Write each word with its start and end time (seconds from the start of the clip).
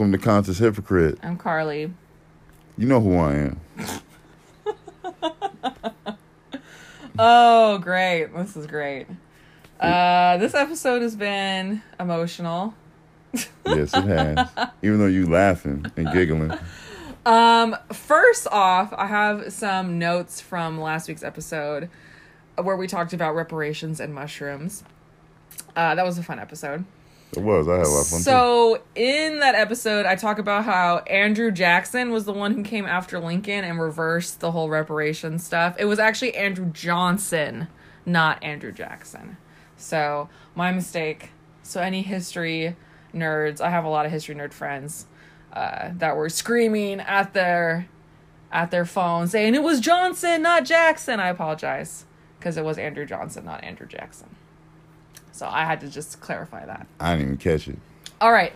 Welcome 0.00 0.12
to 0.12 0.24
Conscious 0.24 0.56
Hypocrite. 0.56 1.18
I'm 1.22 1.36
Carly. 1.36 1.92
You 2.78 2.86
know 2.86 3.02
who 3.02 3.18
I 3.18 3.34
am. 3.34 3.60
Oh, 7.18 7.76
great. 7.76 8.34
This 8.34 8.56
is 8.56 8.66
great. 8.66 9.06
Uh, 9.78 10.38
this 10.38 10.54
episode 10.54 11.02
has 11.02 11.16
been 11.16 11.82
emotional. 12.00 12.72
Yes, 13.66 13.92
it 13.92 14.04
has. 14.04 14.48
Even 14.80 15.00
though 15.00 15.06
you 15.06 15.28
laughing 15.28 15.84
and 15.98 16.10
giggling. 16.14 16.54
Um, 17.26 17.76
first 17.92 18.46
off, 18.50 18.94
I 18.96 19.06
have 19.06 19.52
some 19.52 19.98
notes 19.98 20.40
from 20.40 20.80
last 20.80 21.08
week's 21.08 21.22
episode 21.22 21.90
where 22.56 22.76
we 22.76 22.86
talked 22.86 23.12
about 23.12 23.34
reparations 23.34 24.00
and 24.00 24.14
mushrooms. 24.14 24.82
Uh, 25.76 25.94
that 25.94 26.06
was 26.06 26.16
a 26.16 26.22
fun 26.22 26.38
episode. 26.38 26.86
It 27.36 27.42
was. 27.42 27.68
I 27.68 27.76
had 27.76 27.86
a 27.86 27.88
lot 27.88 28.00
of 28.00 28.06
fun 28.08 28.18
too. 28.18 28.24
So 28.24 28.82
in 28.94 29.38
that 29.38 29.54
episode, 29.54 30.04
I 30.04 30.16
talk 30.16 30.38
about 30.38 30.64
how 30.64 30.98
Andrew 31.06 31.50
Jackson 31.52 32.10
was 32.10 32.24
the 32.24 32.32
one 32.32 32.54
who 32.54 32.62
came 32.62 32.86
after 32.86 33.20
Lincoln 33.20 33.64
and 33.64 33.80
reversed 33.80 34.40
the 34.40 34.50
whole 34.50 34.68
reparations 34.68 35.44
stuff. 35.44 35.76
It 35.78 35.84
was 35.84 35.98
actually 35.98 36.34
Andrew 36.34 36.70
Johnson, 36.72 37.68
not 38.04 38.42
Andrew 38.42 38.72
Jackson. 38.72 39.36
So 39.76 40.28
my 40.54 40.72
mistake. 40.72 41.30
So 41.62 41.80
any 41.80 42.02
history 42.02 42.76
nerds, 43.14 43.60
I 43.60 43.70
have 43.70 43.84
a 43.84 43.88
lot 43.88 44.06
of 44.06 44.12
history 44.12 44.34
nerd 44.34 44.52
friends 44.52 45.06
uh, 45.52 45.90
that 45.94 46.16
were 46.16 46.28
screaming 46.28 47.00
at 47.00 47.32
their 47.32 47.88
at 48.52 48.72
their 48.72 48.84
phone 48.84 49.28
saying 49.28 49.54
it 49.54 49.62
was 49.62 49.78
Johnson, 49.78 50.42
not 50.42 50.64
Jackson. 50.64 51.20
I 51.20 51.28
apologize 51.28 52.06
because 52.38 52.56
it 52.56 52.64
was 52.64 52.78
Andrew 52.78 53.06
Johnson, 53.06 53.44
not 53.44 53.62
Andrew 53.62 53.86
Jackson. 53.86 54.34
So 55.32 55.46
I 55.46 55.64
had 55.64 55.80
to 55.80 55.88
just 55.88 56.20
clarify 56.20 56.66
that. 56.66 56.86
I 56.98 57.12
didn't 57.12 57.26
even 57.26 57.36
catch 57.38 57.68
it. 57.68 57.78
All 58.20 58.32
right. 58.32 58.52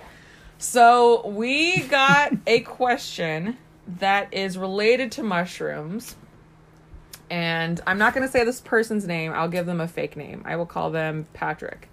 So 0.58 1.26
we 1.28 1.82
got 1.82 2.32
a 2.46 2.60
question 2.60 3.58
that 3.98 4.32
is 4.32 4.56
related 4.56 5.12
to 5.12 5.22
mushrooms. 5.22 6.16
And 7.30 7.80
I'm 7.86 7.98
not 7.98 8.14
going 8.14 8.26
to 8.26 8.30
say 8.30 8.44
this 8.44 8.60
person's 8.60 9.06
name. 9.06 9.32
I'll 9.32 9.48
give 9.48 9.66
them 9.66 9.80
a 9.80 9.88
fake 9.88 10.16
name. 10.16 10.42
I 10.44 10.56
will 10.56 10.66
call 10.66 10.90
them 10.90 11.26
Patrick. 11.32 11.88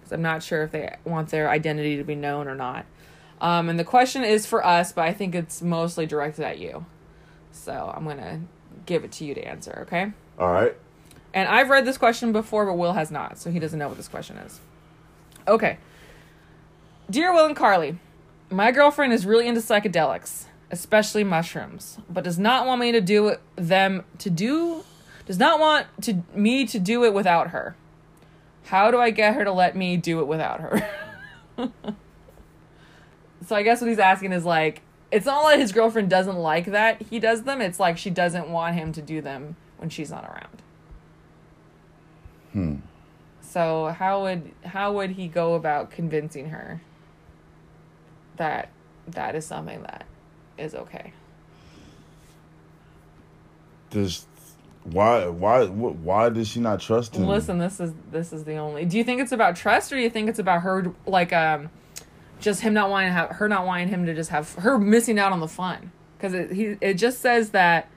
Because 0.00 0.12
I'm 0.12 0.22
not 0.22 0.42
sure 0.42 0.62
if 0.62 0.72
they 0.72 0.96
want 1.04 1.28
their 1.28 1.50
identity 1.50 1.96
to 1.98 2.04
be 2.04 2.14
known 2.14 2.48
or 2.48 2.54
not. 2.54 2.86
Um, 3.40 3.68
and 3.68 3.78
the 3.78 3.84
question 3.84 4.24
is 4.24 4.46
for 4.46 4.64
us, 4.64 4.92
but 4.92 5.02
I 5.02 5.12
think 5.12 5.34
it's 5.34 5.62
mostly 5.62 6.06
directed 6.06 6.44
at 6.44 6.58
you. 6.58 6.84
So 7.52 7.92
I'm 7.94 8.04
going 8.04 8.18
to 8.18 8.40
give 8.86 9.04
it 9.04 9.12
to 9.12 9.24
you 9.24 9.34
to 9.34 9.42
answer, 9.42 9.84
okay? 9.86 10.12
All 10.38 10.52
right. 10.52 10.74
And 11.32 11.48
I've 11.48 11.70
read 11.70 11.84
this 11.84 11.98
question 11.98 12.32
before, 12.32 12.66
but 12.66 12.74
Will 12.74 12.94
has 12.94 13.10
not, 13.10 13.38
so 13.38 13.50
he 13.50 13.58
doesn't 13.58 13.78
know 13.78 13.88
what 13.88 13.96
this 13.96 14.08
question 14.08 14.36
is. 14.38 14.60
Okay. 15.46 15.78
Dear 17.08 17.32
Will 17.32 17.46
and 17.46 17.56
Carly, 17.56 17.98
my 18.50 18.72
girlfriend 18.72 19.12
is 19.12 19.26
really 19.26 19.46
into 19.46 19.60
psychedelics, 19.60 20.46
especially 20.70 21.24
mushrooms, 21.24 21.98
but 22.08 22.24
does 22.24 22.38
not 22.38 22.66
want 22.66 22.80
me 22.80 22.92
to 22.92 23.00
do 23.00 23.36
them 23.56 24.04
to 24.18 24.30
do 24.30 24.84
does 25.30 25.38
not 25.38 25.60
want 25.60 25.86
to 26.02 26.24
me 26.34 26.66
to 26.66 26.80
do 26.80 27.04
it 27.04 27.14
without 27.14 27.50
her. 27.50 27.76
How 28.64 28.90
do 28.90 28.98
I 28.98 29.10
get 29.10 29.36
her 29.36 29.44
to 29.44 29.52
let 29.52 29.76
me 29.76 29.96
do 29.96 30.18
it 30.18 30.26
without 30.26 30.60
her? 30.60 30.88
so 33.46 33.54
I 33.54 33.62
guess 33.62 33.80
what 33.80 33.88
he's 33.88 34.00
asking 34.00 34.32
is 34.32 34.44
like 34.44 34.82
it's 35.12 35.26
not 35.26 35.42
like 35.42 35.60
his 35.60 35.70
girlfriend 35.70 36.10
doesn't 36.10 36.36
like 36.36 36.66
that 36.66 37.02
he 37.02 37.20
does 37.20 37.44
them, 37.44 37.60
it's 37.60 37.78
like 37.78 37.96
she 37.96 38.10
doesn't 38.10 38.48
want 38.48 38.74
him 38.74 38.92
to 38.92 39.00
do 39.00 39.20
them 39.20 39.54
when 39.76 39.88
she's 39.88 40.10
not 40.10 40.24
around. 40.24 40.62
Hmm. 42.52 42.76
So 43.40 43.94
how 43.98 44.22
would 44.22 44.52
how 44.64 44.92
would 44.92 45.10
he 45.10 45.28
go 45.28 45.54
about 45.54 45.90
convincing 45.90 46.50
her 46.50 46.80
that 48.36 48.70
that 49.08 49.34
is 49.34 49.44
something 49.44 49.82
that 49.82 50.06
is 50.56 50.74
okay? 50.74 51.12
Does 53.90 54.26
why 54.84 55.26
why 55.26 55.66
why 55.66 56.28
does 56.30 56.48
she 56.48 56.60
not 56.60 56.80
trust 56.80 57.16
him? 57.16 57.26
Listen, 57.26 57.58
this 57.58 57.80
is 57.80 57.92
this 58.10 58.32
is 58.32 58.44
the 58.44 58.56
only. 58.56 58.84
Do 58.84 58.96
you 58.96 59.04
think 59.04 59.20
it's 59.20 59.32
about 59.32 59.56
trust, 59.56 59.92
or 59.92 59.96
do 59.96 60.02
you 60.02 60.10
think 60.10 60.28
it's 60.28 60.38
about 60.38 60.62
her 60.62 60.92
like 61.06 61.32
um, 61.32 61.70
just 62.40 62.62
him 62.62 62.72
not 62.72 62.88
wanting 62.88 63.08
to 63.08 63.12
have 63.12 63.30
her 63.30 63.48
not 63.48 63.66
wanting 63.66 63.88
him 63.88 64.06
to 64.06 64.14
just 64.14 64.30
have 64.30 64.54
her 64.54 64.78
missing 64.78 65.18
out 65.18 65.32
on 65.32 65.40
the 65.40 65.48
fun? 65.48 65.92
Because 66.16 66.34
it 66.34 66.52
he 66.52 66.76
it 66.80 66.94
just 66.94 67.20
says 67.20 67.50
that. 67.50 67.88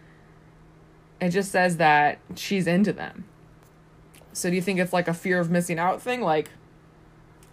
It 1.21 1.29
just 1.29 1.51
says 1.51 1.77
that 1.77 2.19
she's 2.35 2.67
into 2.67 2.91
them. 2.91 3.23
So 4.33 4.49
do 4.49 4.55
you 4.55 4.61
think 4.61 4.79
it's 4.79 4.93
like 4.93 5.07
a 5.07 5.13
fear 5.13 5.39
of 5.39 5.49
missing 5.49 5.79
out 5.79 6.01
thing, 6.01 6.21
like, 6.21 6.49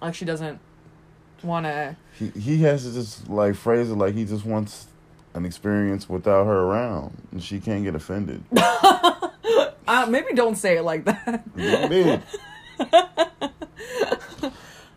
like 0.00 0.14
she 0.14 0.24
doesn't 0.24 0.58
want 1.42 1.66
to? 1.66 1.96
He 2.18 2.28
he 2.30 2.58
has 2.62 2.84
to 2.84 2.92
just 2.92 3.28
like 3.28 3.54
phrase 3.54 3.90
it 3.90 3.94
like 3.94 4.14
he 4.14 4.24
just 4.24 4.44
wants 4.44 4.86
an 5.34 5.44
experience 5.44 6.08
without 6.08 6.46
her 6.46 6.60
around, 6.60 7.16
and 7.32 7.42
she 7.42 7.60
can't 7.60 7.84
get 7.84 7.94
offended. 7.94 8.42
Uh, 9.90 10.06
maybe 10.06 10.32
don't 10.34 10.54
say 10.54 10.76
it 10.76 10.82
like 10.82 11.04
that. 11.04 11.56
Did. 11.56 12.22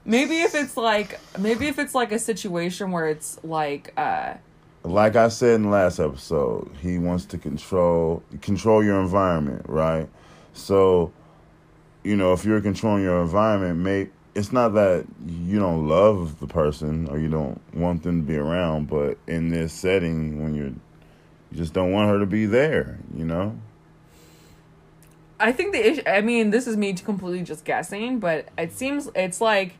maybe 0.05 0.41
if 0.41 0.53
it's 0.53 0.77
like 0.77 1.19
maybe 1.39 1.65
if 1.65 1.79
it's 1.79 1.95
like 1.95 2.11
a 2.11 2.19
situation 2.19 2.91
where 2.91 3.07
it's 3.07 3.39
like 3.43 3.91
uh 3.97 4.35
like 4.83 5.15
I 5.15 5.29
said 5.29 5.55
in 5.55 5.63
the 5.63 5.69
last 5.69 5.99
episode, 5.99 6.69
he 6.79 6.99
wants 6.99 7.25
to 7.25 7.39
control 7.39 8.21
control 8.41 8.83
your 8.83 8.99
environment, 9.01 9.65
right? 9.67 10.07
So, 10.53 11.11
you 12.03 12.15
know, 12.15 12.33
if 12.33 12.45
you're 12.45 12.61
controlling 12.61 13.03
your 13.03 13.21
environment, 13.21 13.79
may 13.79 14.09
it's 14.35 14.51
not 14.51 14.73
that 14.73 15.05
you 15.25 15.59
don't 15.59 15.87
love 15.87 16.39
the 16.39 16.47
person 16.47 17.07
or 17.07 17.19
you 17.19 17.29
don't 17.29 17.61
want 17.73 18.03
them 18.03 18.21
to 18.21 18.27
be 18.27 18.35
around, 18.35 18.87
but 18.87 19.17
in 19.27 19.49
this 19.49 19.71
setting, 19.73 20.41
when 20.41 20.55
you're 20.55 20.73
you 21.53 21.57
just 21.57 21.73
don't 21.73 21.91
want 21.91 22.09
her 22.09 22.19
to 22.19 22.25
be 22.25 22.47
there, 22.47 22.97
you 23.15 23.25
know. 23.25 23.59
I 25.39 25.51
think 25.51 25.73
the 25.73 25.87
issue. 25.87 26.01
I 26.07 26.21
mean, 26.21 26.49
this 26.49 26.67
is 26.67 26.77
me 26.77 26.93
completely 26.93 27.43
just 27.43 27.63
guessing, 27.63 28.19
but 28.19 28.47
it 28.57 28.71
seems 28.71 29.09
it's 29.13 29.39
like, 29.39 29.75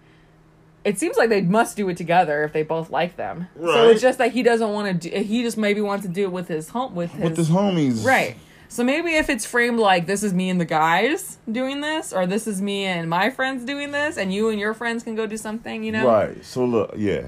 it 0.83 0.99
seems 0.99 1.17
like 1.17 1.29
they 1.29 1.41
must 1.41 1.75
do 1.75 1.89
it 1.89 1.97
together 1.97 2.43
if 2.43 2.53
they 2.53 2.61
both 2.61 2.91
like 2.91 3.15
them. 3.15 3.47
So 3.59 3.89
it's 3.89 4.01
just 4.01 4.19
that 4.19 4.33
he 4.33 4.43
doesn't 4.43 4.69
want 4.69 5.01
to. 5.01 5.09
do 5.09 5.23
He 5.23 5.41
just 5.41 5.57
maybe 5.57 5.81
wants 5.81 6.05
to 6.05 6.11
do 6.11 6.23
it 6.23 6.31
with 6.31 6.47
his 6.47 6.69
home 6.69 6.93
with 6.93 7.11
his 7.13 7.23
With 7.23 7.37
his 7.37 7.49
homies, 7.49 8.05
right. 8.05 8.37
So 8.73 8.83
maybe 8.83 9.13
if 9.13 9.29
it's 9.29 9.45
framed 9.45 9.77
like 9.77 10.07
this 10.07 10.23
is 10.23 10.33
me 10.33 10.49
and 10.49 10.59
the 10.59 10.65
guys 10.65 11.37
doing 11.51 11.81
this, 11.81 12.11
or 12.11 12.25
this 12.25 12.47
is 12.47 12.59
me 12.59 12.85
and 12.85 13.07
my 13.07 13.29
friends 13.29 13.65
doing 13.65 13.91
this, 13.91 14.17
and 14.17 14.33
you 14.33 14.49
and 14.49 14.59
your 14.59 14.73
friends 14.73 15.03
can 15.03 15.13
go 15.13 15.27
do 15.27 15.37
something, 15.37 15.83
you 15.83 15.91
know? 15.91 16.07
Right. 16.07 16.43
So 16.43 16.65
look, 16.65 16.91
yeah, 16.97 17.27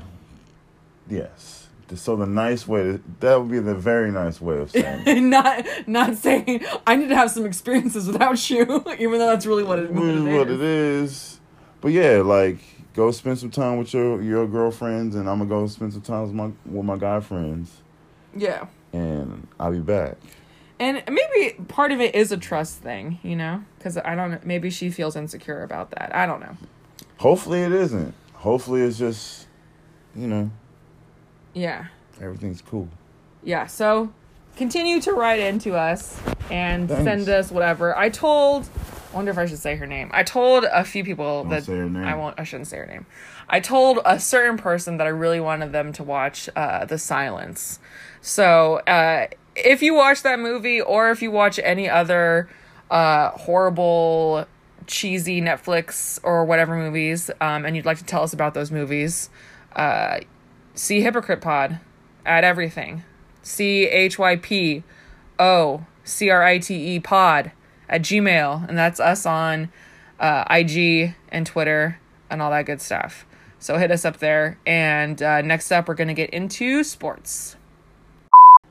yes. 1.08 1.68
So 1.94 2.16
the 2.16 2.26
nice 2.26 2.68
way 2.68 2.82
to, 2.82 3.02
that 3.20 3.40
would 3.40 3.52
be 3.52 3.60
the 3.60 3.76
very 3.76 4.10
nice 4.10 4.42
way 4.42 4.58
of 4.58 4.72
saying. 4.72 5.04
it. 5.06 5.22
not 5.22 5.64
not 5.86 6.16
saying 6.16 6.66
I 6.88 6.96
need 6.96 7.10
to 7.10 7.16
have 7.16 7.30
some 7.30 7.46
experiences 7.46 8.08
without 8.08 8.50
you, 8.50 8.64
even 8.98 9.20
though 9.20 9.28
that's 9.28 9.46
really 9.46 9.64
what 9.64 9.78
it, 9.78 9.92
what 9.92 10.04
It 10.04 10.16
is 10.16 10.24
what 10.24 10.50
it 10.50 10.62
is. 10.62 11.40
But 11.80 11.92
yeah, 11.92 12.24
like 12.26 12.58
go 12.96 13.12
spend 13.12 13.38
some 13.38 13.52
time 13.52 13.78
with 13.78 13.94
your 13.94 14.20
your 14.20 14.48
girlfriends, 14.48 15.16
and 15.16 15.30
I'm 15.30 15.38
gonna 15.38 15.50
go 15.50 15.68
spend 15.68 15.94
some 15.94 16.02
time 16.02 16.24
with 16.24 16.34
my 16.34 16.50
with 16.66 16.86
my 16.86 16.98
guy 16.98 17.20
friends, 17.20 17.84
Yeah. 18.36 18.66
and 18.94 19.48
I'll 19.60 19.72
be 19.72 19.78
back. 19.78 20.18
And 20.80 21.02
maybe 21.10 21.56
part 21.68 21.92
of 21.92 22.02
it 22.02 22.16
is 22.16 22.32
a 22.32 22.38
trust 22.38 22.80
thing, 22.80 23.20
you 23.24 23.36
know? 23.36 23.64
Because 23.78 23.98
I 23.98 24.14
don't. 24.16 24.46
Maybe 24.46 24.70
she 24.70 24.90
feels 24.90 25.16
insecure 25.16 25.64
about 25.64 25.92
that. 25.92 26.14
I 26.14 26.26
don't 26.26 26.42
know. 26.42 26.58
Hopefully 27.18 27.62
it 27.62 27.72
isn't. 27.72 28.14
Hopefully 28.34 28.82
it's 28.82 28.98
just, 28.98 29.48
you 30.16 30.28
know, 30.28 30.52
Yeah. 31.54 31.86
everything's 32.22 32.62
cool. 32.62 32.90
Yeah. 33.44 33.68
So 33.68 34.12
continue 34.58 35.00
to 35.02 35.14
write 35.14 35.40
into 35.40 35.76
us 35.76 36.20
and 36.52 36.88
Thanks. 36.90 37.04
send 37.04 37.30
us 37.30 37.52
whatever. 37.52 37.98
I 37.98 38.10
told, 38.10 38.68
I 39.12 39.16
wonder 39.16 39.32
if 39.32 39.38
I 39.38 39.46
should 39.46 39.60
say 39.60 39.76
her 39.78 39.88
name. 39.88 40.10
I 40.14 40.24
told 40.24 40.66
a 40.66 40.84
few 40.84 41.04
people 41.06 41.44
Don't 41.44 41.52
that 41.52 41.64
say 41.64 41.78
her 41.78 41.90
name. 41.90 42.04
I 42.04 42.16
won't, 42.16 42.38
I 42.40 42.44
shouldn't 42.44 42.68
say 42.68 42.78
her 42.78 42.86
name. 42.86 43.06
I 43.48 43.60
told 43.62 44.00
a 44.06 44.20
certain 44.20 44.58
person 44.58 44.98
that 44.98 45.08
I 45.08 45.12
really 45.12 45.40
wanted 45.40 45.72
them 45.72 45.94
to 45.94 46.04
watch 46.04 46.50
uh, 46.56 46.84
The 46.86 46.98
Silence. 46.98 47.80
So 48.22 48.76
uh, 48.88 49.28
if 49.56 49.82
you 49.82 49.94
watch 49.94 50.24
that 50.24 50.40
movie 50.40 50.82
or 50.82 51.12
if 51.12 51.22
you 51.22 51.32
watch 51.32 51.60
any 51.60 51.90
other 51.90 52.50
uh, 52.92 53.32
horrible, 53.32 54.46
cheesy 54.88 55.42
Netflix 55.42 56.20
or 56.24 56.46
whatever 56.46 56.76
movies, 56.76 57.32
um, 57.42 57.66
and 57.66 57.76
you'd 57.76 57.86
like 57.86 57.98
to 57.98 58.06
tell 58.06 58.24
us 58.24 58.34
about 58.34 58.54
those 58.54 58.72
movies, 58.72 59.30
uh, 59.76 60.20
see 60.74 61.02
Hypocrite 61.02 61.42
Pod 61.42 61.80
at 62.26 62.44
everything. 62.44 63.04
C 63.42 63.86
H 63.86 64.18
Y 64.18 64.36
P 64.38 64.84
O 65.40 65.86
C 66.04 66.30
R 66.30 66.44
I 66.44 66.58
T 66.58 66.96
E 66.96 67.00
pod 67.00 67.52
at 67.88 68.02
Gmail. 68.02 68.68
And 68.68 68.78
that's 68.78 69.00
us 69.00 69.26
on 69.26 69.72
uh, 70.20 70.46
IG 70.50 71.16
and 71.30 71.46
Twitter 71.46 72.00
and 72.30 72.42
all 72.42 72.52
that 72.52 72.66
good 72.66 72.82
stuff. 72.82 73.26
So 73.60 73.78
hit 73.78 73.92
us 73.92 74.06
up 74.06 74.18
there. 74.18 74.60
And 74.66 75.22
uh, 75.22 75.42
next 75.42 75.72
up, 75.72 75.88
we're 75.88 75.96
going 75.96 76.08
to 76.08 76.14
get 76.14 76.32
into 76.32 76.84
sports. 76.84 77.55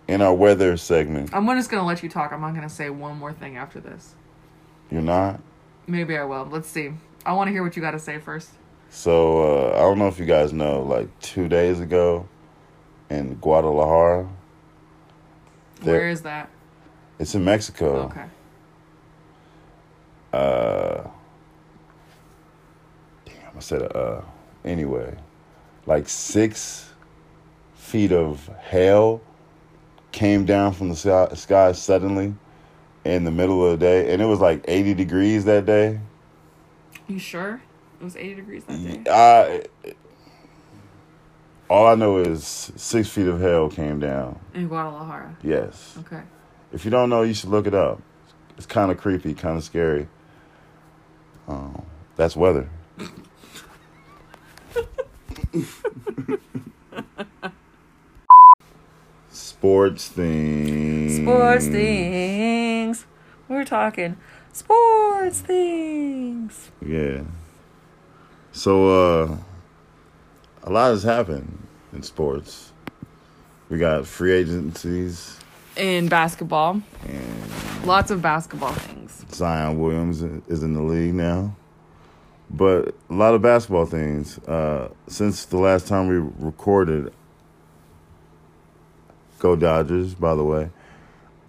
In 0.06 0.20
our 0.20 0.34
weather 0.34 0.76
segment, 0.76 1.30
I'm 1.32 1.46
just 1.46 1.70
to 1.70 1.86
let 1.86 2.02
you 2.02 2.08
talk. 2.08 2.32
I'm 2.32 2.40
not 2.40 2.54
to 2.68 2.68
say 2.68 2.90
one 2.90 3.16
more 3.18 3.32
thing 3.32 3.56
after 3.56 3.80
this. 3.80 4.14
you're 4.90 5.00
not. 5.00 5.40
Maybe 5.86 6.16
I 6.16 6.24
will. 6.24 6.44
Let's 6.44 6.68
see. 6.68 6.92
I 7.24 7.32
want 7.32 7.48
to 7.48 7.52
hear 7.52 7.62
what 7.62 7.74
you 7.76 7.82
got 7.82 7.92
to 7.92 7.98
say 7.98 8.18
first. 8.18 8.50
So 8.90 9.70
uh, 9.70 9.76
I 9.76 9.78
don't 9.80 9.98
know 9.98 10.08
if 10.08 10.18
you 10.18 10.26
guys 10.26 10.52
know, 10.52 10.82
like 10.82 11.08
two 11.20 11.48
days 11.48 11.80
ago, 11.80 12.28
in 13.10 13.34
Guadalajara. 13.36 14.28
Where 15.82 16.08
is 16.08 16.22
that? 16.22 16.50
It's 17.18 17.34
in 17.34 17.44
Mexico. 17.44 18.04
Okay. 18.04 18.24
uh 20.32 21.08
damn 23.24 23.56
i 23.56 23.60
said 23.60 23.82
uh 23.94 24.20
anyway 24.64 25.14
like 25.86 26.08
six 26.08 26.90
feet 27.76 28.10
of 28.10 28.50
hail 28.68 29.20
came 30.14 30.44
down 30.44 30.72
from 30.72 30.88
the 30.88 30.94
sky, 30.94 31.28
sky 31.34 31.72
suddenly 31.72 32.32
in 33.04 33.24
the 33.24 33.32
middle 33.32 33.64
of 33.66 33.72
the 33.72 33.84
day 33.84 34.12
and 34.12 34.22
it 34.22 34.26
was 34.26 34.38
like 34.38 34.64
80 34.68 34.94
degrees 34.94 35.44
that 35.44 35.66
day 35.66 35.98
You 37.08 37.18
sure? 37.18 37.60
It 38.00 38.04
was 38.04 38.16
80 38.16 38.34
degrees 38.36 38.62
that 38.64 39.04
day. 39.04 39.10
I, 39.10 39.64
all 41.68 41.86
i 41.88 41.96
know 41.96 42.18
is 42.18 42.44
six 42.76 43.08
feet 43.08 43.26
of 43.26 43.40
hail 43.40 43.68
came 43.68 43.98
down 43.98 44.38
In 44.54 44.68
Guadalajara. 44.68 45.36
yes 45.42 45.96
Okay. 45.98 46.22
if 46.72 46.84
you 46.84 46.92
don't 46.92 47.10
know 47.10 47.22
you 47.22 47.34
should 47.34 47.50
look 47.50 47.66
it 47.66 47.74
up 47.74 48.00
it's 48.56 48.66
kind 48.66 48.92
of 48.92 48.98
creepy 48.98 49.34
kind 49.34 49.56
of 49.58 49.64
scary 49.64 50.06
um, 51.48 51.84
that's 52.14 52.36
weather 52.36 52.68
sports 59.64 60.08
things 60.08 61.16
Sports 61.16 61.68
things. 61.68 63.06
We're 63.48 63.64
talking 63.64 64.18
sports 64.52 65.40
things. 65.40 66.70
yeah 66.86 67.22
so 68.52 68.72
uh 68.90 69.36
a 70.64 70.70
lot 70.70 70.90
has 70.90 71.02
happened 71.02 71.66
in 71.94 72.02
sports 72.02 72.72
we 73.70 73.78
got 73.78 74.06
free 74.06 74.32
agencies 74.32 75.38
In 75.78 76.08
basketball, 76.08 76.82
and 77.08 77.86
lots 77.86 78.10
of 78.10 78.20
basketball 78.20 78.74
things. 78.74 79.24
Zion 79.32 79.80
Williams 79.80 80.20
is 80.46 80.62
in 80.62 80.74
the 80.74 80.82
league 80.82 81.14
now. 81.14 81.56
But 82.50 82.94
a 83.10 83.14
lot 83.14 83.34
of 83.34 83.40
basketball 83.42 83.86
things. 83.86 84.38
Uh, 84.46 84.90
since 85.08 85.46
the 85.46 85.56
last 85.56 85.88
time 85.88 86.06
we 86.06 86.18
recorded, 86.38 87.12
go 89.44 89.54
Dodgers, 89.54 90.14
by 90.14 90.34
the 90.34 90.42
way. 90.42 90.70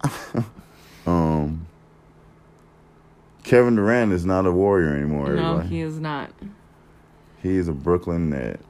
um, 1.06 1.66
Kevin 3.42 3.76
Durant 3.76 4.12
is 4.12 4.26
not 4.26 4.44
a 4.44 4.52
Warrior 4.52 4.94
anymore. 4.94 5.30
No, 5.30 5.52
everybody. 5.52 5.68
he 5.68 5.80
is 5.80 5.98
not. 5.98 6.30
He's 7.42 7.68
a 7.68 7.72
Brooklyn 7.72 8.28
net. 8.28 8.60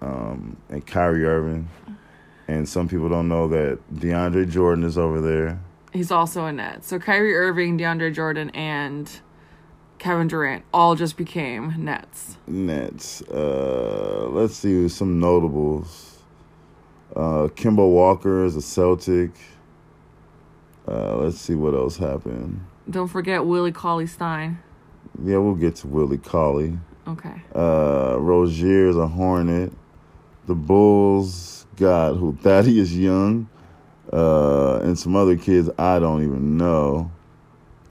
Um, 0.00 0.56
and 0.68 0.86
Kyrie 0.86 1.24
Irving. 1.24 1.68
And 2.46 2.68
some 2.68 2.86
people 2.86 3.08
don't 3.08 3.26
know 3.26 3.48
that 3.48 3.80
DeAndre 3.92 4.48
Jordan 4.48 4.84
is 4.84 4.96
over 4.96 5.20
there. 5.20 5.58
He's 5.92 6.12
also 6.12 6.44
a 6.44 6.52
net. 6.52 6.84
So 6.84 7.00
Kyrie 7.00 7.34
Irving, 7.34 7.76
DeAndre 7.76 8.14
Jordan, 8.14 8.50
and 8.50 9.10
Kevin 9.98 10.28
Durant 10.28 10.64
all 10.72 10.94
just 10.94 11.16
became 11.16 11.74
nets. 11.76 12.36
Nets. 12.46 13.20
Uh, 13.22 14.28
let's 14.30 14.54
see 14.54 14.88
some 14.88 15.18
notables. 15.18 16.15
Uh, 17.14 17.48
Kemba 17.54 17.88
Walker 17.88 18.44
is 18.44 18.56
a 18.56 18.62
Celtic. 18.62 19.30
Uh, 20.88 21.16
let's 21.16 21.38
see 21.38 21.54
what 21.54 21.74
else 21.74 21.96
happened. 21.96 22.64
Don't 22.88 23.08
forget 23.08 23.44
Willie 23.44 23.72
Cauley 23.72 24.06
Stein. 24.06 24.58
Yeah, 25.22 25.38
we'll 25.38 25.54
get 25.54 25.76
to 25.76 25.86
Willie 25.86 26.18
Cauley. 26.18 26.78
Okay. 27.08 27.42
Uh, 27.54 28.16
Rozier 28.18 28.88
is 28.88 28.96
a 28.96 29.06
Hornet. 29.06 29.72
The 30.46 30.54
Bulls 30.54 31.66
got 31.76 32.14
who 32.14 32.36
Thaddeus 32.42 32.92
Young, 32.92 33.48
uh, 34.12 34.80
and 34.82 34.98
some 34.98 35.16
other 35.16 35.36
kids 35.36 35.70
I 35.78 35.98
don't 35.98 36.22
even 36.22 36.56
know. 36.56 37.10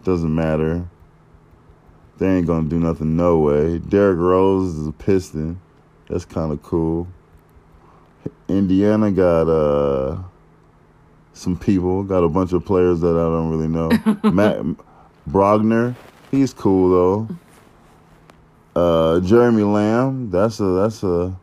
Doesn't 0.03 0.33
matter. 0.33 0.87
They 2.17 2.37
ain't 2.37 2.47
gonna 2.47 2.69
do 2.69 2.79
nothing 2.79 3.17
no 3.17 3.39
way. 3.39 3.79
Derrick 3.79 4.19
Rose 4.19 4.75
is 4.75 4.87
a 4.87 4.91
Piston. 4.91 5.59
That's 6.09 6.23
kind 6.23 6.51
of 6.51 6.61
cool. 6.61 7.07
Indiana 8.47 9.11
got 9.11 9.47
uh 9.49 10.17
some 11.33 11.57
people. 11.57 12.03
Got 12.03 12.23
a 12.23 12.29
bunch 12.29 12.53
of 12.53 12.63
players 12.65 13.01
that 13.01 13.15
I 13.15 13.25
don't 13.25 13.49
really 13.49 13.67
know. 13.67 13.89
Matt 14.31 14.61
Brogner, 15.29 15.95
he's 16.31 16.53
cool 16.53 16.89
though. 16.89 17.35
Uh, 18.75 19.19
Jeremy 19.21 19.63
Lamb, 19.63 20.29
that's 20.31 20.59
a 20.59 20.65
that's 20.65 21.03
a 21.03 21.35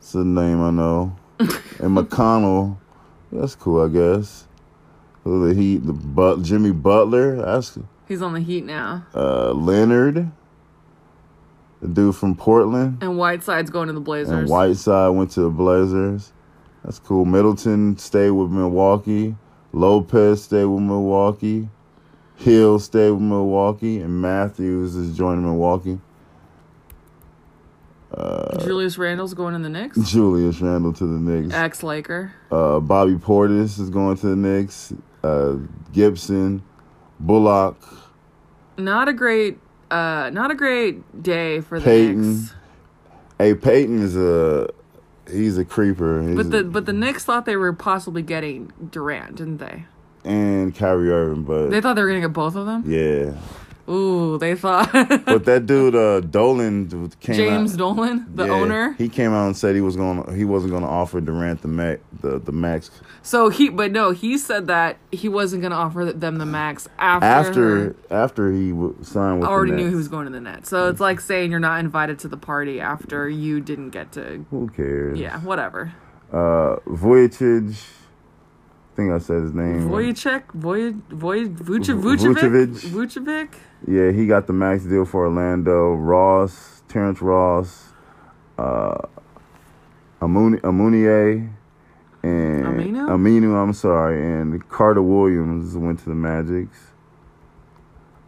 that's 0.00 0.14
a 0.14 0.24
name 0.24 0.60
I 0.62 0.70
know. 0.70 1.16
and 1.38 1.96
McConnell, 1.96 2.76
that's 3.32 3.54
cool, 3.54 3.82
I 3.84 3.88
guess. 3.88 4.46
The 5.24 5.54
Heat, 5.54 5.78
the 5.86 5.92
but 5.92 6.42
Jimmy 6.42 6.70
Butler, 6.70 7.36
that's 7.36 7.78
He's 8.06 8.20
on 8.20 8.34
the 8.34 8.40
Heat 8.40 8.64
now. 8.64 9.06
uh, 9.14 9.52
Leonard, 9.52 10.30
the 11.84 11.90
dude 11.90 12.16
from 12.16 12.34
Portland, 12.34 12.96
And 13.02 13.18
Whiteside's 13.18 13.68
going 13.70 13.88
to 13.88 13.92
the 13.92 14.00
Blazers. 14.00 14.32
and 14.32 14.48
Whiteside 14.48 15.14
went 15.14 15.30
to 15.32 15.42
the 15.42 15.50
Blazers. 15.50 16.32
That's 16.82 16.98
cool. 16.98 17.26
Middleton 17.26 17.98
stayed 17.98 18.30
with 18.30 18.50
Milwaukee. 18.50 19.36
Lopez 19.72 20.42
stayed 20.44 20.64
with 20.64 20.82
Milwaukee. 20.82 21.68
Hill 22.36 22.78
stayed 22.78 23.10
with 23.10 23.20
Milwaukee, 23.20 24.00
and 24.00 24.20
Matthews 24.22 24.96
is 24.96 25.14
joining 25.16 25.44
Milwaukee. 25.44 26.00
Julius 28.60 28.96
Randle's 28.96 29.34
going 29.34 29.54
to 29.54 29.60
the 29.60 29.68
Knicks. 29.68 29.98
Julius 30.10 30.60
Randle 30.60 30.92
to 30.94 31.04
the 31.06 31.18
Knicks. 31.18 31.52
Ex 31.52 31.82
Laker. 31.82 32.32
Uh, 32.50 32.78
Bobby 32.80 33.14
Portis 33.16 33.78
is 33.80 33.90
going 33.90 34.16
to 34.18 34.28
the 34.28 34.36
Knicks. 34.36 34.92
Uh, 35.22 35.56
Gibson, 35.92 36.62
Bullock, 37.18 37.76
Not 38.78 39.08
a 39.08 39.12
great 39.12 39.58
uh 39.94 40.30
not 40.30 40.50
a 40.50 40.54
great 40.54 41.22
day 41.22 41.60
for 41.60 41.78
the 41.78 41.84
Peyton. 41.84 42.32
Knicks. 42.40 42.54
Hey, 43.38 43.54
Peyton 43.54 44.02
is 44.02 44.16
a 44.16 44.68
he's 45.30 45.56
a 45.58 45.64
creeper. 45.64 46.22
He's 46.22 46.36
But 46.36 46.46
a- 46.46 46.48
the 46.48 46.64
but 46.64 46.86
the 46.86 46.92
Knicks 46.92 47.24
thought 47.24 47.46
they 47.46 47.56
were 47.56 47.72
possibly 47.72 48.22
getting 48.22 48.72
Durant, 48.90 49.36
didn't 49.36 49.58
they? 49.58 49.84
and 50.26 50.74
Kyrie 50.74 51.10
Irving, 51.10 51.42
but 51.44 51.68
They 51.68 51.82
thought 51.82 51.96
they 51.96 52.02
were 52.02 52.08
gonna 52.08 52.20
get 52.22 52.32
both 52.32 52.56
of 52.56 52.64
them. 52.66 52.82
yeah. 52.86 53.34
Ooh, 53.88 54.38
they 54.38 54.54
thought 54.54 54.90
But 55.26 55.44
that 55.44 55.66
dude, 55.66 55.94
uh, 55.94 56.20
Dolan, 56.20 57.10
came 57.20 57.34
James 57.36 57.74
out. 57.74 57.78
Dolan, 57.78 58.26
the 58.34 58.46
yeah, 58.46 58.52
owner. 58.52 58.92
He 58.96 59.08
came 59.10 59.32
out 59.32 59.46
and 59.46 59.56
said 59.56 59.74
he 59.74 59.82
was 59.82 59.94
going, 59.96 60.34
he 60.34 60.44
wasn't 60.44 60.70
going 60.70 60.84
to 60.84 60.88
offer 60.88 61.20
Durant 61.20 61.60
the 61.60 61.68
max. 61.68 62.00
The 62.20 62.38
the 62.38 62.52
max 62.52 62.90
So 63.22 63.50
he, 63.50 63.68
but 63.68 63.92
no, 63.92 64.12
he 64.12 64.38
said 64.38 64.66
that 64.68 64.96
he 65.12 65.28
wasn't 65.28 65.60
gonna 65.62 65.74
offer 65.74 66.10
them 66.12 66.36
the 66.38 66.46
max 66.46 66.88
after. 66.98 67.26
after 67.26 67.96
after 68.10 68.52
he 68.52 68.70
w- 68.70 68.96
signed 69.02 69.40
with. 69.40 69.48
I 69.48 69.52
already 69.52 69.72
knew 69.72 69.88
he 69.90 69.94
was 69.94 70.08
going 70.08 70.24
to 70.26 70.32
the 70.32 70.40
net. 70.40 70.66
So 70.66 70.88
it's 70.88 71.00
like 71.00 71.20
saying 71.20 71.50
you're 71.50 71.60
not 71.60 71.80
invited 71.80 72.18
to 72.20 72.28
the 72.28 72.38
party 72.38 72.80
after 72.80 73.28
you 73.28 73.60
didn't 73.60 73.90
get 73.90 74.12
to. 74.12 74.46
Who 74.50 74.68
cares? 74.68 75.18
Yeah, 75.20 75.40
whatever. 75.40 75.92
Uh, 76.32 76.76
Vujicic. 76.86 77.74
I 78.92 78.96
think 78.96 79.12
I 79.12 79.18
said 79.18 79.42
his 79.42 79.52
name. 79.52 79.88
Vujicic, 79.90 80.44
Voy, 80.54 80.92
Voy, 81.10 81.46
Vuce- 81.48 82.00
Vucevic. 82.00 82.34
Vucevic, 82.36 82.68
Vucevic. 82.90 83.48
Yeah, 83.86 84.12
he 84.12 84.26
got 84.26 84.46
the 84.46 84.52
max 84.52 84.84
deal 84.84 85.04
for 85.04 85.26
Orlando. 85.26 85.92
Ross, 85.92 86.82
Terrence 86.88 87.20
Ross, 87.20 87.92
uh, 88.58 88.98
Amunier, 90.20 91.50
and 92.22 92.64
Aminu? 92.64 93.08
Aminu, 93.08 93.62
I'm 93.62 93.74
sorry, 93.74 94.22
and 94.22 94.66
Carter 94.70 95.02
Williams 95.02 95.76
went 95.76 95.98
to 96.00 96.06
the 96.06 96.14
Magics. 96.14 96.92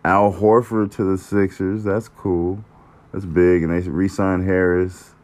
Al 0.04 0.32
Horford 0.32 0.92
to 0.92 1.04
the 1.04 1.18
Sixers. 1.18 1.82
That's 1.82 2.06
cool. 2.06 2.64
That's 3.12 3.24
big. 3.24 3.64
And 3.64 3.72
they 3.72 3.88
re-signed 3.88 4.44
Harris. 4.44 5.14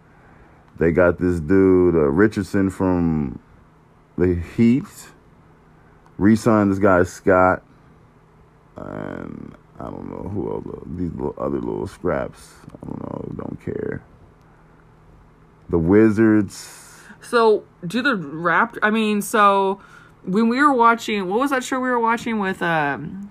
They 0.79 0.91
got 0.91 1.19
this 1.19 1.39
dude 1.39 1.95
uh, 1.95 2.09
Richardson 2.11 2.69
from 2.69 3.39
the 4.19 4.35
Heat. 4.57 5.13
Re-signed 6.19 6.73
this 6.73 6.81
guy 6.81 7.05
Scott. 7.05 7.63
And 8.75 9.55
I 9.83 9.91
don't 9.91 10.09
know 10.09 10.29
who 10.29 10.53
other 10.57 10.79
these 10.87 11.13
little, 11.13 11.35
other 11.39 11.59
little 11.59 11.89
scraps. 11.89 12.55
I 12.83 12.87
don't 12.87 13.01
know. 13.01 13.45
Don't 13.45 13.61
care. 13.65 14.03
The 15.69 15.79
Wizards. 15.79 17.01
So 17.21 17.65
do 17.87 18.01
the 18.01 18.15
Raptor? 18.17 18.79
I 18.83 18.91
mean, 18.91 19.23
so 19.23 19.81
when 20.25 20.49
we 20.49 20.61
were 20.63 20.73
watching, 20.73 21.29
what 21.29 21.41
was 21.41 21.51
that 21.51 21.65
show 21.65 21.81
we 21.81 21.89
were 21.91 21.99
watching 21.99 22.39
with? 22.39 22.63
um 22.63 23.29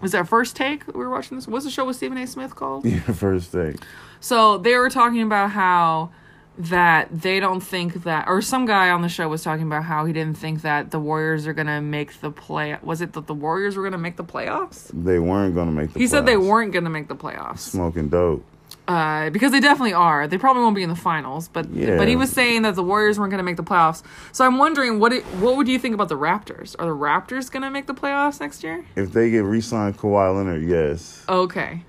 Was 0.00 0.12
that 0.12 0.28
First 0.28 0.54
Take? 0.54 0.86
We 0.86 0.94
were 0.94 1.10
watching 1.10 1.36
this. 1.36 1.48
What's 1.48 1.64
the 1.64 1.70
show 1.70 1.84
with 1.84 1.96
Stephen 1.96 2.16
A. 2.18 2.26
Smith 2.26 2.54
called? 2.54 2.84
Yeah, 2.92 3.00
first 3.00 3.50
thing. 3.50 3.78
So 4.20 4.58
they 4.58 4.76
were 4.76 4.90
talking 4.90 5.22
about 5.22 5.50
how 5.50 6.10
that 6.58 7.08
they 7.22 7.40
don't 7.40 7.60
think 7.60 8.04
that, 8.04 8.28
or 8.28 8.42
some 8.42 8.66
guy 8.66 8.90
on 8.90 9.02
the 9.02 9.08
show 9.08 9.28
was 9.28 9.42
talking 9.42 9.66
about 9.66 9.84
how 9.84 10.04
he 10.04 10.12
didn't 10.12 10.36
think 10.36 10.62
that 10.62 10.90
the 10.90 10.98
Warriors 11.00 11.46
are 11.46 11.52
gonna 11.54 11.80
make 11.80 12.20
the 12.20 12.30
play. 12.30 12.76
Was 12.82 13.00
it 13.00 13.14
that 13.14 13.26
the 13.26 13.34
Warriors 13.34 13.76
were 13.76 13.82
gonna 13.84 13.98
make 13.98 14.16
the 14.16 14.24
playoffs? 14.24 14.90
They 14.92 15.18
weren't 15.18 15.54
gonna 15.54 15.72
make 15.72 15.92
the. 15.92 15.98
He 15.98 16.06
said 16.06 16.26
they 16.26 16.36
weren't 16.36 16.72
gonna 16.72 16.90
make 16.90 17.08
the 17.08 17.16
playoffs. 17.16 17.58
smoking 17.60 18.08
dope. 18.08 18.44
Uh, 18.88 19.30
because 19.30 19.52
they 19.52 19.60
definitely 19.60 19.92
are. 19.92 20.26
They 20.26 20.38
probably 20.38 20.62
won't 20.62 20.74
be 20.74 20.82
in 20.82 20.88
the 20.88 20.96
finals, 20.96 21.46
but 21.48 21.70
Yeah. 21.70 21.96
but 21.96 22.08
he 22.08 22.16
was 22.16 22.30
saying 22.30 22.62
that 22.62 22.74
the 22.74 22.82
Warriors 22.82 23.16
weren't 23.18 23.30
going 23.30 23.38
to 23.38 23.44
make 23.44 23.56
the 23.56 23.62
playoffs. 23.62 24.02
So 24.32 24.44
I'm 24.44 24.58
wondering 24.58 24.98
what 24.98 25.12
it, 25.12 25.22
what 25.38 25.56
would 25.56 25.68
you 25.68 25.78
think 25.78 25.94
about 25.94 26.08
the 26.08 26.16
Raptors? 26.18 26.74
Are 26.80 26.86
the 26.86 26.94
Raptors 26.96 27.48
going 27.50 27.62
to 27.62 27.70
make 27.70 27.86
the 27.86 27.94
playoffs 27.94 28.40
next 28.40 28.64
year? 28.64 28.84
If 28.96 29.12
they 29.12 29.30
get 29.30 29.44
re-signed 29.44 29.98
Kawhi 29.98 30.34
Leonard, 30.36 30.62
yes. 30.64 31.22
Okay. 31.28 31.84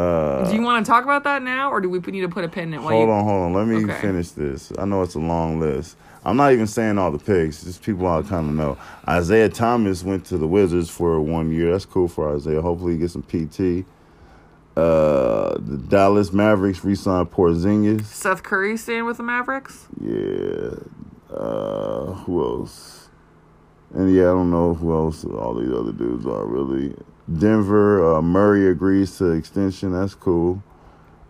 Uh, 0.00 0.48
Do 0.48 0.54
you 0.56 0.62
want 0.62 0.84
to 0.84 0.90
talk 0.90 1.04
about 1.04 1.24
that 1.24 1.42
now, 1.42 1.70
or 1.70 1.80
do 1.80 1.88
we 1.88 1.98
need 1.98 2.20
to 2.22 2.28
put 2.28 2.44
a 2.44 2.48
pin 2.48 2.68
in 2.68 2.74
it? 2.74 2.80
hold 2.80 2.92
you- 3.08 3.12
on, 3.12 3.24
hold 3.24 3.42
on. 3.46 3.52
Let 3.52 3.66
me 3.66 3.84
Okay. 3.84 4.00
finish 4.00 4.30
this. 4.30 4.72
I 4.78 4.84
know 4.84 5.02
it's 5.02 5.14
a 5.14 5.18
long 5.20 5.60
list. 5.60 5.96
I'm 6.24 6.36
not 6.36 6.52
even 6.52 6.66
saying 6.66 6.98
all 6.98 7.10
the 7.10 7.18
picks. 7.18 7.64
Just 7.64 7.82
people 7.82 8.06
I 8.06 8.20
kind 8.22 8.48
of 8.48 8.54
know. 8.54 8.76
Isaiah 9.08 9.48
Thomas 9.48 10.04
went 10.04 10.24
to 10.26 10.36
the 10.38 10.46
Wizards 10.46 10.90
for 10.90 11.18
one 11.20 11.50
year. 11.50 11.72
That's 11.72 11.86
cool 11.86 12.08
for 12.08 12.34
Isaiah. 12.34 12.60
Hopefully, 12.60 12.92
he 12.94 12.98
gets 12.98 13.14
some 13.14 13.22
PT. 13.22 13.84
Uh, 14.76 15.54
the 15.58 15.76
Dallas 15.88 16.32
Mavericks 16.32 16.84
re-signed 16.84 17.30
Porzingis. 17.30 18.04
Seth 18.04 18.42
Curry 18.42 18.76
staying 18.76 19.04
with 19.06 19.16
the 19.16 19.22
Mavericks. 19.22 19.86
Yeah. 20.00 20.70
Uh, 21.34 22.12
who 22.24 22.42
else? 22.42 22.99
And 23.94 24.14
yeah, 24.14 24.22
I 24.22 24.32
don't 24.32 24.50
know 24.50 24.74
who 24.74 24.92
else 24.92 25.24
all 25.24 25.54
these 25.54 25.72
other 25.72 25.92
dudes 25.92 26.26
are 26.26 26.46
really. 26.46 26.94
Denver, 27.38 28.14
uh, 28.16 28.22
Murray 28.22 28.68
agrees 28.68 29.16
to 29.18 29.30
extension. 29.32 29.92
That's 29.92 30.14
cool. 30.14 30.62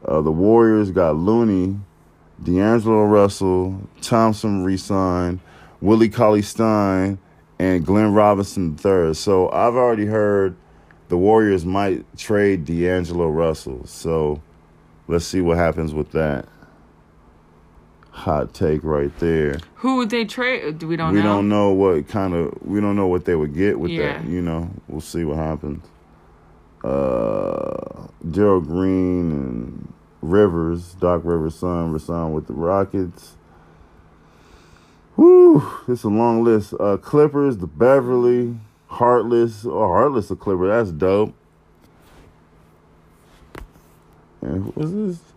Uh, 0.04 0.20
the 0.20 0.32
Warriors 0.32 0.90
got 0.90 1.16
Looney, 1.16 1.78
D'Angelo 2.42 3.04
Russell, 3.04 3.88
Thompson 4.00 4.64
re-signed, 4.64 5.40
Willie 5.80 6.08
Cauley 6.08 6.42
Stein, 6.42 7.18
and 7.58 7.84
Glenn 7.84 8.14
Robinson 8.14 8.78
III. 8.82 9.12
So 9.14 9.50
I've 9.50 9.74
already 9.74 10.06
heard 10.06 10.56
the 11.08 11.18
Warriors 11.18 11.66
might 11.66 12.04
trade 12.16 12.64
D'Angelo 12.64 13.28
Russell. 13.28 13.84
So 13.84 14.40
let's 15.08 15.26
see 15.26 15.42
what 15.42 15.58
happens 15.58 15.92
with 15.92 16.12
that. 16.12 16.46
Hot 18.12 18.52
take 18.52 18.82
right 18.82 19.16
there. 19.18 19.58
Who 19.76 19.96
would 19.98 20.10
they 20.10 20.24
trade? 20.24 20.82
We 20.82 20.96
don't 20.96 21.12
we 21.14 21.20
know? 21.20 21.24
don't 21.36 21.48
know 21.48 21.70
what 21.72 22.08
kind 22.08 22.34
of 22.34 22.52
we 22.62 22.80
don't 22.80 22.96
know 22.96 23.06
what 23.06 23.24
they 23.24 23.34
would 23.36 23.54
get 23.54 23.78
with 23.78 23.90
Yeah. 23.90 24.18
that. 24.18 24.26
You 24.28 24.42
know, 24.42 24.68
we'll 24.88 25.00
see 25.00 25.24
what 25.24 25.36
happens. 25.38 25.84
Uh, 26.82 28.08
Gerald 28.30 28.66
Green 28.66 29.30
and 29.30 29.92
Rivers, 30.22 30.94
Doc 30.94 31.22
Rivers' 31.24 31.54
son, 31.54 31.92
resigned 31.92 32.34
with 32.34 32.46
the 32.46 32.52
Rockets. 32.52 33.36
Whew, 35.16 35.62
it's 35.88 36.02
a 36.02 36.08
long 36.08 36.42
list. 36.42 36.74
Uh, 36.80 36.96
Clippers, 36.96 37.58
the 37.58 37.66
Beverley, 37.66 38.56
Heartless, 38.88 39.64
oh 39.66 39.86
Heartless, 39.88 40.30
a 40.30 40.36
Clipper. 40.36 40.66
That's 40.68 40.90
dope. 40.90 41.34
And 44.42 44.64
who 44.64 44.72
was 44.74 44.92
this? 44.92 45.29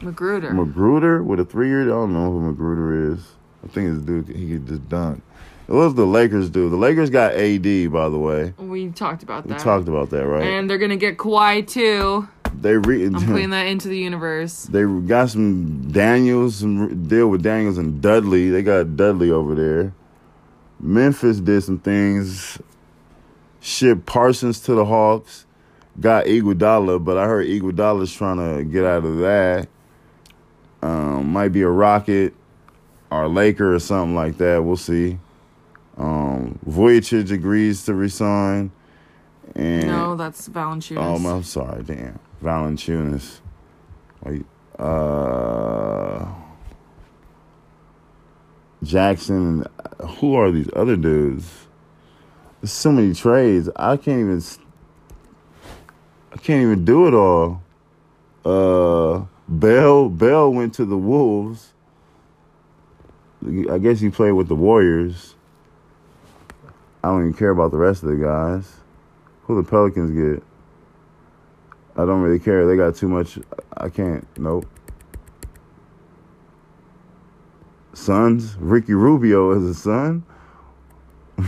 McGruder. 0.00 0.50
McGruder 0.52 1.24
with 1.24 1.40
a 1.40 1.44
three 1.44 1.68
year. 1.68 1.82
I 1.82 1.86
don't 1.86 2.12
know 2.12 2.30
who 2.30 2.52
McGruder 2.54 3.14
is. 3.14 3.24
I 3.64 3.68
think 3.68 3.94
it's 3.96 4.04
dude. 4.04 4.28
He 4.28 4.52
could 4.52 4.66
just 4.66 4.88
dunk. 4.88 5.22
It 5.68 5.72
was 5.72 5.94
the 5.94 6.06
Lakers 6.06 6.48
dude. 6.50 6.70
The 6.70 6.76
Lakers 6.76 7.10
got 7.10 7.32
AD 7.32 7.92
by 7.92 8.08
the 8.08 8.18
way. 8.18 8.54
we 8.58 8.88
talked 8.90 9.22
about 9.22 9.48
that. 9.48 9.58
We 9.58 9.62
talked 9.64 9.88
about 9.88 10.10
that, 10.10 10.26
right? 10.26 10.44
And 10.44 10.70
they're 10.70 10.78
gonna 10.78 10.96
get 10.96 11.16
Kawhi 11.16 11.66
too. 11.66 12.28
they 12.60 12.76
re- 12.76 13.06
I'm 13.06 13.14
putting 13.26 13.50
that 13.50 13.66
into 13.66 13.88
the 13.88 13.98
universe. 13.98 14.64
they 14.64 14.84
got 14.84 15.30
some 15.30 15.90
Daniels, 15.90 16.56
some 16.56 17.08
deal 17.08 17.28
with 17.28 17.42
Daniels 17.42 17.78
and 17.78 18.00
Dudley. 18.00 18.50
They 18.50 18.62
got 18.62 18.96
Dudley 18.96 19.30
over 19.30 19.54
there. 19.56 19.92
Memphis 20.78 21.40
did 21.40 21.62
some 21.64 21.78
things. 21.78 22.58
Shipped 23.60 24.06
Parsons 24.06 24.60
to 24.60 24.74
the 24.74 24.84
Hawks. 24.84 25.46
Got 25.98 26.26
Iguodala, 26.26 27.02
but 27.02 27.16
I 27.16 27.24
heard 27.24 27.46
Iguodala's 27.46 28.12
trying 28.14 28.36
to 28.36 28.62
get 28.62 28.84
out 28.84 29.04
of 29.04 29.16
that. 29.18 29.66
Um, 30.86 31.32
might 31.32 31.48
be 31.48 31.62
a 31.62 31.68
Rocket 31.68 32.32
or 33.10 33.28
Laker 33.28 33.74
or 33.74 33.78
something 33.80 34.14
like 34.14 34.38
that. 34.38 34.62
We'll 34.62 34.76
see. 34.76 35.18
Um, 35.96 36.58
Voyage 36.64 37.12
agrees 37.32 37.84
to 37.86 37.94
resign. 37.94 38.70
And 39.54 39.88
No, 39.88 40.14
that's 40.16 40.48
Valanciunas. 40.48 40.98
Oh, 40.98 41.28
I'm 41.28 41.42
sorry, 41.42 41.82
damn. 41.82 42.18
Valanciunas. 42.42 43.40
Like, 44.24 44.42
uh, 44.78 46.26
Jackson. 48.82 49.66
Who 50.18 50.34
are 50.34 50.52
these 50.52 50.68
other 50.76 50.96
dudes? 50.96 51.66
There's 52.60 52.72
so 52.72 52.92
many 52.92 53.14
trades. 53.14 53.68
I 53.74 53.96
can't 53.96 54.20
even. 54.20 54.42
I 56.32 56.36
can't 56.36 56.62
even 56.62 56.84
do 56.84 57.08
it 57.08 57.14
all. 57.14 57.62
Uh, 58.44 59.24
Bell. 59.48 60.08
Bell 60.08 60.52
went 60.52 60.74
to 60.74 60.84
the 60.84 60.96
Wolves. 60.96 61.72
I 63.70 63.78
guess 63.78 64.00
he 64.00 64.10
played 64.10 64.32
with 64.32 64.48
the 64.48 64.56
Warriors. 64.56 65.34
I 67.04 67.08
don't 67.08 67.20
even 67.20 67.34
care 67.34 67.50
about 67.50 67.70
the 67.70 67.76
rest 67.76 68.02
of 68.02 68.08
the 68.08 68.16
guys. 68.16 68.72
Who 69.42 69.62
the 69.62 69.68
Pelicans 69.68 70.10
get? 70.10 70.42
I 71.96 72.04
don't 72.04 72.20
really 72.20 72.40
care. 72.40 72.66
They 72.66 72.76
got 72.76 72.96
too 72.96 73.08
much. 73.08 73.38
I 73.76 73.88
can't. 73.88 74.26
Nope. 74.36 74.66
Suns. 77.94 78.56
Ricky 78.56 78.94
Rubio 78.94 79.52
is 79.52 79.64
a 79.64 79.74
Sun. 79.74 80.24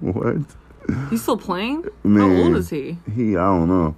what? 0.00 0.36
He's 1.10 1.22
still 1.22 1.36
playing? 1.36 1.84
Man. 2.04 2.36
How 2.36 2.44
old 2.44 2.56
is 2.56 2.70
he? 2.70 2.98
He. 3.14 3.36
I 3.36 3.44
don't 3.44 3.68
know. 3.68 3.96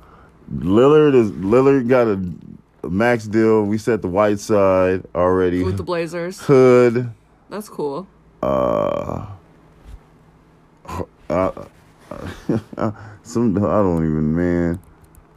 Lillard 0.53 1.15
is. 1.15 1.31
Lillard 1.33 1.89
got 1.89 2.07
a, 2.09 2.12
a 2.12 2.50
max 2.89 3.27
deal. 3.27 3.63
We 3.65 3.79
set 3.79 4.03
the 4.03 4.09
Whiteside 4.09 5.05
already. 5.15 5.63
With 5.63 5.77
the 5.77 5.83
Blazers. 5.83 6.41
Hood. 6.41 7.13
That's 7.49 7.69
cool. 7.69 8.07
Uh. 8.43 9.27
uh 11.29 11.65
some 13.23 13.57
I 13.57 13.83
don't 13.83 14.05
even 14.05 14.35
man. 14.35 14.81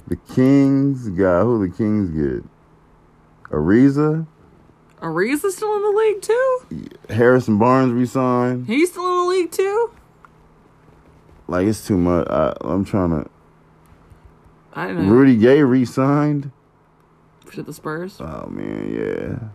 The 0.08 0.16
Kings 0.34 1.10
got 1.10 1.44
who 1.44 1.68
the 1.68 1.74
Kings 1.76 2.10
get? 2.10 2.44
Ariza, 3.52 4.26
Ariza's 5.04 5.58
still 5.58 5.76
in 5.76 5.82
the 5.82 5.90
league 5.90 6.22
too? 6.22 7.14
Harrison 7.14 7.58
Barnes 7.58 7.92
resigned. 7.92 8.68
He's 8.68 8.90
still 8.92 9.06
in 9.06 9.18
the 9.18 9.30
league 9.36 9.52
too? 9.52 9.92
Like 11.48 11.68
it's 11.68 11.86
too 11.86 11.98
much. 11.98 12.26
I, 12.30 12.56
I'm 12.62 12.86
trying 12.86 13.10
to. 13.12 13.30
I 14.74 14.88
don't 14.88 15.06
know. 15.06 15.14
Rudy 15.14 15.36
Gay 15.36 15.62
resigned. 15.62 16.52
To 17.54 17.64
the 17.64 17.74
Spurs. 17.74 18.20
Oh 18.20 18.48
man, 18.50 18.94
yeah. 18.94 19.50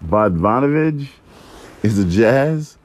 Bodvanovich 0.00 1.08
is 1.82 1.98
a 1.98 2.04
Jazz. 2.04 2.78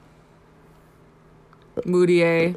Moutier 1.84 2.54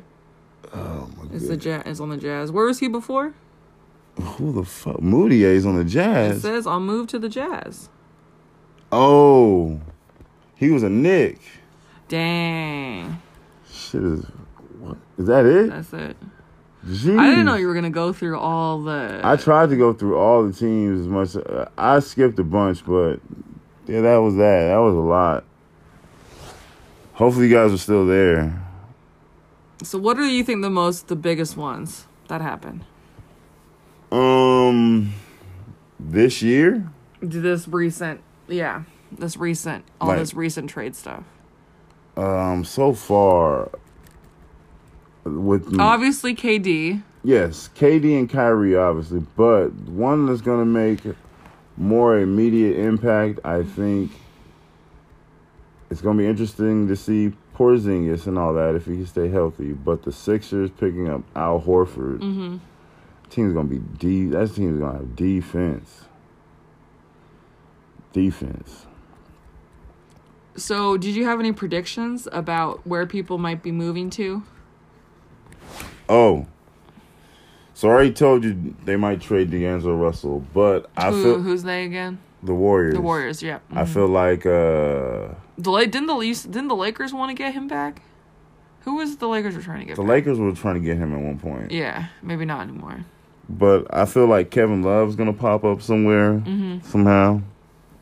Oh 0.73 1.09
my 1.17 1.33
is 1.33 1.47
the 1.47 1.57
ja- 1.57 1.81
is 1.85 1.99
on 1.99 2.09
the 2.09 2.17
Jazz. 2.17 2.51
Where 2.51 2.65
was 2.65 2.79
he 2.79 2.87
before? 2.87 3.33
Who 4.19 4.51
the 4.51 4.65
fuck? 4.65 4.99
is 5.01 5.65
on 5.65 5.77
the 5.77 5.83
Jazz. 5.85 6.37
It 6.37 6.41
says 6.41 6.67
I'll 6.67 6.79
move 6.79 7.07
to 7.07 7.19
the 7.19 7.29
Jazz. 7.29 7.89
Oh, 8.91 9.79
he 10.55 10.71
was 10.71 10.83
a 10.83 10.89
Knick. 10.89 11.39
Dang. 12.07 13.21
Shit 13.71 14.03
is. 14.03 14.25
What 14.79 14.97
is 15.17 15.27
that? 15.27 15.45
It? 15.45 15.69
That's 15.69 15.93
it. 15.93 16.17
Jeez. 16.85 17.19
I 17.19 17.29
didn't 17.29 17.45
know 17.45 17.55
you 17.55 17.67
were 17.67 17.73
gonna 17.73 17.89
go 17.89 18.13
through 18.13 18.39
all 18.39 18.81
the 18.81 19.19
I 19.23 19.35
tried 19.35 19.69
to 19.69 19.75
go 19.75 19.91
through 19.93 20.17
all 20.17 20.47
the 20.47 20.53
teams 20.53 21.01
as 21.01 21.07
much. 21.07 21.35
Uh, 21.35 21.65
I 21.77 21.99
skipped 21.99 22.39
a 22.39 22.43
bunch, 22.43 22.85
but 22.85 23.17
yeah, 23.85 24.01
that 24.01 24.17
was 24.17 24.35
that. 24.35 24.67
That 24.69 24.77
was 24.77 24.95
a 24.95 24.99
lot. 24.99 25.43
Hopefully, 27.13 27.47
you 27.49 27.53
guys 27.53 27.73
are 27.73 27.77
still 27.77 28.05
there. 28.05 28.61
So 29.83 29.97
what 29.97 30.15
do 30.17 30.23
you 30.23 30.43
think 30.43 30.61
the 30.61 30.69
most 30.69 31.07
the 31.09 31.15
biggest 31.17 31.57
ones 31.57 32.05
that 32.29 32.39
happened? 32.41 32.85
Um, 34.11 35.13
this 35.99 36.41
year, 36.41 36.89
This 37.21 37.67
recent 37.67 38.21
yeah. 38.47 38.83
This 39.11 39.35
recent 39.37 39.83
all 39.99 40.09
Like- 40.09 40.19
this 40.19 40.33
recent 40.33 40.69
trade 40.69 40.95
stuff. 40.95 41.23
um, 42.15 42.63
so 42.63 42.93
far, 42.93 43.69
with 45.37 45.79
Obviously 45.79 46.35
KD. 46.35 47.01
yes, 47.23 47.69
KD 47.75 48.17
and 48.17 48.29
Kyrie, 48.29 48.75
obviously, 48.75 49.19
but 49.35 49.69
one 49.73 50.25
that's 50.25 50.41
gonna 50.41 50.65
make 50.65 51.01
more 51.77 52.17
immediate 52.19 52.77
impact, 52.77 53.39
I 53.43 53.63
think. 53.63 54.11
It's 55.89 56.01
gonna 56.01 56.17
be 56.19 56.27
interesting 56.27 56.87
to 56.87 56.95
see 56.95 57.33
Porzingis 57.55 58.27
and 58.27 58.37
all 58.37 58.53
that 58.53 58.75
if 58.75 58.85
he 58.85 58.95
can 58.97 59.05
stay 59.07 59.27
healthy. 59.29 59.73
But 59.73 60.03
the 60.03 60.11
Sixers 60.11 60.69
picking 60.69 61.09
up 61.09 61.21
Al 61.35 61.59
Horford, 61.61 62.19
Mm-hmm. 62.19 62.57
team's 63.29 63.53
gonna 63.53 63.67
be 63.67 63.79
de- 63.97 64.27
that 64.27 64.53
team's 64.53 64.79
gonna 64.79 64.99
have 64.99 65.15
defense. 65.15 66.05
Defense. 68.13 68.85
So 70.55 70.97
did 70.97 71.15
you 71.15 71.25
have 71.25 71.39
any 71.39 71.51
predictions 71.53 72.27
about 72.31 72.85
where 72.85 73.05
people 73.05 73.37
might 73.37 73.61
be 73.63 73.71
moving 73.71 74.09
to? 74.11 74.43
Oh. 76.09 76.47
So 77.73 77.87
I 77.87 77.91
already 77.91 78.11
told 78.11 78.43
you 78.43 78.75
they 78.83 78.97
might 78.97 79.21
trade 79.21 79.51
D'Angelo 79.51 79.95
Russell, 79.95 80.43
but 80.53 80.89
I 80.97 81.11
Who, 81.11 81.23
feel 81.23 81.41
who's 81.41 81.63
they 81.63 81.85
again? 81.85 82.19
the 82.43 82.53
Warriors. 82.53 82.93
The 82.95 83.01
Warriors. 83.01 83.41
Yeah. 83.43 83.59
I 83.71 83.85
feel 83.85 84.07
like 84.07 84.45
uh 84.45 85.29
The 85.57 85.71
didn't 85.89 86.07
the 86.07 86.15
Leafs- 86.15 86.43
didn't 86.43 86.67
the 86.69 86.75
Lakers 86.75 87.13
want 87.13 87.29
to 87.29 87.33
get 87.35 87.53
him 87.53 87.67
back? 87.67 88.01
Who 88.81 88.95
was 88.95 89.17
the 89.17 89.27
Lakers 89.27 89.55
were 89.55 89.61
trying 89.61 89.79
to 89.81 89.85
get? 89.85 89.95
the 89.97 90.01
back? 90.01 90.09
Lakers 90.09 90.39
were 90.39 90.51
trying 90.53 90.75
to 90.75 90.81
get 90.81 90.97
him 90.97 91.13
at 91.13 91.21
one 91.21 91.37
point. 91.37 91.71
Yeah, 91.71 92.07
maybe 92.23 92.45
not 92.45 92.61
anymore. 92.67 93.05
But 93.47 93.87
I 93.93 94.05
feel 94.05 94.25
like 94.27 94.51
Kevin 94.51 94.81
Love's 94.83 95.15
gonna 95.15 95.33
pop 95.33 95.63
up 95.63 95.81
somewhere 95.81 96.33
Mm-hmm. 96.33 96.87
somehow, 96.87 97.41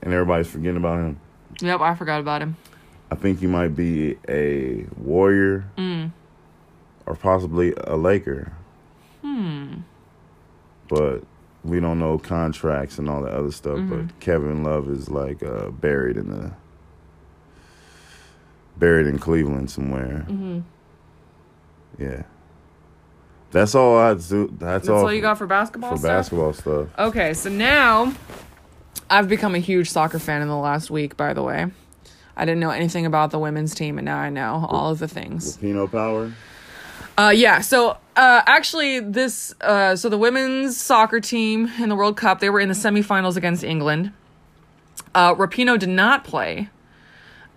and 0.01 0.13
everybody's 0.13 0.47
forgetting 0.47 0.77
about 0.77 0.99
him. 0.99 1.19
Yep, 1.61 1.81
I 1.81 1.95
forgot 1.95 2.19
about 2.19 2.41
him. 2.41 2.55
I 3.11 3.15
think 3.15 3.39
he 3.39 3.47
might 3.47 3.75
be 3.75 4.17
a 4.27 4.85
Warrior 4.97 5.65
Mm. 5.77 6.11
Or 7.07 7.15
possibly 7.15 7.73
a 7.85 7.95
Laker, 7.95 8.51
Hmm. 9.23 9.77
but 10.89 11.23
we 11.63 11.79
don't 11.79 11.99
know 11.99 12.17
contracts 12.17 12.99
and 12.99 13.09
all 13.09 13.21
the 13.23 13.29
other 13.29 13.51
stuff. 13.51 13.77
Mhm. 13.79 13.89
But 13.89 14.19
Kevin 14.19 14.63
Love 14.63 14.89
is 14.89 15.09
like 15.09 15.41
uh, 15.41 15.69
buried 15.71 16.17
in 16.17 16.29
the 16.29 16.51
buried 18.77 19.07
in 19.07 19.17
Cleveland 19.19 19.71
somewhere. 19.71 20.25
Mm-hmm. 20.29 20.59
Yeah, 21.99 22.23
that's 23.51 23.73
all 23.73 23.97
I 23.97 24.13
do. 24.13 24.47
That's, 24.47 24.59
That's 24.59 24.89
all 24.89 25.05
all 25.05 25.13
you 25.13 25.21
got 25.21 25.37
for 25.37 25.47
basketball. 25.47 25.91
for 25.91 25.97
stuff? 25.97 26.09
basketball 26.09 26.53
stuff. 26.53 26.87
Okay, 26.99 27.33
so 27.33 27.49
now 27.49 28.13
I've 29.09 29.27
become 29.27 29.55
a 29.55 29.59
huge 29.59 29.89
soccer 29.89 30.19
fan 30.19 30.41
in 30.41 30.47
the 30.47 30.55
last 30.55 30.91
week. 30.91 31.17
By 31.17 31.33
the 31.33 31.41
way, 31.41 31.65
I 32.35 32.45
didn't 32.45 32.59
know 32.59 32.69
anything 32.69 33.05
about 33.07 33.31
the 33.31 33.39
women's 33.39 33.73
team, 33.73 33.97
and 33.97 34.05
now 34.05 34.17
I 34.19 34.29
know 34.29 34.67
all 34.69 34.91
of 34.91 34.99
the 34.99 35.07
things. 35.07 35.55
Filipino 35.57 35.87
power. 35.87 36.31
Uh, 37.17 37.33
yeah. 37.35 37.61
So 37.61 37.97
uh, 38.15 38.41
actually, 38.45 38.99
this 38.99 39.53
uh, 39.61 39.95
so 39.95 40.09
the 40.09 40.17
women's 40.17 40.77
soccer 40.77 41.19
team 41.19 41.71
in 41.79 41.89
the 41.89 41.95
World 41.95 42.17
Cup 42.17 42.39
they 42.39 42.49
were 42.49 42.59
in 42.59 42.69
the 42.69 42.75
semifinals 42.75 43.37
against 43.37 43.63
England. 43.63 44.11
Uh, 45.15 45.33
Rapinoe 45.33 45.79
did 45.79 45.89
not 45.89 46.23
play, 46.23 46.69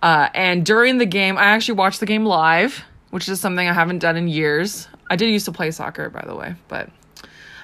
uh, 0.01 0.29
and 0.33 0.65
during 0.65 0.97
the 0.97 1.05
game, 1.05 1.37
I 1.37 1.45
actually 1.45 1.75
watched 1.75 1.99
the 1.99 2.05
game 2.05 2.25
live, 2.25 2.83
which 3.11 3.29
is 3.29 3.39
something 3.39 3.67
I 3.67 3.73
haven't 3.73 3.99
done 3.99 4.17
in 4.17 4.27
years. 4.27 4.87
I 5.09 5.15
did 5.15 5.29
used 5.29 5.45
to 5.45 5.51
play 5.51 5.69
soccer, 5.71 6.09
by 6.09 6.23
the 6.25 6.35
way, 6.35 6.55
but 6.67 6.89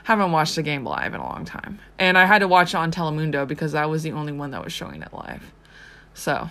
haven't 0.03 0.31
watched 0.31 0.57
a 0.57 0.62
game 0.62 0.86
live 0.86 1.13
in 1.13 1.19
a 1.19 1.24
long 1.24 1.46
time. 1.46 1.79
And 2.00 2.17
I 2.17 2.25
had 2.25 2.39
to 2.39 2.48
watch 2.48 2.74
it 2.74 2.77
on 2.77 2.91
Telemundo 2.91 3.48
because 3.48 3.74
that 3.74 3.89
was 3.89 4.03
the 4.03 4.12
only 4.12 4.34
one 4.34 4.51
that 4.51 4.63
was 4.63 4.72
showing 4.72 5.01
it 5.01 5.13
live. 5.13 5.43
So 6.13 6.50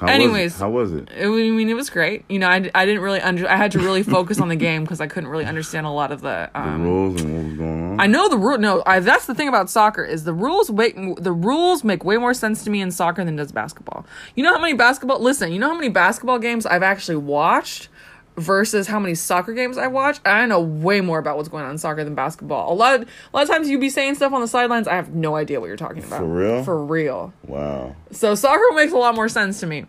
How 0.00 0.06
was? 0.06 0.14
Anyways. 0.14 0.58
how 0.58 0.70
was 0.70 0.92
it? 0.92 1.08
it, 1.16 1.26
I 1.26 1.28
mean, 1.28 1.68
it 1.68 1.74
was 1.74 1.88
great. 1.88 2.24
You 2.28 2.38
know, 2.38 2.48
I, 2.48 2.70
I 2.74 2.84
didn't 2.84 3.02
really 3.02 3.20
under, 3.20 3.48
I 3.48 3.56
had 3.56 3.70
to 3.72 3.78
really 3.78 4.02
focus 4.02 4.40
on 4.40 4.48
the 4.48 4.56
game 4.56 4.82
because 4.82 5.00
I 5.00 5.06
couldn't 5.06 5.28
really 5.28 5.44
understand 5.44 5.86
a 5.86 5.90
lot 5.90 6.10
of 6.10 6.20
the. 6.20 6.50
The 6.52 6.60
Um, 6.60 6.82
rules 6.82 7.22
and 7.22 7.34
what 7.34 7.44
was 7.44 7.54
going 7.56 7.92
on. 7.92 8.00
I 8.00 8.06
know 8.06 8.28
the 8.28 8.36
rule. 8.36 8.58
No, 8.58 8.82
I, 8.86 8.98
that's 9.00 9.26
the 9.26 9.34
thing 9.34 9.48
about 9.48 9.70
soccer 9.70 10.04
is 10.04 10.24
the 10.24 10.34
rules. 10.34 10.70
Make, 10.70 10.96
the 11.22 11.32
rules 11.32 11.84
make 11.84 12.04
way 12.04 12.16
more 12.16 12.34
sense 12.34 12.64
to 12.64 12.70
me 12.70 12.80
in 12.80 12.90
soccer 12.90 13.24
than 13.24 13.36
does 13.36 13.52
basketball. 13.52 14.04
You 14.34 14.42
know 14.42 14.52
how 14.52 14.60
many 14.60 14.74
basketball? 14.74 15.20
Listen, 15.20 15.52
you 15.52 15.58
know 15.58 15.68
how 15.68 15.76
many 15.76 15.90
basketball 15.90 16.38
games 16.38 16.66
I've 16.66 16.82
actually 16.82 17.16
watched 17.16 17.88
versus 18.36 18.86
how 18.86 18.98
many 18.98 19.14
soccer 19.14 19.52
games 19.52 19.78
I 19.78 19.86
watch. 19.86 20.18
I 20.24 20.46
know 20.46 20.60
way 20.60 21.00
more 21.00 21.18
about 21.18 21.36
what's 21.36 21.48
going 21.48 21.64
on 21.64 21.70
in 21.72 21.78
soccer 21.78 22.04
than 22.04 22.14
basketball. 22.14 22.72
A 22.72 22.74
lot, 22.74 23.00
of, 23.00 23.02
a 23.02 23.36
lot 23.36 23.42
of 23.44 23.48
times 23.48 23.68
you 23.68 23.78
be 23.78 23.90
saying 23.90 24.16
stuff 24.16 24.32
on 24.32 24.40
the 24.40 24.48
sidelines. 24.48 24.88
I 24.88 24.96
have 24.96 25.14
no 25.14 25.36
idea 25.36 25.60
what 25.60 25.66
you're 25.66 25.76
talking 25.76 26.02
about. 26.02 26.20
For 26.20 26.26
real? 26.26 26.64
For 26.64 26.84
real. 26.84 27.32
wow. 27.46 27.94
So 28.10 28.34
soccer 28.34 28.74
makes 28.74 28.92
a 28.92 28.96
lot 28.96 29.14
more 29.14 29.28
sense 29.28 29.60
to 29.60 29.66
me. 29.66 29.86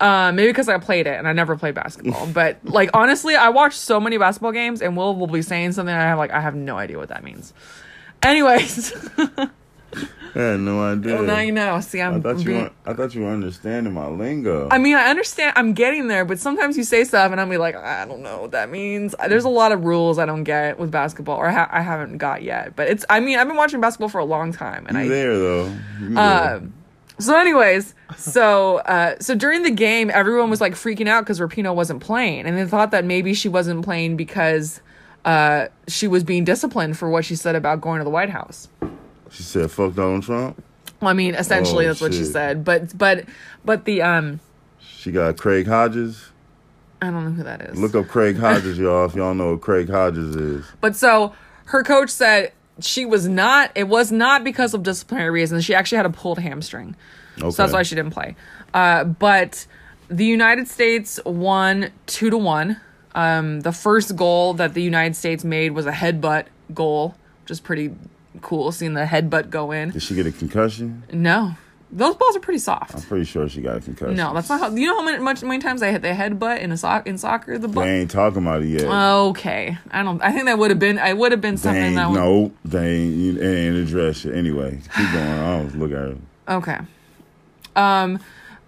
Uh, 0.00 0.30
maybe 0.32 0.50
because 0.50 0.68
I 0.68 0.78
played 0.78 1.06
it 1.06 1.18
and 1.18 1.26
I 1.26 1.32
never 1.32 1.56
played 1.56 1.74
basketball. 1.74 2.26
but 2.32 2.58
like 2.64 2.90
honestly, 2.94 3.34
I 3.34 3.48
watched 3.48 3.78
so 3.78 3.98
many 3.98 4.18
basketball 4.18 4.52
games 4.52 4.80
and 4.82 4.96
Will 4.96 5.16
will 5.16 5.26
be 5.26 5.42
saying 5.42 5.72
something 5.72 5.94
I 5.94 6.02
have 6.02 6.18
like 6.18 6.30
I 6.30 6.40
have 6.40 6.54
no 6.54 6.76
idea 6.76 6.98
what 6.98 7.08
that 7.08 7.24
means. 7.24 7.52
Anyways, 8.22 8.92
I 10.34 10.38
had 10.40 10.60
no 10.60 10.82
idea. 10.82 11.14
well, 11.14 11.22
now 11.24 11.40
you 11.40 11.52
know. 11.52 11.80
See, 11.80 12.00
I'm. 12.00 12.16
I 12.16 12.20
thought 12.20 12.38
you 12.38 12.44
being- 12.44 12.62
were, 12.64 12.70
I 12.86 12.92
thought 12.94 13.14
you 13.14 13.22
were 13.22 13.30
understanding 13.30 13.92
my 13.92 14.06
lingo. 14.08 14.68
I 14.70 14.78
mean, 14.78 14.96
I 14.96 15.08
understand. 15.08 15.54
I'm 15.56 15.72
getting 15.72 16.08
there, 16.08 16.24
but 16.24 16.38
sometimes 16.38 16.76
you 16.76 16.84
say 16.84 17.04
stuff 17.04 17.32
and 17.32 17.40
I'm 17.40 17.48
be 17.48 17.56
like, 17.56 17.76
I 17.76 18.04
don't 18.06 18.22
know 18.22 18.42
what 18.42 18.50
that 18.52 18.70
means. 18.70 19.14
There's 19.28 19.44
a 19.44 19.48
lot 19.48 19.72
of 19.72 19.84
rules 19.84 20.18
I 20.18 20.26
don't 20.26 20.44
get 20.44 20.78
with 20.78 20.90
basketball, 20.90 21.36
or 21.38 21.50
ha- 21.50 21.68
I 21.70 21.80
haven't 21.80 22.18
got 22.18 22.42
yet. 22.42 22.76
But 22.76 22.88
it's. 22.88 23.04
I 23.08 23.20
mean, 23.20 23.38
I've 23.38 23.46
been 23.48 23.56
watching 23.56 23.80
basketball 23.80 24.08
for 24.10 24.18
a 24.18 24.24
long 24.24 24.52
time, 24.52 24.86
and 24.86 24.96
you 24.96 25.04
I. 25.04 25.08
there 25.08 25.38
though. 25.38 25.74
There. 26.00 26.18
Uh, 26.18 26.60
so, 27.20 27.36
anyways, 27.36 27.94
so 28.16 28.76
uh, 28.78 29.16
so 29.18 29.34
during 29.34 29.62
the 29.64 29.70
game, 29.72 30.10
everyone 30.12 30.50
was 30.50 30.60
like 30.60 30.74
freaking 30.74 31.08
out 31.08 31.24
because 31.24 31.40
Rapinoe 31.40 31.74
wasn't 31.74 32.00
playing, 32.00 32.46
and 32.46 32.56
they 32.56 32.64
thought 32.66 32.90
that 32.92 33.04
maybe 33.04 33.34
she 33.34 33.48
wasn't 33.48 33.84
playing 33.84 34.16
because 34.16 34.80
uh, 35.24 35.66
she 35.88 36.06
was 36.06 36.22
being 36.22 36.44
disciplined 36.44 36.96
for 36.96 37.10
what 37.10 37.24
she 37.24 37.34
said 37.34 37.56
about 37.56 37.80
going 37.80 37.98
to 37.98 38.04
the 38.04 38.10
White 38.10 38.30
House. 38.30 38.68
She 39.30 39.42
said, 39.42 39.70
"Fuck 39.70 39.94
Donald 39.94 40.22
Trump." 40.24 40.62
Well, 41.00 41.10
I 41.10 41.12
mean, 41.12 41.34
essentially, 41.34 41.84
Oh, 41.84 41.88
that's 41.88 42.00
what 42.00 42.12
she 42.14 42.24
said. 42.24 42.64
But 42.64 42.96
but 42.96 43.24
but 43.64 43.84
the 43.84 44.02
um, 44.02 44.40
She 44.80 45.12
got 45.12 45.36
Craig 45.36 45.66
Hodges. 45.66 46.30
I 47.00 47.10
don't 47.10 47.24
know 47.24 47.30
who 47.30 47.44
that 47.44 47.60
is. 47.62 47.78
Look 47.78 47.94
up 47.94 48.08
Craig 48.08 48.36
Hodges, 48.36 48.76
y'all. 48.78 49.04
If 49.04 49.14
y'all 49.14 49.34
know 49.34 49.50
who 49.50 49.58
Craig 49.58 49.88
Hodges 49.88 50.34
is, 50.34 50.64
But 50.80 50.96
so 50.96 51.32
her 51.66 51.82
coach 51.84 52.10
said 52.10 52.52
she 52.80 53.04
was 53.06 53.28
not. 53.28 53.70
It 53.76 53.84
was 53.88 54.10
not 54.10 54.42
because 54.42 54.74
of 54.74 54.82
disciplinary 54.82 55.30
reasons. 55.30 55.64
She 55.64 55.74
actually 55.74 55.96
had 55.98 56.06
a 56.06 56.10
pulled 56.10 56.40
hamstring. 56.40 56.96
okay. 57.38 57.50
So 57.50 57.62
that's 57.62 57.72
why 57.72 57.82
she 57.84 57.94
didn't 57.94 58.12
play. 58.12 58.34
Uh, 58.74 59.04
but 59.04 59.66
the 60.08 60.24
United 60.24 60.66
States 60.66 61.20
won 61.24 61.90
two 62.06 62.30
to 62.30 62.38
one. 62.38 62.80
Um, 63.14 63.60
the 63.60 63.72
first 63.72 64.16
goal 64.16 64.54
that 64.54 64.74
the 64.74 64.82
United 64.82 65.14
States 65.16 65.44
made 65.44 65.70
was 65.72 65.86
a 65.86 65.92
headbutt 65.92 66.46
goal, 66.74 67.14
which 67.42 67.50
is 67.52 67.60
pretty 67.60 67.92
cool 68.38 68.72
seeing 68.72 68.94
the 68.94 69.04
headbutt 69.04 69.50
go 69.50 69.70
in. 69.72 69.90
Did 69.90 70.02
she 70.02 70.14
get 70.14 70.26
a 70.26 70.32
concussion? 70.32 71.04
No, 71.12 71.54
those 71.90 72.16
balls 72.16 72.36
are 72.36 72.40
pretty 72.40 72.58
soft. 72.58 72.94
I'm 72.94 73.02
pretty 73.02 73.24
sure 73.24 73.48
she 73.48 73.62
got 73.62 73.76
a 73.76 73.80
concussion. 73.80 74.16
No, 74.16 74.34
that's 74.34 74.48
not 74.48 74.60
how. 74.60 74.68
You 74.74 74.86
know 74.88 74.96
how 74.96 75.04
many, 75.04 75.22
much, 75.22 75.42
many 75.42 75.60
times 75.62 75.82
I 75.82 75.90
hit 75.90 76.02
the 76.02 76.08
headbutt 76.08 76.60
in 76.60 76.70
a 76.72 76.76
sock 76.76 77.06
in 77.06 77.16
soccer? 77.18 77.58
The 77.58 77.66
They 77.68 77.72
butt. 77.74 77.86
ain't 77.88 78.10
talking 78.10 78.42
about 78.42 78.62
it 78.62 78.68
yet. 78.68 78.82
Okay, 78.84 79.78
I 79.90 80.02
don't. 80.02 80.20
I 80.22 80.32
think 80.32 80.44
that 80.46 80.58
would 80.58 80.70
have 80.70 80.78
been. 80.78 80.98
I 80.98 81.12
would 81.14 81.32
have 81.32 81.40
been 81.40 81.54
they 81.54 81.60
something 81.60 81.82
ain't, 81.82 81.96
that 81.96 82.10
would. 82.10 82.16
no, 82.16 82.52
they 82.64 82.96
ain't, 82.96 83.38
it 83.38 83.42
ain't 83.44 83.76
addressed 83.76 84.24
yet. 84.26 84.34
Anyway, 84.34 84.80
keep 84.96 85.12
going. 85.12 85.16
I 85.26 85.58
don't 85.58 85.78
look 85.78 85.92
at 85.92 85.96
her. 85.98 86.16
Okay. 86.48 86.78
Um, 87.76 88.18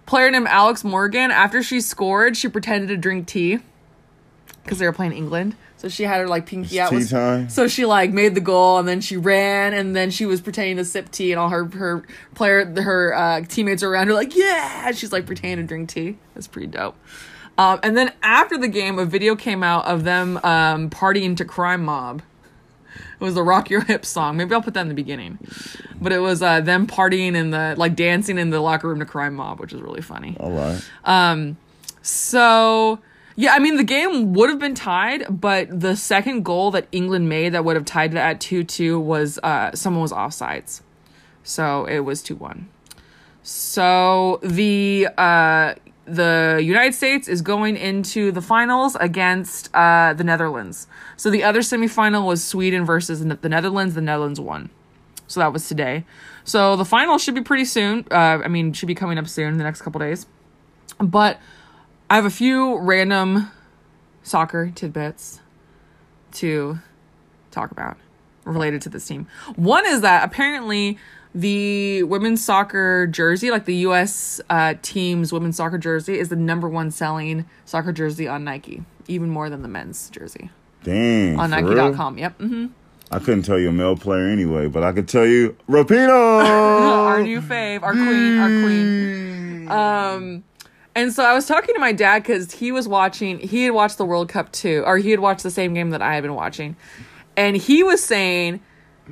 player 0.05 0.31
named 0.31 0.47
Alex 0.47 0.83
Morgan. 0.83 1.31
After 1.31 1.61
she 1.61 1.81
scored, 1.81 2.37
she 2.37 2.47
pretended 2.47 2.87
to 2.87 2.97
drink 2.97 3.27
tea 3.27 3.59
because 4.63 4.79
they 4.79 4.85
were 4.85 4.93
playing 4.93 5.13
England. 5.13 5.55
So 5.81 5.89
she 5.89 6.03
had 6.03 6.19
her 6.19 6.27
like 6.27 6.45
pinky 6.45 6.79
out. 6.79 6.91
tea 6.91 6.97
was- 6.97 7.09
time? 7.09 7.49
So 7.49 7.67
she 7.67 7.85
like 7.87 8.11
made 8.11 8.35
the 8.35 8.39
goal 8.41 8.77
and 8.77 8.87
then 8.87 9.01
she 9.01 9.17
ran 9.17 9.73
and 9.73 9.95
then 9.95 10.11
she 10.11 10.27
was 10.27 10.39
pretending 10.39 10.77
to 10.77 10.85
sip 10.85 11.09
tea 11.09 11.31
and 11.31 11.39
all 11.39 11.49
her 11.49 11.65
her 11.65 12.03
player 12.35 12.65
her 12.81 13.13
uh, 13.15 13.41
teammates 13.47 13.81
around 13.81 14.05
her 14.07 14.13
like 14.13 14.35
yeah. 14.35 14.91
She's 14.91 15.11
like 15.11 15.25
pretending 15.25 15.57
to 15.65 15.67
drink 15.67 15.89
tea. 15.89 16.17
That's 16.35 16.45
pretty 16.45 16.67
dope. 16.67 16.95
Um, 17.57 17.79
and 17.81 17.97
then 17.97 18.13
after 18.21 18.57
the 18.59 18.67
game, 18.67 18.99
a 18.99 19.05
video 19.05 19.35
came 19.35 19.63
out 19.63 19.85
of 19.85 20.03
them 20.03 20.37
um, 20.43 20.89
partying 20.91 21.35
to 21.37 21.45
Crime 21.45 21.83
Mob. 21.83 22.21
It 23.19 23.23
was 23.23 23.33
the 23.35 23.43
Rock 23.43 23.69
Your 23.69 23.81
Hips 23.81 24.07
song. 24.07 24.37
Maybe 24.37 24.53
I'll 24.53 24.61
put 24.61 24.73
that 24.75 24.81
in 24.81 24.87
the 24.87 24.93
beginning. 24.93 25.37
But 25.99 26.11
it 26.11 26.19
was 26.19 26.41
uh, 26.43 26.61
them 26.61 26.85
partying 26.87 27.33
in 27.35 27.49
the 27.51 27.73
like 27.77 27.95
dancing 27.95 28.37
in 28.37 28.51
the 28.51 28.59
locker 28.61 28.87
room 28.87 28.99
to 28.99 29.05
Crime 29.05 29.33
Mob, 29.35 29.59
which 29.59 29.73
is 29.73 29.81
really 29.81 30.01
funny. 30.01 30.37
All 30.39 30.51
right. 30.51 30.79
Uh, 31.03 31.53
So 32.03 32.99
yeah, 33.35 33.53
I 33.53 33.59
mean 33.59 33.77
the 33.77 33.83
game 33.83 34.33
would 34.33 34.49
have 34.49 34.59
been 34.59 34.75
tied, 34.75 35.25
but 35.29 35.79
the 35.79 35.95
second 35.95 36.43
goal 36.43 36.71
that 36.71 36.87
England 36.91 37.29
made 37.29 37.49
that 37.53 37.63
would 37.63 37.75
have 37.75 37.85
tied 37.85 38.13
it 38.13 38.17
at 38.17 38.41
two 38.41 38.63
two 38.63 38.99
was 38.99 39.39
uh, 39.43 39.71
someone 39.73 40.01
was 40.01 40.11
offsides, 40.11 40.81
so 41.43 41.85
it 41.85 41.99
was 41.99 42.21
two 42.21 42.35
one. 42.35 42.69
So 43.43 44.39
the 44.43 45.07
uh, 45.17 45.75
the 46.05 46.59
United 46.61 46.93
States 46.93 47.27
is 47.27 47.41
going 47.41 47.77
into 47.77 48.31
the 48.31 48.41
finals 48.41 48.95
against 48.99 49.73
uh, 49.73 50.13
the 50.13 50.23
Netherlands. 50.23 50.87
So 51.15 51.29
the 51.29 51.43
other 51.43 51.59
semifinal 51.61 52.25
was 52.25 52.43
Sweden 52.43 52.85
versus 52.85 53.19
the 53.25 53.49
Netherlands. 53.49 53.95
The 53.95 54.01
Netherlands 54.01 54.39
won. 54.39 54.69
So 55.27 55.39
that 55.39 55.53
was 55.53 55.67
today. 55.67 56.03
So 56.43 56.75
the 56.75 56.85
final 56.85 57.17
should 57.17 57.35
be 57.35 57.41
pretty 57.41 57.65
soon. 57.65 58.05
Uh, 58.11 58.41
I 58.43 58.47
mean, 58.47 58.73
should 58.73 58.87
be 58.87 58.95
coming 58.95 59.17
up 59.17 59.27
soon 59.27 59.47
in 59.49 59.57
the 59.57 59.63
next 59.63 59.81
couple 59.81 59.99
days. 59.99 60.25
But 60.99 61.39
I 62.11 62.15
have 62.15 62.25
a 62.25 62.29
few 62.29 62.77
random 62.79 63.49
soccer 64.21 64.69
tidbits 64.75 65.39
to 66.33 66.79
talk 67.51 67.71
about 67.71 67.95
related 68.43 68.81
to 68.81 68.89
this 68.89 69.07
team. 69.07 69.27
One 69.55 69.85
is 69.85 70.01
that 70.01 70.25
apparently 70.25 70.97
the 71.33 72.03
women's 72.03 72.43
soccer 72.43 73.07
jersey, 73.07 73.49
like 73.49 73.63
the 73.63 73.77
U.S. 73.77 74.41
Uh, 74.49 74.73
team's 74.81 75.31
women's 75.31 75.55
soccer 75.55 75.77
jersey, 75.77 76.19
is 76.19 76.27
the 76.27 76.35
number 76.35 76.67
one 76.67 76.91
selling 76.91 77.45
soccer 77.63 77.93
jersey 77.93 78.27
on 78.27 78.43
Nike, 78.43 78.83
even 79.07 79.29
more 79.29 79.49
than 79.49 79.61
the 79.61 79.69
men's 79.69 80.09
jersey 80.09 80.49
Dang. 80.83 81.39
on? 81.39 81.51
Nike.com. 81.51 82.17
Yep. 82.17 82.41
hmm 82.41 82.65
I 83.09 83.19
couldn't 83.19 83.43
tell 83.43 83.57
you 83.57 83.69
a 83.69 83.71
male 83.71 83.95
player 83.95 84.27
anyway, 84.27 84.67
but 84.67 84.83
I 84.83 84.91
could 84.91 85.07
tell 85.07 85.25
you 85.25 85.55
Rapinoe. 85.69 86.43
our 86.45 87.23
new 87.23 87.39
fave, 87.39 87.83
our 87.83 87.93
queen, 87.93 88.37
our 88.37 88.47
queen. 88.61 89.71
Um, 89.71 90.43
and 90.95 91.13
so 91.13 91.23
I 91.23 91.33
was 91.33 91.45
talking 91.45 91.73
to 91.73 91.79
my 91.79 91.93
dad 91.93 92.23
because 92.23 92.51
he 92.51 92.71
was 92.71 92.87
watching. 92.87 93.39
He 93.39 93.63
had 93.63 93.73
watched 93.73 93.97
the 93.97 94.05
World 94.05 94.29
Cup 94.29 94.51
too, 94.51 94.83
or 94.85 94.97
he 94.97 95.11
had 95.11 95.19
watched 95.19 95.43
the 95.43 95.51
same 95.51 95.73
game 95.73 95.91
that 95.91 96.01
I 96.01 96.15
had 96.15 96.23
been 96.23 96.35
watching. 96.35 96.75
and 97.37 97.55
he 97.55 97.83
was 97.83 98.03
saying 98.03 98.61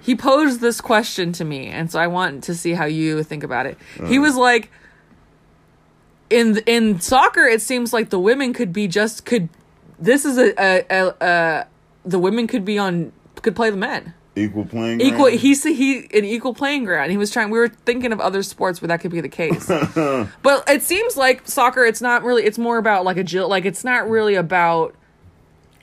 he 0.02 0.16
posed 0.16 0.62
this 0.62 0.82
question 0.82 1.32
to 1.34 1.46
me, 1.46 1.68
and 1.68 1.92
so 1.92 2.00
I 2.00 2.08
want 2.08 2.44
to 2.46 2.56
see 2.56 2.74
how 2.74 2.86
you 2.86 3.24
think 3.24 3.44
about 3.44 3.66
it. 3.66 3.78
He 4.08 4.18
uh. 4.18 4.22
was 4.22 4.36
like, 4.36 4.72
in 6.30 6.58
in 6.66 7.00
soccer, 7.00 7.46
it 7.46 7.62
seems 7.62 7.94
like 7.94 8.10
the 8.10 8.20
women 8.20 8.54
could 8.54 8.74
be 8.74 8.88
just 8.88 9.26
could. 9.26 9.50
This 9.98 10.26
is 10.26 10.38
a 10.38 10.54
a, 10.58 10.86
a, 10.90 11.16
a 11.22 11.68
the 12.06 12.20
women 12.20 12.48
could 12.48 12.66
be 12.66 12.78
on 12.78 13.12
could 13.42 13.56
play 13.56 13.70
the 13.70 13.78
men 13.78 14.14
Equal 14.40 14.66
playing. 14.66 15.02
equal. 15.02 15.26
ground? 15.26 15.40
He's 15.40 15.64
he 15.64 16.00
an 16.14 16.26
equal 16.26 16.54
playing 16.54 16.86
ground. 16.86 17.12
He 17.12 17.18
was 17.18 17.32
trying. 17.32 17.50
We 17.50 17.60
were 17.60 17.70
thinking 17.70 18.12
of 18.12 18.20
other 18.20 18.42
sports 18.44 18.82
where 18.82 18.88
that 18.88 19.02
could 19.02 19.12
be 19.12 19.22
the 19.22 19.30
case, 19.30 19.68
but 20.44 20.64
it 20.68 20.82
seems 20.84 21.16
like 21.18 21.48
soccer. 21.48 21.84
It's 21.86 22.02
not 22.02 22.24
really. 22.24 22.44
It's 22.44 22.58
more 22.58 22.78
about 22.78 23.04
like 23.06 23.18
agility. 23.18 23.50
Like 23.50 23.66
it's 23.66 23.84
not 23.84 24.10
really 24.10 24.36
about 24.36 24.96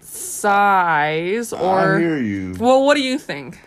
size 0.01 1.53
or. 1.53 1.97
I 1.97 2.01
hear 2.01 2.19
you. 2.19 2.55
Well, 2.59 2.85
what 2.85 2.95
do 2.95 3.03
you 3.03 3.19
think? 3.19 3.61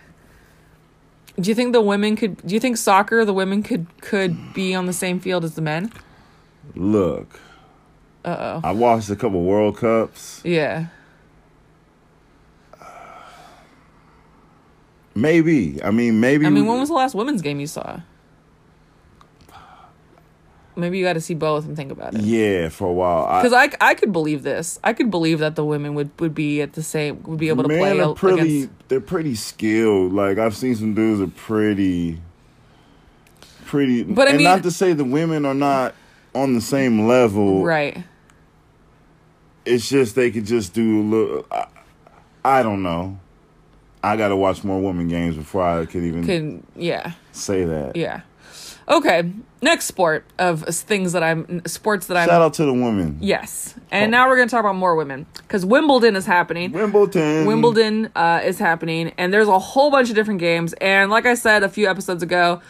Do 1.39 1.49
you 1.49 1.55
think 1.55 1.73
the 1.73 1.81
women 1.81 2.15
could? 2.15 2.45
Do 2.45 2.53
you 2.53 2.59
think 2.59 2.77
soccer 2.77 3.23
the 3.23 3.33
women 3.33 3.63
could 3.63 3.87
could 4.01 4.53
be 4.53 4.75
on 4.75 4.85
the 4.87 4.93
same 4.93 5.19
field 5.19 5.43
as 5.45 5.55
the 5.55 5.61
men? 5.61 5.91
Look, 6.75 7.39
Uh 8.25 8.59
oh. 8.63 8.67
I 8.67 8.71
watched 8.71 9.09
a 9.09 9.15
couple 9.15 9.43
World 9.43 9.77
Cups. 9.77 10.41
Yeah. 10.43 10.87
Maybe. 15.21 15.81
I 15.83 15.91
mean, 15.91 16.19
maybe. 16.19 16.45
I 16.45 16.49
mean, 16.49 16.65
when 16.65 16.79
was 16.79 16.89
the 16.89 16.95
last 16.95 17.15
women's 17.15 17.41
game 17.41 17.59
you 17.59 17.67
saw? 17.67 18.01
Maybe 20.75 20.97
you 20.97 21.03
got 21.03 21.13
to 21.13 21.21
see 21.21 21.33
both 21.33 21.65
and 21.65 21.75
think 21.75 21.91
about 21.91 22.15
it. 22.15 22.21
Yeah, 22.21 22.69
for 22.69 22.87
a 22.87 22.93
while. 22.93 23.41
Because 23.41 23.53
I, 23.53 23.69
I 23.81 23.95
could 23.95 24.13
believe 24.13 24.43
this. 24.43 24.79
I 24.83 24.93
could 24.93 25.11
believe 25.11 25.39
that 25.39 25.55
the 25.55 25.65
women 25.65 25.93
would, 25.95 26.09
would 26.19 26.33
be 26.33 26.61
at 26.61 26.73
the 26.73 26.83
same 26.83 27.21
would 27.23 27.39
be 27.39 27.49
able 27.49 27.63
to 27.63 27.69
man, 27.69 27.79
play 27.79 27.97
they're 27.97 28.13
pretty. 28.13 28.57
against. 28.63 28.87
They're 28.87 29.01
pretty 29.01 29.35
skilled. 29.35 30.13
Like 30.13 30.37
I've 30.37 30.55
seen 30.55 30.75
some 30.75 30.93
dudes 30.93 31.21
are 31.21 31.27
pretty, 31.27 32.21
pretty. 33.65 34.03
But 34.03 34.27
I 34.27 34.31
and 34.31 34.37
mean- 34.37 34.45
not 34.45 34.63
to 34.63 34.71
say 34.71 34.93
the 34.93 35.03
women 35.03 35.45
are 35.45 35.53
not 35.53 35.95
on 36.33 36.53
the 36.53 36.61
same 36.61 37.07
level. 37.07 37.63
Right. 37.63 38.03
It's 39.65 39.89
just 39.89 40.15
they 40.15 40.31
could 40.31 40.45
just 40.45 40.73
do 40.73 41.01
a 41.01 41.03
little. 41.03 41.45
I, 41.51 41.67
I 42.45 42.63
don't 42.63 42.81
know. 42.81 43.19
I 44.03 44.15
got 44.17 44.29
to 44.29 44.35
watch 44.35 44.63
more 44.63 44.81
women 44.81 45.07
games 45.07 45.35
before 45.35 45.61
I 45.63 45.85
could 45.85 46.03
even 46.03 46.25
Could 46.25 46.63
yeah 46.75 47.13
say 47.31 47.63
that. 47.65 47.95
yeah. 47.95 48.21
Okay. 48.87 49.31
Next 49.61 49.85
sport 49.85 50.25
of 50.39 50.63
things 50.63 51.11
that 51.11 51.21
I'm 51.21 51.61
sports 51.67 52.07
that 52.07 52.17
I'm 52.17 52.27
Shout 52.27 52.41
out 52.41 52.53
to 52.55 52.65
the 52.65 52.73
women. 52.73 53.17
yes. 53.19 53.75
And 53.91 54.07
Oh. 54.13 54.17
now 54.17 54.27
we're 54.29 54.37
gonna 54.37 54.49
talk 54.49 54.61
about 54.61 54.75
more 54.77 54.95
women 54.95 55.25
because 55.37 55.65
Wimbledon 55.65 56.15
is 56.15 56.25
happening. 56.25 56.71
Wimbledon. 56.71 57.45
Wimbledon 57.45 58.09
uh, 58.15 58.41
is 58.43 58.57
happening, 58.57 59.11
and 59.17 59.33
there's 59.33 59.47
a 59.49 59.59
whole 59.59 59.91
bunch 59.91 60.09
of 60.09 60.15
different 60.15 60.39
games. 60.39 60.73
And 60.81 61.11
like 61.11 61.25
I 61.25 61.33
said 61.35 61.61
a 61.63 61.69
few 61.69 61.87
episodes 61.89 62.23
ago, 62.23 62.61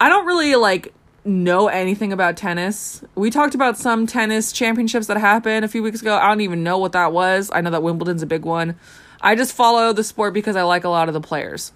I 0.00 0.08
don't 0.08 0.26
really 0.26 0.54
like 0.54 0.94
know 1.24 1.66
anything 1.68 2.12
about 2.12 2.36
tennis. 2.36 3.02
We 3.14 3.28
talked 3.30 3.54
about 3.54 3.76
some 3.76 4.06
tennis 4.06 4.52
championships 4.52 5.08
that 5.08 5.16
happened 5.18 5.64
a 5.64 5.68
few 5.68 5.82
weeks 5.82 6.00
ago. 6.00 6.16
I 6.16 6.28
don't 6.28 6.40
even 6.40 6.62
know 6.62 6.78
what 6.78 6.92
that 6.92 7.12
was. 7.12 7.50
I 7.52 7.60
know 7.60 7.70
that 7.70 7.82
Wimbledon's 7.82 8.22
a 8.22 8.26
big 8.26 8.44
one. 8.44 8.76
I 9.20 9.34
just 9.34 9.52
follow 9.52 9.92
the 9.92 10.04
sport 10.04 10.34
because 10.34 10.56
I 10.56 10.62
like 10.62 10.84
a 10.84 10.88
lot 10.88 11.08
of 11.08 11.14
the 11.14 11.20
players. 11.20 11.72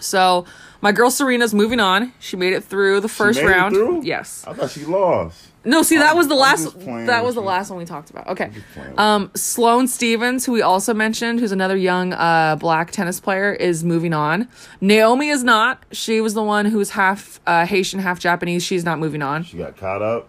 So 0.00 0.44
my 0.82 0.92
girl 0.92 1.10
Serena's 1.10 1.54
moving 1.54 1.80
on. 1.80 2.12
She 2.20 2.36
made 2.36 2.52
it 2.52 2.64
through 2.64 3.00
the 3.00 3.08
first 3.08 3.38
made 3.40 3.46
it 3.46 3.50
round. 3.50 3.74
through? 3.74 4.02
Yes. 4.04 4.44
I 4.46 4.52
thought 4.52 4.70
she 4.70 4.84
lost. 4.84 5.48
No, 5.64 5.82
see 5.82 5.96
that 5.96 6.08
I'm- 6.08 6.16
was 6.16 6.28
the 6.28 6.34
last. 6.34 6.78
That 7.06 7.24
was 7.24 7.34
the 7.34 7.40
last 7.40 7.70
one 7.70 7.78
we 7.78 7.84
talked 7.86 8.10
about. 8.10 8.28
Okay. 8.28 8.52
Um, 8.96 9.30
Sloane 9.34 9.88
Stephens, 9.88 10.46
who 10.46 10.52
we 10.52 10.62
also 10.62 10.94
mentioned, 10.94 11.40
who's 11.40 11.50
another 11.50 11.76
young 11.76 12.12
uh, 12.12 12.54
black 12.56 12.92
tennis 12.92 13.18
player, 13.18 13.52
is 13.52 13.82
moving 13.82 14.12
on. 14.12 14.48
Naomi 14.80 15.28
is 15.28 15.42
not. 15.42 15.82
She 15.90 16.20
was 16.20 16.34
the 16.34 16.42
one 16.42 16.66
who's 16.66 16.90
half 16.90 17.40
uh, 17.48 17.66
Haitian, 17.66 17.98
half 17.98 18.20
Japanese. 18.20 18.62
She's 18.62 18.84
not 18.84 18.98
moving 19.00 19.22
on. 19.22 19.42
She 19.42 19.56
got 19.56 19.76
caught 19.76 20.02
up. 20.02 20.28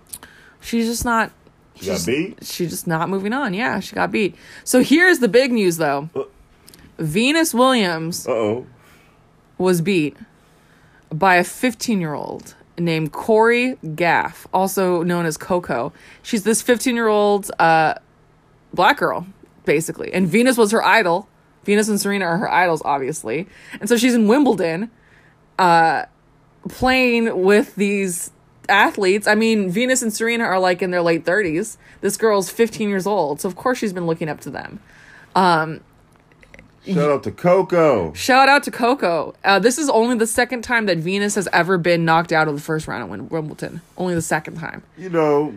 She's 0.60 0.88
just 0.88 1.06
not. 1.06 1.32
She 1.80 1.86
got 1.88 2.06
beat. 2.06 2.38
She's 2.46 2.70
just 2.70 2.88
not 2.88 3.10
moving 3.10 3.34
on. 3.34 3.54
Yeah, 3.54 3.80
she 3.80 3.96
got 3.96 4.12
beat. 4.12 4.36
So 4.64 4.82
here's 4.84 5.20
the 5.20 5.28
big 5.28 5.52
news, 5.52 5.78
though. 5.78 6.10
Uh. 6.16 6.24
Venus 7.00 7.54
Williams 7.54 8.28
Uh 8.28 8.32
oh. 8.32 8.68
was 9.58 9.82
beat 9.82 10.18
by 11.12 11.36
a 11.36 11.44
15 11.44 12.02
year 12.02 12.14
old 12.16 12.56
named 12.80 13.12
Cori 13.12 13.76
Gauff, 13.84 14.46
also 14.54 15.04
known 15.04 15.26
as 15.26 15.38
Coco. 15.38 15.94
She's 16.24 16.44
this 16.44 16.62
15 16.62 16.96
year 16.96 17.08
old 17.08 17.52
uh, 17.60 17.96
black 18.74 18.98
girl, 18.98 19.28
basically. 19.66 20.12
And 20.14 20.28
Venus 20.28 20.58
was 20.58 20.72
her 20.72 20.84
idol. 20.84 21.30
Venus 21.66 21.88
and 21.90 22.00
Serena 22.00 22.26
are 22.26 22.38
her 22.38 22.52
idols, 22.52 22.82
obviously. 22.86 23.48
And 23.80 23.90
so 23.90 23.98
she's 23.98 24.14
in 24.16 24.28
Wimbledon 24.28 24.90
uh, 25.60 26.06
playing 26.70 27.44
with 27.44 27.76
these 27.76 28.32
athletes. 28.70 29.28
I 29.28 29.36
mean, 29.36 29.70
Venus 29.70 30.02
and 30.02 30.14
Serena 30.14 30.44
are 30.44 30.60
like 30.60 30.82
in 30.82 30.92
their 30.92 31.02
late 31.02 31.26
30s. 31.26 31.78
This 32.02 32.18
girl's 32.18 32.50
15 32.50 32.90
years 32.90 33.08
old. 33.08 33.42
So, 33.42 33.48
of 33.50 33.56
course, 33.56 33.78
she's 33.78 33.94
been 33.94 34.06
looking 34.08 34.30
up 34.30 34.40
to 34.42 34.50
them. 34.50 34.80
Shout 36.86 37.10
out 37.12 37.24
to 37.24 37.32
Coco. 37.32 38.14
Shout 38.14 38.48
out 38.48 38.64
to 38.64 38.72
Coco. 38.72 39.36
Uh, 39.44 39.60
this 39.60 39.78
is 39.78 39.90
only 39.90 40.16
the 40.18 40.28
second 40.28 40.62
time 40.64 40.86
that 40.86 40.98
Venus 40.98 41.36
has 41.36 41.48
ever 41.52 41.78
been 41.78 42.06
knocked 42.06 42.32
out 42.32 42.48
of 42.48 42.56
the 42.56 42.62
first 42.62 42.88
round 42.88 43.04
at 43.04 43.10
Wim- 43.20 43.30
Wimbledon. 43.30 43.82
Only 43.98 44.16
the 44.16 44.22
second 44.22 44.56
time. 44.58 44.84
You 44.98 45.10
know, 45.10 45.54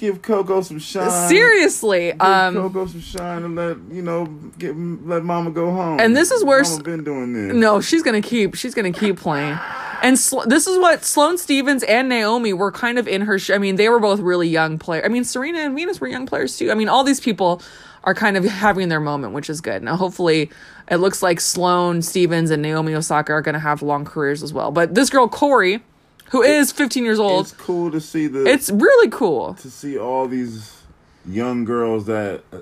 give 0.00 0.22
Coco 0.22 0.62
some 0.62 0.78
shine. 0.78 1.28
Seriously. 1.28 2.12
Give 2.12 2.20
Um, 2.20 2.54
Coco 2.54 2.86
some 2.86 3.00
shine 3.00 3.44
and 3.44 3.54
let 3.54 3.76
you 3.92 4.02
know 4.02 4.26
get 4.58 4.74
let 4.76 5.22
Mama 5.24 5.50
go 5.50 5.70
home. 5.70 6.00
And 6.00 6.16
this 6.16 6.30
is 6.30 6.42
where 6.44 6.62
Mama 6.62 6.74
s- 6.76 6.82
been 6.82 7.04
doing 7.04 7.32
this. 7.32 7.54
no, 7.56 7.80
she's 7.80 8.02
gonna 8.02 8.22
keep. 8.22 8.54
She's 8.54 8.74
gonna 8.74 8.92
keep 8.92 9.16
playing. 9.18 9.58
And 10.02 10.18
Sl- 10.18 10.40
this 10.46 10.66
is 10.66 10.78
what 10.78 11.04
Sloane 11.04 11.36
Stephens 11.36 11.82
and 11.82 12.08
Naomi 12.08 12.54
were 12.54 12.72
kind 12.72 12.98
of 12.98 13.06
in 13.06 13.20
her. 13.22 13.38
Sh- 13.38 13.50
I 13.50 13.58
mean, 13.58 13.76
they 13.76 13.88
were 13.90 14.00
both 14.00 14.18
really 14.20 14.48
young 14.48 14.78
players. 14.78 15.04
I 15.04 15.08
mean, 15.08 15.24
Serena 15.24 15.58
and 15.58 15.76
Venus 15.76 16.00
were 16.00 16.08
young 16.08 16.24
players 16.26 16.56
too. 16.56 16.70
I 16.70 16.74
mean, 16.74 16.88
all 16.88 17.04
these 17.04 17.20
people 17.20 17.60
are 18.04 18.14
kind 18.14 18.38
of 18.38 18.44
having 18.44 18.88
their 18.88 18.98
moment, 19.00 19.34
which 19.34 19.50
is 19.50 19.60
good. 19.60 19.82
Now, 19.82 19.94
hopefully, 19.96 20.50
it 20.90 20.96
looks 20.96 21.22
like 21.22 21.38
Sloane 21.38 22.00
Stephens 22.00 22.50
and 22.50 22.62
Naomi 22.62 22.94
Osaka 22.94 23.32
are 23.34 23.42
gonna 23.42 23.58
have 23.58 23.82
long 23.82 24.06
careers 24.06 24.42
as 24.42 24.54
well. 24.54 24.70
But 24.70 24.94
this 24.94 25.10
girl 25.10 25.28
Cori, 25.28 25.82
who 26.30 26.42
is 26.42 26.72
15 26.72 27.04
years 27.04 27.18
old, 27.18 27.42
It's 27.46 27.52
cool 27.52 27.90
to 27.90 28.00
see 28.00 28.26
the 28.26 28.44
it's 28.44 28.70
really 28.70 29.10
cool. 29.10 29.54
to 29.54 29.70
see 29.70 29.98
all 29.98 30.26
these 30.28 30.82
young 31.26 31.64
girls 31.64 32.06
that 32.06 32.42
uh, 32.52 32.58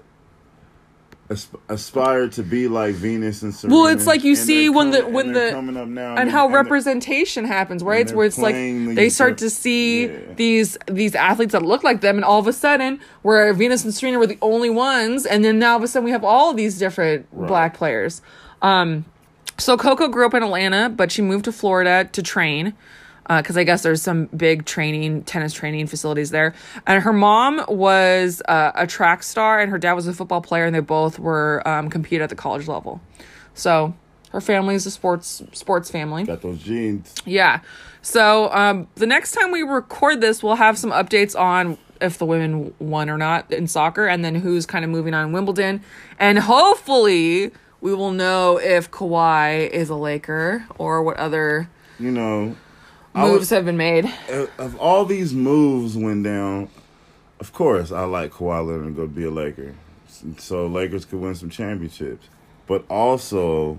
asp- 1.31 1.57
aspire 1.69 2.29
to 2.29 2.43
be 2.43 2.69
like 2.69 2.95
Venus 2.95 3.43
and 3.43 3.55
Serena. 3.55 3.77
Well, 3.77 3.87
it's 3.87 4.07
like 4.07 4.25
you 4.25 4.35
see 4.35 4.69
when 4.71 4.91
the- 4.91 5.07
when 5.07 5.33
the- 5.33 5.51
coming 5.51 5.77
up 5.77 5.89
now 5.89 6.17
and 6.17 6.29
they- 6.29 6.33
how 6.33 6.47
and 6.47 6.55
representation 6.55 7.45
happens, 7.45 7.83
right? 7.83 8.07
they're 8.07 8.17
Where 8.17 8.27
it's 8.27 8.39
like 8.39 8.55
they 8.55 9.09
start 9.09 9.39
to 9.39 9.51
see 9.51 10.07
Yeah. 10.07 10.19
these 10.37 10.79
these 10.87 11.15
athletes 11.15 11.53
that 11.53 11.63
look 11.63 11.85
like 11.85 12.01
them, 12.01 12.17
and 12.17 12.25
all 12.25 12.39
of 12.41 12.47
a 12.47 12.53
sudden, 12.53 13.01
where 13.23 13.53
Venus 13.53 13.85
and 13.85 13.93
Serena 13.95 14.19
were 14.19 14.27
the 14.27 14.39
only 14.43 14.71
ones, 14.71 15.27
and 15.27 15.45
then 15.45 15.59
now 15.59 15.73
all 15.73 15.77
of 15.79 15.83
a 15.83 15.89
sudden 15.89 16.05
we 16.05 16.11
have 16.11 16.25
all 16.25 16.55
these 16.55 16.79
different 16.79 17.27
black 17.47 17.75
players. 17.75 18.23
Um, 18.63 19.05
so 19.59 19.77
Coco 19.77 20.09
grew 20.09 20.27
up 20.27 20.35
in 20.35 20.43
Atlanta, 20.43 20.89
but 20.89 21.13
she 21.13 21.21
moved 21.23 21.45
to 21.45 21.53
Florida 21.53 22.09
to 22.13 22.23
train. 22.23 22.73
Because 23.29 23.57
I 23.59 23.65
guess 23.65 23.83
there's 23.83 24.01
some 24.01 24.27
big 24.27 24.65
training, 24.65 25.23
tennis 25.25 25.53
training 25.53 25.87
facilities 25.87 26.31
there. 26.31 26.55
And 26.87 27.03
her 27.03 27.13
mom 27.13 27.63
was 27.69 28.41
uh, 28.49 28.73
a 28.75 28.87
track 28.87 29.23
star, 29.23 29.61
and 29.61 29.71
her 29.71 29.79
dad 29.79 29.93
was 29.93 30.07
a 30.07 30.15
football 30.15 30.41
player, 30.41 30.65
and 30.65 30.75
they 30.75 30.81
both 30.81 31.19
were 31.19 31.63
um, 31.69 31.91
compete 31.91 32.23
at 32.23 32.31
the 32.31 32.37
college 32.37 32.69
level. 32.69 33.03
So 33.53 33.95
her 34.31 34.41
family 34.41 34.75
is 34.75 34.87
a 34.87 34.91
sports 34.91 35.43
sports 35.53 35.91
family. 35.91 36.25
got 36.25 36.43
those 36.43 36.63
jeans. 36.63 37.15
Yeah. 37.27 37.61
So 38.01 38.51
um, 38.53 38.89
the 38.95 39.07
next 39.07 39.33
time 39.33 39.51
we 39.51 39.63
record 39.63 40.21
this, 40.21 40.43
we'll 40.43 40.55
have 40.55 40.79
some 40.79 40.91
updates 40.91 41.39
on 41.39 41.77
if 42.01 42.17
the 42.17 42.25
women 42.25 42.73
won 42.79 43.11
or 43.11 43.19
not 43.19 43.53
in 43.53 43.67
soccer, 43.67 44.07
and 44.07 44.25
then 44.25 44.37
who's 44.37 44.65
kind 44.67 44.85
of 44.85 44.91
moving 44.91 45.15
on 45.15 45.27
in 45.27 45.33
Wimbledon, 45.33 45.83
and 46.19 46.39
hopefully 46.39 47.51
we 47.81 47.95
will 47.95 48.13
know 48.13 48.59
if 48.59 48.91
Kawhi 48.91 49.69
is 49.69 49.91
a 49.91 49.97
Laker 49.97 50.65
or 50.79 51.03
what 51.03 51.17
other 51.17 51.69
You 51.99 52.13
know, 52.13 52.57
moves 53.27 53.39
was- 53.41 53.51
have 53.51 53.65
been 53.65 53.77
made. 53.77 54.13
of- 54.59 54.77
all 54.79 55.05
these 55.05 55.33
moves 55.35 55.97
went 55.97 56.25
down, 56.25 56.69
of 57.41 57.53
course 57.53 57.93
I 57.93 58.05
like 58.05 58.33
Kawhi 58.33 58.67
Leonard 58.67 58.97
to 58.97 59.03
go 59.03 59.07
be 59.07 59.25
a 59.25 59.31
Laker, 59.31 59.75
so 60.39 60.67
Lakers 60.67 61.05
could 61.05 61.21
win 61.21 61.35
some 61.35 61.51
championships. 61.51 62.29
But 62.67 62.85
also, 62.91 63.79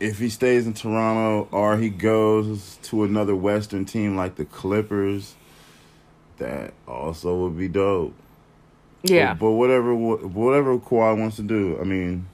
if 0.00 0.18
he 0.18 0.28
stays 0.28 0.66
in 0.66 0.74
Toronto 0.74 1.48
or 1.50 1.78
he 1.78 1.88
goes 1.88 2.78
to 2.82 3.04
another 3.04 3.34
Western 3.34 3.84
team 3.84 4.16
like 4.16 4.34
the 4.36 4.44
Clippers, 4.44 5.34
that 6.38 6.74
also 6.86 7.36
would 7.38 7.56
be 7.56 7.68
dope. 7.68 8.14
Yeah. 9.02 9.34
But, 9.34 9.40
but 9.40 9.50
whatever 9.52 9.94
whatever 9.94 10.78
Kawhi 10.78 11.18
wants 11.18 11.36
to 11.36 11.42
do, 11.42 11.78
I 11.80 11.84
mean, 11.84 12.26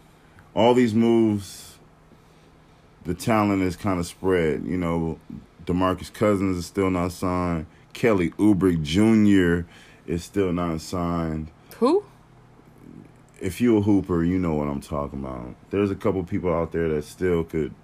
all 0.55 0.75
these 0.75 0.95
moves, 0.95 1.70
the 3.05 3.15
talent 3.15 3.63
is 3.63 3.77
kind 3.77 3.99
of 3.99 4.07
spread. 4.07 4.65
You 4.65 4.77
know, 4.77 5.19
Demarcus 5.65 6.13
Cousins 6.13 6.57
is 6.57 6.67
still 6.67 6.91
not 6.91 7.13
signed. 7.13 7.67
Kelly 7.93 8.31
Oubre 8.33 8.81
Jr. 8.83 9.69
is 10.07 10.25
still 10.25 10.53
not 10.53 10.81
signed. 10.81 11.51
Who? 11.77 12.05
if 13.41 13.61
you're 13.61 13.79
a 13.79 13.81
hooper, 13.81 14.23
you 14.23 14.39
know 14.39 14.55
what 14.55 14.69
I'm 14.69 14.81
talking 14.81 15.21
about. 15.21 15.55
There's 15.71 15.91
a 15.91 15.95
couple 15.95 16.23
people 16.25 16.53
out 16.53 16.73
there 16.73 16.89
that 16.91 17.05
still 17.05 17.43
could 17.45 17.75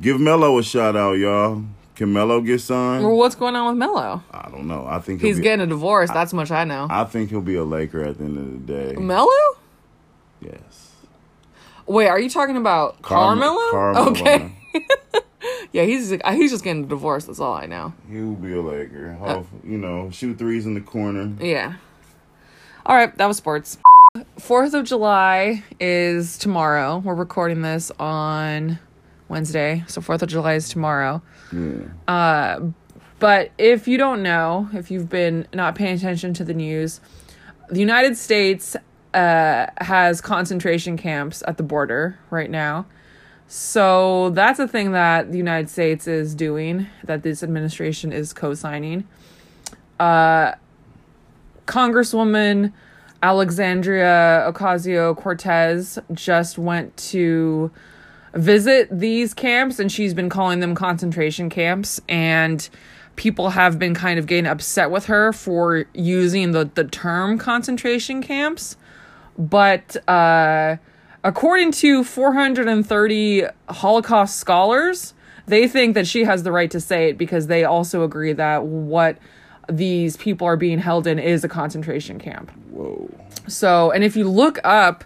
give 0.00 0.20
Melo 0.20 0.58
a 0.58 0.62
shout 0.62 0.94
out, 0.94 1.14
y'all. 1.14 1.64
Can 1.94 2.12
Melo 2.12 2.40
get 2.40 2.60
signed? 2.60 3.04
Well, 3.04 3.16
what's 3.16 3.34
going 3.34 3.54
on 3.54 3.66
with 3.68 3.76
Melo? 3.76 4.22
I 4.30 4.48
don't 4.50 4.66
know. 4.66 4.86
I 4.88 4.98
think 4.98 5.20
He's 5.20 5.36
be, 5.36 5.42
getting 5.42 5.62
a 5.62 5.66
divorce. 5.66 6.10
That's 6.10 6.32
much 6.32 6.50
I 6.50 6.64
know. 6.64 6.86
I 6.90 7.04
think 7.04 7.30
he'll 7.30 7.40
be 7.40 7.54
a 7.54 7.64
Laker 7.64 8.02
at 8.02 8.18
the 8.18 8.24
end 8.24 8.38
of 8.38 8.66
the 8.66 8.72
day. 8.72 8.96
Melo? 8.96 9.28
yes. 10.40 10.81
Wait, 11.86 12.08
are 12.08 12.18
you 12.20 12.30
talking 12.30 12.56
about 12.56 13.02
Carm- 13.02 13.38
Carmelo? 13.40 13.70
Carmelo. 13.70 14.10
Okay. 14.10 14.52
Yeah, 15.72 15.84
he's 15.84 16.12
uh, 16.12 16.18
he's 16.32 16.50
just 16.50 16.62
getting 16.62 16.84
a 16.84 16.86
divorce. 16.86 17.24
That's 17.24 17.40
all 17.40 17.54
I 17.54 17.64
know. 17.66 17.94
He 18.08 18.20
will 18.20 18.34
be 18.34 18.52
a 18.52 18.60
Laker. 18.60 19.16
Uh, 19.20 19.34
Hope, 19.36 19.46
you 19.64 19.78
know, 19.78 20.10
shoot 20.10 20.38
threes 20.38 20.66
in 20.66 20.74
the 20.74 20.80
corner. 20.82 21.32
Yeah. 21.40 21.74
All 22.84 22.94
right, 22.94 23.16
that 23.16 23.26
was 23.26 23.38
sports. 23.38 23.78
Fourth 24.38 24.74
of 24.74 24.84
July 24.84 25.62
is 25.80 26.36
tomorrow. 26.38 26.98
We're 26.98 27.14
recording 27.14 27.62
this 27.62 27.90
on 27.98 28.78
Wednesday, 29.28 29.82
so 29.88 30.00
Fourth 30.02 30.22
of 30.22 30.28
July 30.28 30.54
is 30.54 30.68
tomorrow. 30.68 31.22
Yeah. 31.52 31.86
Uh, 32.06 32.60
but 33.18 33.50
if 33.56 33.88
you 33.88 33.96
don't 33.98 34.22
know, 34.22 34.68
if 34.74 34.90
you've 34.90 35.08
been 35.08 35.46
not 35.54 35.74
paying 35.74 35.94
attention 35.96 36.34
to 36.34 36.44
the 36.44 36.54
news, 36.54 37.00
the 37.70 37.80
United 37.80 38.16
States 38.18 38.76
uh, 39.14 39.66
has 39.78 40.20
concentration 40.20 40.96
camps 40.96 41.42
at 41.46 41.56
the 41.56 41.62
border 41.62 42.18
right 42.30 42.50
now. 42.50 42.86
So 43.48 44.30
that's 44.30 44.58
a 44.58 44.66
thing 44.66 44.92
that 44.92 45.30
the 45.30 45.36
United 45.36 45.68
States 45.68 46.06
is 46.06 46.34
doing, 46.34 46.86
that 47.04 47.22
this 47.22 47.42
administration 47.42 48.12
is 48.12 48.32
co 48.32 48.54
signing. 48.54 49.06
Uh, 50.00 50.52
Congresswoman 51.66 52.72
Alexandria 53.22 54.50
Ocasio 54.50 55.16
Cortez 55.16 55.98
just 56.12 56.58
went 56.58 56.96
to 56.96 57.70
visit 58.34 58.88
these 58.90 59.32
camps 59.34 59.78
and 59.78 59.92
she's 59.92 60.14
been 60.14 60.28
calling 60.28 60.60
them 60.60 60.74
concentration 60.74 61.48
camps 61.48 62.00
and 62.08 62.68
people 63.16 63.50
have 63.50 63.78
been 63.78 63.94
kind 63.94 64.18
of 64.18 64.26
getting 64.26 64.46
upset 64.46 64.90
with 64.90 65.06
her 65.06 65.32
for 65.32 65.84
using 65.92 66.52
the, 66.52 66.68
the 66.74 66.84
term 66.84 67.38
concentration 67.38 68.22
camps 68.22 68.76
but 69.38 69.96
uh, 70.08 70.76
according 71.24 71.72
to 71.72 72.04
430 72.04 73.44
holocaust 73.68 74.36
scholars 74.36 75.14
they 75.46 75.66
think 75.66 75.94
that 75.94 76.06
she 76.06 76.24
has 76.24 76.42
the 76.42 76.52
right 76.52 76.70
to 76.70 76.80
say 76.80 77.10
it 77.10 77.18
because 77.18 77.46
they 77.46 77.64
also 77.64 78.04
agree 78.04 78.32
that 78.32 78.64
what 78.64 79.18
these 79.68 80.16
people 80.16 80.46
are 80.46 80.56
being 80.56 80.78
held 80.78 81.06
in 81.06 81.18
is 81.18 81.44
a 81.44 81.48
concentration 81.48 82.18
camp 82.18 82.50
Whoa. 82.70 83.08
so, 83.46 83.90
and 83.90 84.04
if 84.04 84.16
you 84.16 84.28
look 84.28 84.58
up 84.64 85.04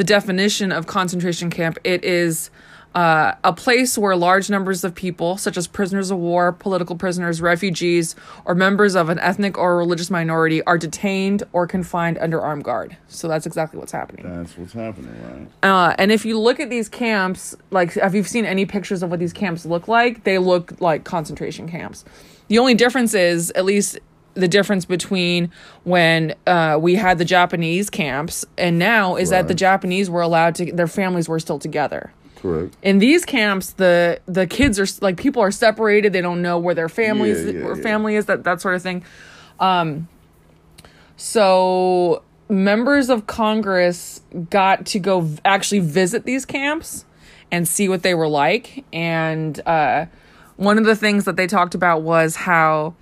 the 0.00 0.04
definition 0.04 0.72
of 0.72 0.86
concentration 0.86 1.50
camp, 1.50 1.78
it 1.84 2.02
is 2.04 2.50
uh, 2.94 3.34
a 3.44 3.52
place 3.52 3.96
where 3.96 4.16
large 4.16 4.50
numbers 4.50 4.82
of 4.82 4.94
people, 4.94 5.36
such 5.36 5.56
as 5.56 5.66
prisoners 5.66 6.10
of 6.10 6.18
war, 6.18 6.52
political 6.52 6.96
prisoners, 6.96 7.40
refugees, 7.40 8.16
or 8.44 8.54
members 8.54 8.96
of 8.96 9.08
an 9.08 9.18
ethnic 9.20 9.56
or 9.56 9.76
religious 9.76 10.10
minority, 10.10 10.62
are 10.64 10.76
detained 10.76 11.42
or 11.52 11.66
confined 11.66 12.18
under 12.18 12.40
armed 12.40 12.64
guard. 12.64 12.96
So 13.08 13.28
that's 13.28 13.46
exactly 13.46 13.78
what's 13.78 13.92
happening. 13.92 14.26
That's 14.28 14.58
what's 14.58 14.72
happening, 14.72 15.14
right? 15.62 15.68
Uh, 15.70 15.94
and 15.98 16.10
if 16.10 16.24
you 16.24 16.38
look 16.38 16.58
at 16.58 16.68
these 16.68 16.88
camps, 16.88 17.54
like, 17.70 17.94
have 17.94 18.14
you 18.14 18.24
seen 18.24 18.44
any 18.44 18.66
pictures 18.66 19.02
of 19.02 19.10
what 19.10 19.20
these 19.20 19.32
camps 19.32 19.64
look 19.64 19.86
like? 19.86 20.24
They 20.24 20.38
look 20.38 20.80
like 20.80 21.04
concentration 21.04 21.68
camps. 21.68 22.04
The 22.48 22.58
only 22.58 22.74
difference 22.74 23.14
is, 23.14 23.52
at 23.52 23.64
least 23.64 23.98
the 24.34 24.48
difference 24.48 24.84
between 24.84 25.50
when 25.84 26.34
uh, 26.46 26.78
we 26.80 26.94
had 26.94 27.18
the 27.18 27.24
Japanese 27.24 27.90
camps 27.90 28.44
and 28.56 28.78
now 28.78 29.16
is 29.16 29.30
that 29.30 29.48
the 29.48 29.54
Japanese 29.54 30.08
were 30.08 30.20
allowed 30.20 30.54
to, 30.56 30.72
their 30.72 30.86
families 30.86 31.28
were 31.28 31.40
still 31.40 31.58
together. 31.58 32.12
Correct. 32.40 32.74
In 32.82 32.98
these 32.98 33.24
camps, 33.24 33.72
the 33.72 34.20
the 34.26 34.46
kids 34.46 34.78
are 34.80 34.86
like 35.02 35.16
people 35.16 35.42
are 35.42 35.50
separated. 35.50 36.12
They 36.12 36.20
don't 36.22 36.40
know 36.42 36.58
where 36.58 36.74
their 36.74 36.88
families 36.88 37.44
Yeah, 37.44 37.52
yeah, 37.52 37.66
or 37.66 37.76
yeah. 37.76 37.82
family 37.82 38.16
is. 38.16 38.26
That 38.26 38.44
that 38.44 38.60
sort 38.60 38.74
of 38.74 38.82
thing. 38.82 39.04
Um, 39.58 40.08
so 41.16 42.22
members 42.48 43.10
of 43.10 43.26
Congress 43.26 44.22
got 44.48 44.86
to 44.86 44.98
go 44.98 45.20
v- 45.20 45.38
actually 45.44 45.80
visit 45.80 46.24
these 46.24 46.44
camps 46.46 47.04
and 47.52 47.66
see 47.68 47.88
what 47.88 48.02
they 48.02 48.14
were 48.14 48.28
like. 48.28 48.84
And 48.92 49.60
uh, 49.66 50.06
one 50.56 50.78
of 50.78 50.84
the 50.84 50.96
things 50.96 51.24
that 51.26 51.36
they 51.36 51.46
talked 51.46 51.74
about 51.74 52.02
was 52.02 52.36
how 52.36 52.94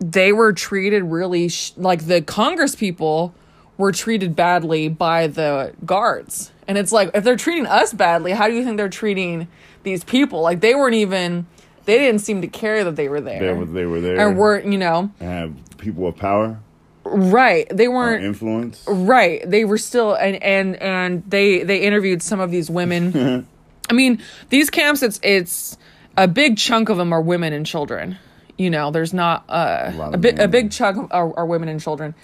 they 0.00 0.32
were 0.32 0.52
treated 0.52 1.02
really 1.04 1.48
sh- 1.48 1.72
like 1.76 2.06
the 2.06 2.22
Congress 2.22 2.74
people 2.74 3.34
were 3.76 3.92
treated 3.92 4.34
badly 4.36 4.88
by 4.88 5.26
the 5.26 5.74
guards. 5.84 6.50
And 6.66 6.78
it's 6.78 6.92
like 6.92 7.10
if 7.14 7.24
they're 7.24 7.36
treating 7.36 7.66
us 7.66 7.92
badly, 7.92 8.32
how 8.32 8.48
do 8.48 8.54
you 8.54 8.64
think 8.64 8.76
they're 8.76 8.88
treating 8.88 9.48
these 9.82 10.04
people? 10.04 10.40
Like 10.40 10.60
they 10.60 10.74
weren't 10.74 10.94
even 10.94 11.46
they 11.84 11.98
didn't 11.98 12.20
seem 12.20 12.40
to 12.40 12.48
care 12.48 12.84
that 12.84 12.96
they 12.96 13.08
were 13.08 13.20
there. 13.20 13.40
They 13.40 13.52
were, 13.52 13.64
they 13.66 13.84
were 13.84 14.00
there. 14.00 14.28
and 14.28 14.38
weren't, 14.38 14.66
you 14.66 14.78
know, 14.78 15.10
and 15.20 15.28
have 15.30 15.78
people 15.78 16.04
with 16.04 16.16
power 16.16 16.58
right. 17.04 17.66
They 17.70 17.88
weren't 17.88 18.24
influence. 18.24 18.84
right. 18.86 19.48
They 19.48 19.64
were 19.64 19.78
still 19.78 20.14
and 20.14 20.42
and 20.42 20.76
and 20.76 21.22
they 21.28 21.62
they 21.62 21.82
interviewed 21.82 22.22
some 22.22 22.40
of 22.40 22.50
these 22.50 22.70
women. 22.70 23.46
I 23.90 23.92
mean, 23.92 24.22
these 24.48 24.70
camps 24.70 25.02
it's 25.02 25.20
it's 25.22 25.76
a 26.16 26.26
big 26.26 26.56
chunk 26.56 26.88
of 26.88 26.96
them 26.96 27.12
are 27.12 27.20
women 27.20 27.52
and 27.52 27.66
children. 27.66 28.18
You 28.56 28.70
know, 28.70 28.90
there's 28.90 29.12
not 29.12 29.44
uh, 29.48 29.92
a 29.94 30.10
of 30.14 30.20
bit 30.20 30.38
a 30.38 30.48
big 30.48 30.70
chunk 30.70 31.12
are, 31.12 31.36
are 31.36 31.46
women 31.46 31.68
and 31.68 31.80
children. 31.80 32.14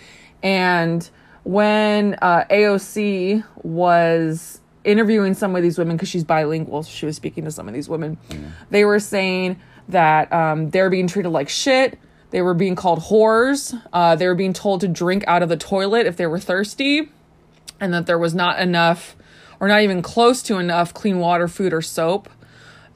And 0.43 1.09
when 1.45 2.15
uh, 2.21 2.45
AOC 2.51 3.45
was 3.63 4.61
interviewing 4.85 5.35
some 5.35 5.55
of 5.57 5.63
these 5.63 5.79
women 5.79 5.97
because 5.97 6.09
she's 6.09 6.25
bilingual, 6.25 6.83
so 6.83 6.91
she 6.91 7.07
was 7.07 7.17
speaking 7.17 7.45
to 7.45 7.51
some 7.51 7.69
of 7.69 7.75
these 7.75 7.89
women. 7.89 8.19
They 8.71 8.85
were 8.85 9.01
saying 9.01 9.61
that 9.89 10.33
um, 10.33 10.71
they're 10.71 10.91
being 10.91 11.07
treated 11.07 11.31
like 11.31 11.49
shit. 11.49 11.99
They 12.31 12.43
were 12.43 12.55
being 12.55 12.77
called 12.77 13.01
whores. 13.01 13.79
Uh, 13.93 14.17
they 14.17 14.27
were 14.27 14.35
being 14.35 14.53
told 14.53 14.81
to 14.83 14.89
drink 14.89 15.25
out 15.27 15.43
of 15.43 15.49
the 15.49 15.57
toilet 15.57 16.07
if 16.07 16.17
they 16.17 16.27
were 16.27 16.39
thirsty 16.39 17.11
and 17.81 17.93
that 17.93 18.07
there 18.07 18.19
was 18.19 18.35
not 18.35 18.61
enough 18.61 19.17
or 19.59 19.69
not 19.69 19.83
even 19.83 20.01
close 20.01 20.43
to 20.45 20.59
enough 20.59 20.95
clean 20.95 21.19
water, 21.19 21.49
food, 21.49 21.73
or 21.73 21.83
soap. 21.83 22.29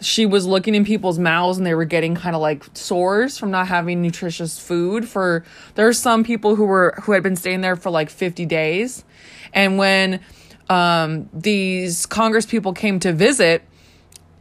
She 0.04 0.26
was 0.26 0.46
looking 0.46 0.74
in 0.74 0.84
people's 0.84 1.18
mouths 1.18 1.56
and 1.56 1.66
they 1.66 1.74
were 1.74 1.86
getting 1.86 2.14
kind 2.14 2.36
of 2.36 2.42
like 2.42 2.64
sores 2.74 3.38
from 3.38 3.50
not 3.50 3.68
having 3.68 4.02
nutritious 4.02 4.58
food 4.58 5.08
for 5.08 5.44
there's 5.76 5.98
some 5.98 6.24
people 6.24 6.56
who 6.56 6.64
were 6.66 6.94
who 7.02 7.12
had 7.12 7.22
been 7.22 7.36
staying 7.36 7.62
there 7.62 7.74
for 7.74 7.90
like 7.90 8.10
50 8.10 8.44
days. 8.44 9.04
And 9.52 9.78
when 9.78 10.20
um 10.68 11.28
these 11.32 12.06
congress 12.06 12.44
people 12.44 12.72
came 12.72 13.00
to 13.00 13.12
visit, 13.12 13.62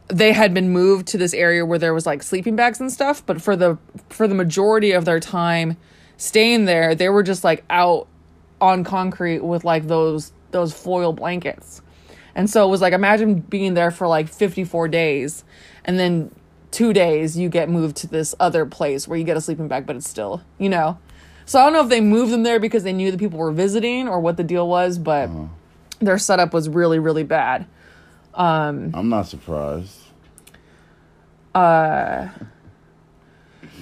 they 0.08 0.32
had 0.32 0.52
been 0.52 0.68
moved 0.70 1.06
to 1.08 1.18
this 1.18 1.32
area 1.32 1.64
where 1.64 1.78
there 1.78 1.94
was 1.94 2.04
like 2.04 2.22
sleeping 2.22 2.56
bags 2.56 2.80
and 2.80 2.92
stuff, 2.92 3.24
but 3.24 3.40
for 3.40 3.56
the 3.56 3.78
for 4.10 4.28
the 4.28 4.34
majority 4.34 4.92
of 4.92 5.04
their 5.04 5.20
time 5.20 5.76
staying 6.18 6.66
there, 6.66 6.94
they 6.94 7.08
were 7.08 7.22
just 7.22 7.42
like 7.42 7.64
out 7.70 8.06
on 8.60 8.84
concrete 8.84 9.42
with 9.42 9.64
like 9.64 9.86
those 9.86 10.32
those 10.50 10.72
foil 10.72 11.12
blankets. 11.12 11.80
And 12.34 12.50
so 12.50 12.66
it 12.66 12.70
was 12.70 12.80
like 12.80 12.92
imagine 12.92 13.40
being 13.40 13.74
there 13.74 13.90
for 13.90 14.06
like 14.06 14.28
54 14.28 14.88
days 14.88 15.44
and 15.84 15.98
then 15.98 16.34
2 16.72 16.92
days 16.92 17.38
you 17.38 17.48
get 17.48 17.68
moved 17.68 17.96
to 17.96 18.06
this 18.08 18.34
other 18.40 18.66
place 18.66 19.06
where 19.06 19.16
you 19.16 19.24
get 19.24 19.36
a 19.36 19.40
sleeping 19.40 19.68
bag 19.68 19.86
but 19.86 19.96
it's 19.96 20.08
still, 20.08 20.42
you 20.58 20.68
know. 20.68 20.98
So 21.46 21.60
I 21.60 21.64
don't 21.64 21.72
know 21.72 21.82
if 21.82 21.90
they 21.90 22.00
moved 22.00 22.32
them 22.32 22.42
there 22.42 22.58
because 22.58 22.82
they 22.84 22.92
knew 22.92 23.10
the 23.10 23.18
people 23.18 23.38
were 23.38 23.52
visiting 23.52 24.08
or 24.08 24.18
what 24.18 24.36
the 24.36 24.44
deal 24.44 24.66
was, 24.66 24.98
but 24.98 25.28
uh-huh. 25.28 25.46
their 26.00 26.18
setup 26.18 26.52
was 26.52 26.68
really 26.68 26.98
really 26.98 27.24
bad. 27.24 27.66
Um, 28.34 28.90
I'm 28.94 29.08
not 29.08 29.28
surprised. 29.28 30.00
Uh, 31.54 32.28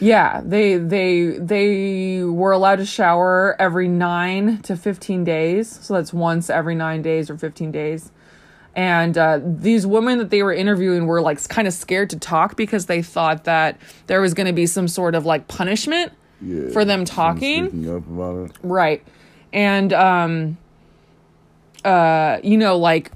yeah, 0.00 0.42
they 0.44 0.76
they 0.76 1.38
they 1.38 2.22
were 2.24 2.52
allowed 2.52 2.76
to 2.76 2.86
shower 2.86 3.56
every 3.58 3.88
9 3.88 4.62
to 4.62 4.76
15 4.76 5.24
days. 5.24 5.78
So 5.80 5.94
that's 5.94 6.12
once 6.12 6.50
every 6.50 6.74
9 6.74 7.02
days 7.02 7.30
or 7.30 7.38
15 7.38 7.70
days. 7.70 8.10
And 8.74 9.18
uh, 9.18 9.40
these 9.42 9.86
women 9.86 10.18
that 10.18 10.30
they 10.30 10.42
were 10.42 10.52
interviewing 10.52 11.06
were 11.06 11.20
like 11.20 11.46
kind 11.48 11.68
of 11.68 11.74
scared 11.74 12.10
to 12.10 12.18
talk 12.18 12.56
because 12.56 12.86
they 12.86 13.02
thought 13.02 13.44
that 13.44 13.78
there 14.06 14.20
was 14.20 14.32
going 14.34 14.46
to 14.46 14.52
be 14.54 14.66
some 14.66 14.88
sort 14.88 15.14
of 15.14 15.26
like 15.26 15.46
punishment 15.46 16.12
Yeah. 16.40 16.70
for 16.70 16.84
them 16.84 17.04
talking. 17.04 17.66
Up 17.88 18.06
about 18.06 18.46
it. 18.50 18.56
Right. 18.62 19.02
And 19.52 19.92
um 19.92 20.56
uh 21.84 22.38
you 22.42 22.56
know 22.56 22.78
like 22.78 23.10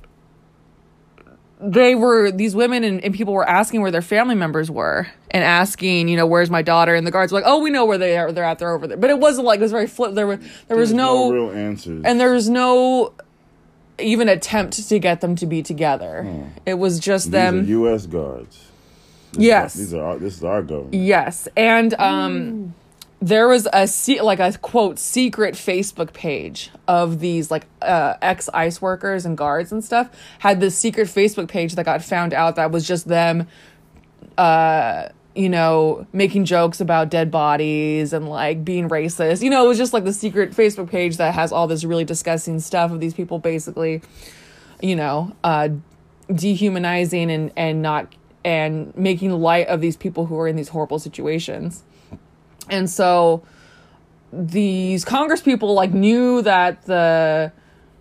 they 1.59 1.95
were 1.95 2.31
these 2.31 2.55
women 2.55 2.85
and, 2.85 3.03
and 3.03 3.15
people 3.15 3.33
were 3.33 3.49
asking 3.49 3.81
where 3.81 3.91
their 3.91 4.03
family 4.03 4.35
members 4.35 4.71
were 4.71 5.07
and 5.31 5.43
asking, 5.43 6.07
you 6.09 6.17
know, 6.17 6.27
where's 6.27 6.51
my 6.51 6.61
daughter? 6.61 6.95
And 6.95 7.07
the 7.07 7.11
guards 7.11 7.33
were 7.33 7.39
like, 7.41 7.49
Oh, 7.49 7.61
we 7.63 7.71
know 7.71 7.87
where 7.87 7.97
they 7.97 8.19
are 8.19 8.31
they're 8.31 8.45
at, 8.45 8.59
they're 8.59 8.75
over 8.75 8.87
there. 8.87 8.99
But 8.99 9.09
it 9.09 9.19
wasn't 9.19 9.47
like 9.47 9.61
it 9.61 9.63
was 9.63 9.73
very 9.73 9.87
flip 9.87 10.15
there 10.15 10.27
were 10.27 10.37
there 10.37 10.77
was 10.77 10.91
There's 10.91 10.93
no, 10.93 11.31
real 11.33 11.51
answers. 11.53 12.03
and 12.05 12.21
there 12.21 12.33
was 12.35 12.51
no 12.51 13.15
even 13.99 14.29
attempt 14.29 14.89
to 14.89 14.99
get 14.99 15.21
them 15.21 15.37
to 15.37 15.47
be 15.47 15.63
together. 15.63 16.27
It 16.65 16.75
was 16.75 16.99
just 17.01 17.27
These 17.27 17.33
them 17.33 17.61
are 17.61 17.63
U.S. 17.63 18.07
guards. 18.07 18.57
This 19.33 19.39
is- 19.41 19.45
Yes. 19.45 19.75
these 19.75 19.95
are 19.95 20.05
our, 20.05 20.19
this 20.19 20.37
is 20.37 20.45
our 20.45 20.63
government. 20.63 20.95
Yes, 20.95 21.49
and 21.57 21.93
um, 21.95 22.75
there 23.21 23.49
was 23.49 23.67
a 23.73 23.87
se- 23.87 24.21
like 24.23 24.39
a 24.39 24.53
quote 24.59 24.99
secret 24.99 25.55
Facebook 25.55 26.13
page 26.13 26.71
of 26.89 27.21
these 27.21 27.51
like 27.51 27.67
uh, 27.83 28.15
ex 28.23 28.49
ICE 28.55 28.81
workers 28.81 29.27
and 29.27 29.37
guards 29.37 29.73
and 29.73 29.83
stuff 29.85 30.09
had 30.39 30.61
this 30.61 30.77
secret 30.77 31.09
Facebook 31.09 31.49
page 31.49 31.75
that 31.75 31.85
got 31.85 32.03
found 32.03 32.33
out 32.35 32.57
that 32.57 32.71
was 32.71 32.87
just 32.87 33.09
them, 33.09 33.47
uh, 34.39 35.09
you 35.37 35.51
know, 35.51 36.07
making 36.15 36.47
jokes 36.47 36.81
about 36.81 37.11
dead 37.11 37.31
bodies 37.31 38.15
and 38.15 38.27
like 38.27 38.65
being 38.65 38.89
racist. 38.89 39.43
You 39.43 39.51
know, 39.51 39.67
it 39.67 39.69
was 39.69 39.77
just 39.77 39.93
like 39.93 40.05
the 40.05 40.13
secret 40.13 40.53
Facebook 40.53 40.91
page 40.91 41.19
that 41.19 41.35
has 41.35 41.53
all 41.53 41.67
this 41.67 41.85
really 41.85 42.05
disgusting 42.05 42.59
stuff 42.59 42.91
of 42.91 43.01
these 43.01 43.13
people 43.13 43.39
basically, 43.39 44.01
you 44.81 44.97
know, 44.97 45.37
uh, 45.45 45.69
dehumanizing 46.35 47.31
and 47.31 47.53
and 47.55 47.83
not 47.83 48.15
and 48.45 48.97
making 48.97 49.31
light 49.33 49.67
of 49.69 49.83
these 49.83 49.97
people 49.97 50.25
who 50.25 50.39
are 50.39 50.49
in 50.49 50.57
these 50.57 50.69
horrible 50.69 50.99
situations. 50.99 51.83
And 52.71 52.89
so 52.89 53.43
these 54.33 55.05
Congress 55.05 55.43
people 55.43 55.75
like 55.75 55.93
knew 55.93 56.41
that 56.43 56.87
the 56.87 57.53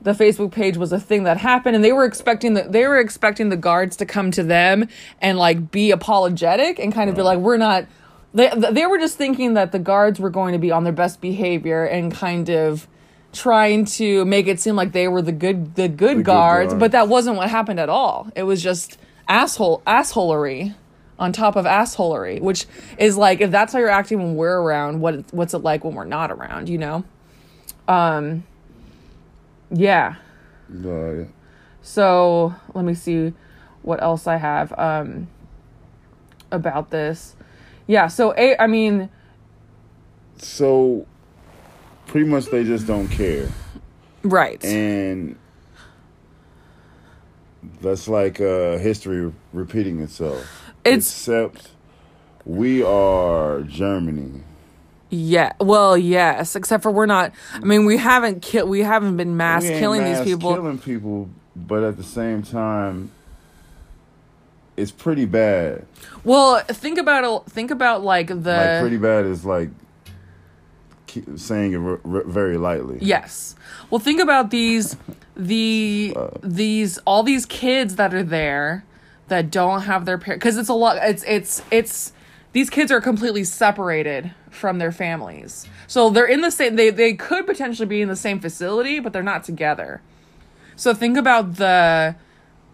the 0.06 0.12
Facebook 0.12 0.52
page 0.52 0.78
was 0.78 0.94
a 0.94 1.00
thing 1.00 1.24
that 1.24 1.38
happened 1.38 1.76
and 1.76 1.84
they 1.84 1.92
were 1.92 2.06
expecting 2.06 2.54
the 2.54 2.62
they 2.62 2.88
were 2.88 2.98
expecting 2.98 3.50
the 3.50 3.58
guards 3.58 3.98
to 3.98 4.06
come 4.06 4.30
to 4.30 4.44
them 4.44 4.88
and 5.20 5.38
like 5.38 5.72
be 5.72 5.90
apologetic 5.90 6.80
and 6.80 6.94
kind 6.94 7.10
of 7.10 7.16
be 7.16 7.24
like 7.24 7.40
we're 7.40 7.58
not 7.58 7.88
they 8.32 8.52
they 8.72 8.86
were 8.86 9.00
just 9.00 9.18
thinking 9.18 9.56
that 9.56 9.72
the 9.72 9.80
guards 9.80 10.20
were 10.20 10.30
going 10.30 10.54
to 10.54 10.60
be 10.60 10.72
on 10.72 10.84
their 10.84 10.94
best 10.94 11.22
behavior 11.22 11.84
and 11.84 12.14
kind 12.14 12.52
of 12.52 12.88
trying 13.34 13.84
to 13.84 14.24
make 14.26 14.46
it 14.48 14.60
seem 14.60 14.76
like 14.76 14.92
they 14.92 15.08
were 15.08 15.24
the 15.24 15.32
good 15.32 15.74
the 15.74 15.88
good, 15.88 16.18
good 16.18 16.24
guards, 16.24 16.74
guards. 16.74 16.80
but 16.80 16.92
that 16.92 17.08
wasn't 17.08 17.36
what 17.36 17.50
happened 17.50 17.80
at 17.80 17.90
all. 17.90 18.30
It 18.36 18.44
was 18.44 18.62
just 18.62 19.00
asshole 19.28 19.82
assholery 19.88 20.76
on 21.18 21.34
top 21.34 21.56
of 21.56 21.66
assholery, 21.66 22.40
which 22.40 22.68
is 23.00 23.18
like 23.18 23.42
if 23.42 23.50
that's 23.50 23.74
how 23.74 23.80
you're 23.80 23.90
acting 23.90 24.20
when 24.20 24.36
we're 24.36 24.60
around, 24.60 25.02
what 25.02 25.34
what's 25.34 25.56
it 25.56 25.60
like 25.60 25.84
when 25.84 25.96
we're 25.96 26.06
not 26.06 26.32
around, 26.32 26.70
you 26.70 26.78
know? 26.78 27.04
Um 27.88 28.44
yeah. 29.72 30.16
Uh, 30.86 31.26
So 31.82 32.56
let 32.74 32.84
me 32.86 32.94
see 32.96 33.34
what 33.84 34.02
else 34.02 34.26
I 34.28 34.38
have 34.38 34.74
um 34.78 35.28
about 36.52 36.90
this. 36.92 37.36
Yeah, 37.88 38.08
so 38.08 38.34
a 38.38 38.56
I 38.58 38.68
mean 38.68 39.10
so 40.38 41.06
pretty 42.08 42.28
much 42.28 42.46
they 42.46 42.64
just 42.64 42.88
don't 42.88 43.08
care. 43.08 43.48
right. 44.24 44.64
And 44.66 45.38
that's 47.82 48.08
like 48.08 48.40
uh, 48.42 48.78
history 48.78 49.32
repeating 49.54 50.00
itself. 50.02 50.46
It's- 50.84 51.08
Except 51.08 51.70
we 52.46 52.84
are 52.84 53.62
Germany. 53.62 54.44
Yeah. 55.10 55.54
Well, 55.60 55.98
yes, 55.98 56.56
except 56.56 56.84
for 56.84 56.92
we're 56.92 57.06
not 57.06 57.32
I 57.54 57.60
mean, 57.60 57.86
we 57.86 57.98
haven't 57.98 58.42
killed 58.42 58.70
we 58.70 58.82
haven't 58.82 59.18
been 59.18 59.38
mass 59.38 59.64
killing 59.64 60.02
mass 60.02 60.20
these 60.20 60.36
people. 60.36 60.54
killing 60.54 60.78
people, 60.80 61.30
but 61.56 61.84
at 61.84 61.98
the 61.98 62.04
same 62.04 62.42
time, 62.44 63.12
it's 64.78 64.92
pretty 64.92 65.26
bad. 65.26 65.86
Well, 66.24 66.60
think 66.68 66.98
about 66.98 67.24
it 67.24 67.50
think 67.52 67.72
about 67.72 68.04
like 68.04 68.28
the 68.28 68.34
like 68.36 68.80
pretty 68.82 68.98
bad 68.98 69.26
is 69.26 69.46
like 69.46 69.70
saying 71.38 71.74
it 71.74 71.78
r- 71.78 72.00
r- 72.04 72.24
very 72.26 72.58
lightly. 72.58 72.98
Yes. 73.02 73.56
Well, 73.90 74.00
think 74.00 74.20
about 74.22 74.50
these 74.52 74.98
the 75.36 76.14
Uh. 76.18 76.30
these 76.44 76.98
all 77.00 77.24
these 77.24 77.46
kids 77.46 77.96
that 77.96 78.14
are 78.14 78.24
there 78.24 78.84
that 79.28 79.50
don't 79.52 79.82
have 79.84 80.06
their 80.06 80.18
parents 80.18 80.44
because 80.44 80.58
it's 80.58 80.70
a 80.70 80.74
lot 80.74 80.98
it's 81.02 81.24
it's 81.28 81.62
it's 81.72 82.12
these 82.56 82.70
kids 82.70 82.90
are 82.90 83.02
completely 83.02 83.44
separated 83.44 84.32
from 84.50 84.78
their 84.80 84.94
families. 84.94 85.68
So 85.88 86.10
they're 86.10 86.26
in 86.26 86.40
the 86.40 86.50
same 86.52 86.78
they 86.78 86.90
they 86.90 87.14
could 87.14 87.46
potentially 87.46 87.86
be 87.86 88.02
in 88.02 88.08
the 88.08 88.16
same 88.16 88.40
facility, 88.40 89.02
but 89.02 89.12
they're 89.12 89.22
not 89.22 89.44
together. 89.44 90.02
So 90.78 90.94
think 90.94 91.18
about 91.18 91.56
the 91.58 92.16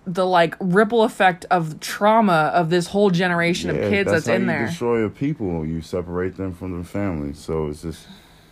the 0.05 0.23
like 0.27 0.55
ripple 0.59 1.01
effect 1.01 1.45
of 1.49 1.79
trauma 1.79 2.51
of 2.53 2.69
this 2.69 2.85
whole 2.87 3.09
generation 3.09 3.73
Yeah, 3.75 3.81
of 3.81 3.89
kids 3.91 4.11
that's, 4.11 4.27
how 4.27 4.33
in 4.33 4.41
you 4.41 4.47
there. 4.49 4.65
destroy 4.67 5.03
a 5.03 5.09
people. 5.09 5.65
You 5.65 5.81
separate 5.81 6.37
them 6.37 6.53
from 6.53 6.73
their 6.73 6.83
families. 6.83 7.39
So 7.39 7.69
it's 7.69 7.81
just 7.81 8.07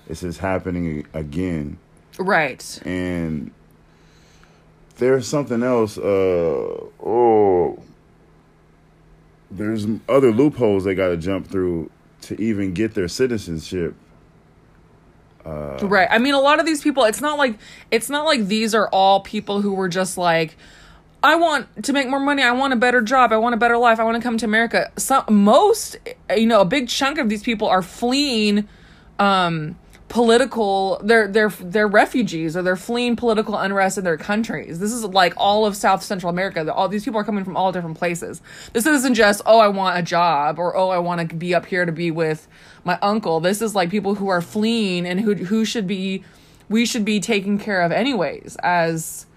it's 0.08 0.22
just 0.22 0.40
happening 0.40 1.06
again. 1.14 1.78
right. 2.18 2.82
and 2.86 3.52
there's 4.98 5.28
something 5.28 5.62
else 5.62 5.96
uh 6.00 6.88
oh 7.06 7.78
there's 9.52 9.88
other 10.08 10.32
loopholes 10.32 10.84
they 10.84 10.96
got 10.96 11.10
to 11.10 11.18
jump 11.18 11.48
through 11.48 11.90
to 12.22 12.40
even 12.42 12.74
get 12.74 12.94
their 12.94 13.08
citizenship 13.08 13.96
Right. 15.46 16.08
I 16.10 16.18
mean, 16.20 16.34
a 16.34 16.40
lot 16.40 16.60
of 16.60 16.66
these 16.66 16.82
people, 16.82 17.06
it's 17.06 17.22
not 17.22 17.38
like 17.38 17.58
it's 17.92 18.10
not 18.10 18.26
like 18.26 18.48
these 18.48 18.76
are 18.76 18.88
all 18.90 19.22
people 19.22 19.62
who 19.62 19.74
were 19.74 19.90
just 19.90 20.18
like, 20.18 20.56
I 21.24 21.36
want 21.36 21.84
to 21.84 21.94
make 21.94 22.08
more 22.08 22.20
money. 22.20 22.44
I 22.44 22.52
want 22.52 22.74
a 22.74 22.76
better 22.76 23.02
job. 23.02 23.32
I 23.32 23.38
want 23.38 23.56
a 23.56 23.58
better 23.58 23.78
life. 23.78 24.00
I 24.00 24.04
want 24.04 24.16
to 24.18 24.22
come 24.22 24.38
to 24.38 24.46
America. 24.46 24.92
Some 24.98 25.26
most, 25.30 25.98
you 26.36 26.46
know, 26.46 26.62
a 26.62 26.66
big 26.66 26.88
chunk 26.88 27.18
of 27.18 27.30
these 27.30 27.44
people 27.44 27.68
are 27.68 27.82
fleeing 27.82 28.68
um 29.18 29.78
political 30.10 31.00
they're 31.04 31.28
they're 31.28 31.50
they're 31.50 31.88
refugees 31.88 32.58
or 32.58 32.64
they're 32.64 32.76
fleeing 32.76 33.16
political 33.16 33.56
unrest 33.58 33.98
in 33.98 34.04
their 34.04 34.18
countries. 34.18 34.80
This 34.80 34.92
is 34.92 35.06
like 35.06 35.34
all 35.38 35.66
of 35.66 35.76
south 35.76 36.04
central 36.04 36.32
america. 36.32 36.74
All 36.74 36.90
these 36.90 37.06
people 37.06 37.20
are 37.20 37.24
coming 37.24 37.44
from 37.44 37.56
all 37.56 37.72
different 37.72 37.98
places. 37.98 38.42
This 38.74 38.86
isn't 38.88 39.14
just 39.14 39.42
oh 39.46 39.60
i 39.60 39.68
want 39.68 40.00
a 40.00 40.02
job 40.02 40.58
or 40.58 40.76
oh 40.76 40.90
i 40.90 40.98
want 40.98 41.30
to 41.30 41.36
be 41.36 41.54
up 41.54 41.68
here 41.68 41.86
to 41.86 41.92
be 41.92 42.10
with 42.10 42.48
my 42.84 42.98
uncle. 43.02 43.40
This 43.40 43.62
is 43.62 43.76
like 43.76 43.90
people 43.92 44.16
who 44.16 44.30
are 44.30 44.42
fleeing 44.42 45.06
and 45.06 45.22
who 45.22 45.36
who 45.36 45.64
should 45.64 45.86
be 45.86 46.24
we 46.70 46.86
should 46.86 47.06
be 47.06 47.20
taken 47.20 47.60
care 47.60 47.82
of 47.82 47.92
anyways 47.92 48.58
as 48.64 49.28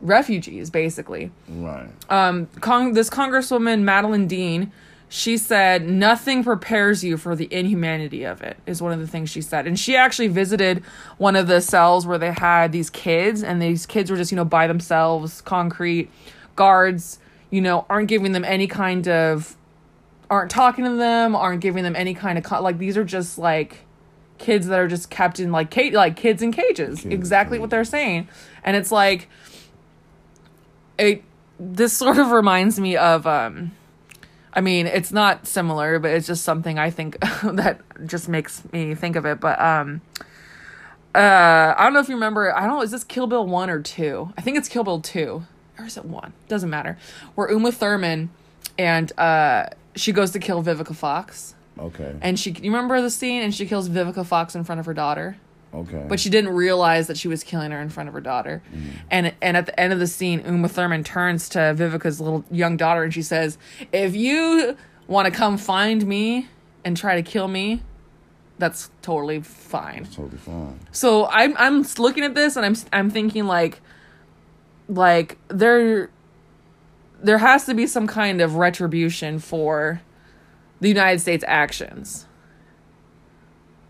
refugees 0.00 0.68
basically. 0.68 1.30
Right. 1.48 1.88
Um, 2.10 2.48
Cong- 2.60 2.94
this 2.94 3.08
Congresswoman 3.08 3.82
Madeleine 3.82 4.26
Dean, 4.26 4.72
she 5.08 5.36
said 5.38 5.88
nothing 5.88 6.42
prepares 6.42 7.04
you 7.04 7.16
for 7.16 7.36
the 7.36 7.52
inhumanity 7.52 8.24
of 8.24 8.42
it. 8.42 8.56
Is 8.66 8.82
one 8.82 8.92
of 8.92 8.98
the 8.98 9.06
things 9.06 9.30
she 9.30 9.40
said, 9.40 9.66
and 9.66 9.78
she 9.78 9.96
actually 9.96 10.28
visited 10.28 10.82
one 11.18 11.36
of 11.36 11.46
the 11.46 11.60
cells 11.60 12.06
where 12.06 12.18
they 12.18 12.32
had 12.32 12.72
these 12.72 12.90
kids, 12.90 13.42
and 13.42 13.62
these 13.62 13.86
kids 13.86 14.10
were 14.10 14.16
just 14.16 14.32
you 14.32 14.36
know 14.36 14.44
by 14.44 14.66
themselves, 14.66 15.40
concrete 15.40 16.10
guards, 16.56 17.18
you 17.50 17.60
know, 17.60 17.86
aren't 17.88 18.08
giving 18.08 18.32
them 18.32 18.44
any 18.44 18.66
kind 18.66 19.06
of, 19.06 19.56
aren't 20.28 20.50
talking 20.50 20.84
to 20.84 20.96
them, 20.96 21.36
aren't 21.36 21.60
giving 21.60 21.84
them 21.84 21.94
any 21.94 22.14
kind 22.14 22.38
of 22.38 22.60
like 22.60 22.78
these 22.78 22.96
are 22.96 23.04
just 23.04 23.38
like 23.38 23.86
kids 24.38 24.66
that 24.66 24.78
are 24.78 24.88
just 24.88 25.08
kept 25.10 25.40
in 25.40 25.50
like 25.52 25.70
cage 25.70 25.94
like 25.94 26.16
kids 26.16 26.42
in 26.42 26.52
cages 26.52 27.04
in 27.04 27.12
exactly 27.12 27.58
what 27.58 27.70
they're 27.70 27.84
saying 27.84 28.28
and 28.64 28.76
it's 28.76 28.92
like 28.92 29.28
it 30.98 31.22
this 31.58 31.94
sort 31.94 32.18
of 32.18 32.30
reminds 32.30 32.78
me 32.78 32.96
of 32.96 33.26
um 33.26 33.72
I 34.56 34.62
mean, 34.62 34.86
it's 34.86 35.12
not 35.12 35.46
similar, 35.46 35.98
but 35.98 36.12
it's 36.12 36.26
just 36.26 36.42
something 36.42 36.78
I 36.78 36.88
think 36.90 37.20
that 37.44 37.82
just 38.06 38.26
makes 38.28 38.62
me 38.72 38.94
think 38.94 39.14
of 39.14 39.26
it. 39.26 39.38
But 39.38 39.60
um 39.60 40.00
uh 41.14 41.74
I 41.76 41.84
don't 41.84 41.92
know 41.92 42.00
if 42.00 42.08
you 42.08 42.14
remember, 42.14 42.54
I 42.56 42.62
don't 42.62 42.70
know, 42.70 42.82
is 42.82 42.90
this 42.90 43.04
Kill 43.04 43.26
Bill 43.26 43.46
1 43.46 43.70
or 43.70 43.80
2? 43.82 44.32
I 44.36 44.40
think 44.40 44.56
it's 44.56 44.68
Kill 44.68 44.82
Bill 44.82 45.00
2. 45.00 45.42
Or 45.78 45.84
is 45.84 45.98
it 45.98 46.06
1? 46.06 46.32
Doesn't 46.48 46.70
matter. 46.70 46.96
Where 47.34 47.50
Uma 47.50 47.70
Thurman 47.70 48.30
and 48.78 49.12
uh 49.18 49.66
she 49.94 50.12
goes 50.12 50.30
to 50.32 50.38
kill 50.38 50.62
Vivica 50.62 50.94
Fox. 50.96 51.54
okay 51.78 52.14
And 52.22 52.38
she 52.40 52.50
you 52.52 52.70
remember 52.70 53.00
the 53.02 53.10
scene 53.10 53.42
and 53.42 53.54
she 53.54 53.66
kills 53.66 53.88
Vivica 53.90 54.24
Fox 54.24 54.54
in 54.54 54.64
front 54.64 54.80
of 54.80 54.86
her 54.86 54.94
daughter? 54.94 55.36
Okay 55.76 56.04
but 56.08 56.18
she 56.20 56.30
didn't 56.30 56.50
realize 56.54 57.06
that 57.06 57.16
she 57.16 57.28
was 57.28 57.44
killing 57.44 57.70
her 57.70 57.80
in 57.80 57.88
front 57.88 58.08
of 58.08 58.14
her 58.14 58.20
daughter. 58.20 58.62
Mm-hmm. 58.72 58.88
And 59.10 59.34
and 59.42 59.56
at 59.56 59.66
the 59.66 59.78
end 59.78 59.92
of 59.92 59.98
the 59.98 60.06
scene, 60.06 60.42
Uma 60.46 60.68
Thurman 60.68 61.04
turns 61.04 61.48
to 61.50 61.74
Vivica's 61.74 62.20
little 62.20 62.44
young 62.50 62.76
daughter 62.76 63.02
and 63.02 63.12
she 63.12 63.22
says, 63.22 63.58
"If 63.92 64.16
you 64.16 64.76
want 65.06 65.26
to 65.26 65.30
come 65.30 65.58
find 65.58 66.06
me 66.06 66.48
and 66.84 66.96
try 66.96 67.16
to 67.16 67.22
kill 67.22 67.48
me, 67.48 67.82
that's 68.58 68.90
totally 69.02 69.40
fine." 69.40 70.04
totally 70.06 70.38
fine 70.38 70.78
So 70.92 71.26
I'm 71.26 71.56
I'm 71.58 71.84
looking 71.98 72.24
at 72.24 72.34
this 72.34 72.56
and 72.56 72.64
I'm 72.64 72.76
I'm 72.92 73.10
thinking 73.10 73.46
like 73.46 73.80
like 74.88 75.38
there 75.48 76.10
there 77.22 77.38
has 77.38 77.64
to 77.66 77.74
be 77.74 77.86
some 77.86 78.06
kind 78.06 78.40
of 78.40 78.56
retribution 78.56 79.38
for 79.38 80.02
the 80.80 80.88
United 80.88 81.20
States 81.20 81.44
actions. 81.46 82.26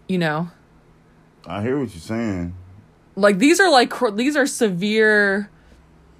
You 0.08 0.18
know? 0.18 0.50
I 1.46 1.62
hear 1.62 1.78
what 1.78 1.92
you're 1.94 2.00
saying. 2.00 2.54
Like 3.14 3.38
these 3.38 3.60
are 3.60 3.70
like 3.70 3.90
cr- 3.90 4.10
these 4.10 4.36
are 4.36 4.46
severe 4.46 5.50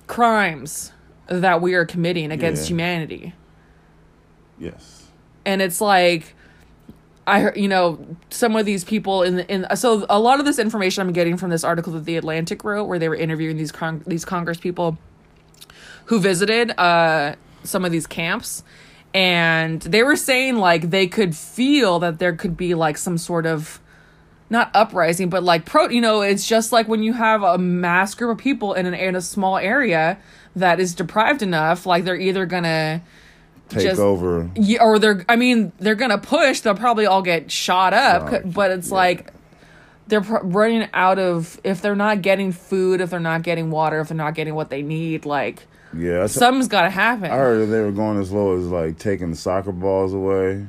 crimes 0.07 0.93
that 1.29 1.61
we 1.61 1.75
are 1.75 1.85
committing 1.85 2.31
against 2.31 2.63
Yeah. 2.63 2.69
humanity. 2.69 3.35
Yes. 4.59 5.07
And 5.45 5.61
it's 5.63 5.81
like 5.81 6.35
i 7.29 7.53
you 7.55 7.67
know 7.67 7.99
some 8.31 8.55
of 8.55 8.65
these 8.65 8.85
people 8.85 9.25
in 9.25 9.37
the, 9.37 9.53
in 9.53 9.67
so 9.77 10.07
a 10.09 10.21
lot 10.21 10.39
of 10.39 10.47
this 10.47 10.61
information 10.61 11.05
i'm 11.05 11.13
getting 11.13 11.37
from 11.37 11.51
this 11.51 11.65
article 11.65 11.93
that 11.93 12.05
the 12.05 12.17
atlantic 12.17 12.63
wrote 12.63 12.85
where 12.85 13.01
they 13.01 13.09
were 13.09 13.17
interviewing 13.17 13.57
these 13.57 13.73
con- 13.73 14.01
these 14.07 14.25
congress 14.25 14.59
people 14.59 14.97
who 16.05 16.21
visited 16.21 16.71
uh 16.79 17.35
some 17.65 17.85
of 17.85 17.91
these 17.91 18.07
camps. 18.07 18.63
And 19.13 19.81
they 19.83 20.03
were 20.05 20.15
saying 20.15 20.57
like 20.59 20.91
they 20.91 21.07
could 21.09 21.35
feel 21.35 21.99
that 22.01 22.19
there 22.21 22.35
could 22.35 22.57
be 22.57 22.75
like 22.75 22.97
some 22.97 23.19
sort 23.19 23.45
of 23.47 23.81
not 24.51 24.71
uprising 24.75 25.29
but 25.29 25.43
like 25.43 25.65
pro 25.65 25.89
you 25.89 26.01
know 26.01 26.21
it's 26.21 26.47
just 26.47 26.71
like 26.73 26.87
when 26.89 27.03
you 27.03 27.13
have 27.13 27.43
a 27.43 27.59
mass 27.59 28.15
group 28.15 28.31
of 28.39 28.39
people 28.43 28.75
in 28.75 28.87
an 28.87 28.95
in 28.95 29.17
a 29.17 29.21
small 29.21 29.57
area 29.59 30.17
that 30.55 30.79
is 30.81 30.95
deprived 30.95 31.43
enough 31.43 31.85
like 31.87 32.05
they're 32.05 32.17
either 32.17 32.47
gonna 32.47 33.03
Take 33.69 33.83
just- 33.83 34.01
over. 34.01 34.49
yeah, 34.55 34.81
or 34.83 34.99
they're 35.01 35.25
i 35.29 35.35
mean 35.37 35.73
they're 35.81 35.97
gonna 35.97 36.19
push 36.19 36.61
they'll 36.61 36.77
probably 36.77 37.07
all 37.07 37.23
get 37.23 37.51
shot 37.51 37.93
up 37.93 38.31
Right, 38.31 38.53
but 38.55 38.71
it's 38.71 38.89
yeah. 38.91 38.95
like 38.95 39.33
they're 40.07 40.21
pr- 40.21 40.39
running 40.45 40.89
out 40.95 41.19
of 41.19 41.61
if 41.65 41.83
they're 41.83 41.97
not 41.97 42.23
getting 42.23 42.53
food 42.53 43.01
if 43.01 43.11
they're 43.11 43.19
not 43.19 43.43
getting 43.43 43.71
water 43.73 43.99
if 44.01 44.09
they're 44.09 44.17
not 44.17 44.35
getting 44.37 44.55
what 44.55 44.71
they 44.71 44.83
need 44.83 45.27
like 45.27 45.67
Yeah, 45.93 46.29
something's 46.29 46.69
gotta 46.69 46.91
happen 46.91 47.25
I 47.33 47.37
heard 47.37 47.67
they 47.69 47.81
were 47.81 47.91
going 47.91 48.21
as 48.21 48.31
low 48.31 48.57
as 48.57 48.67
like 48.67 48.99
taking 49.01 49.31
the 49.31 49.37
soccer 49.37 49.73
balls 49.73 50.13
away 50.15 50.65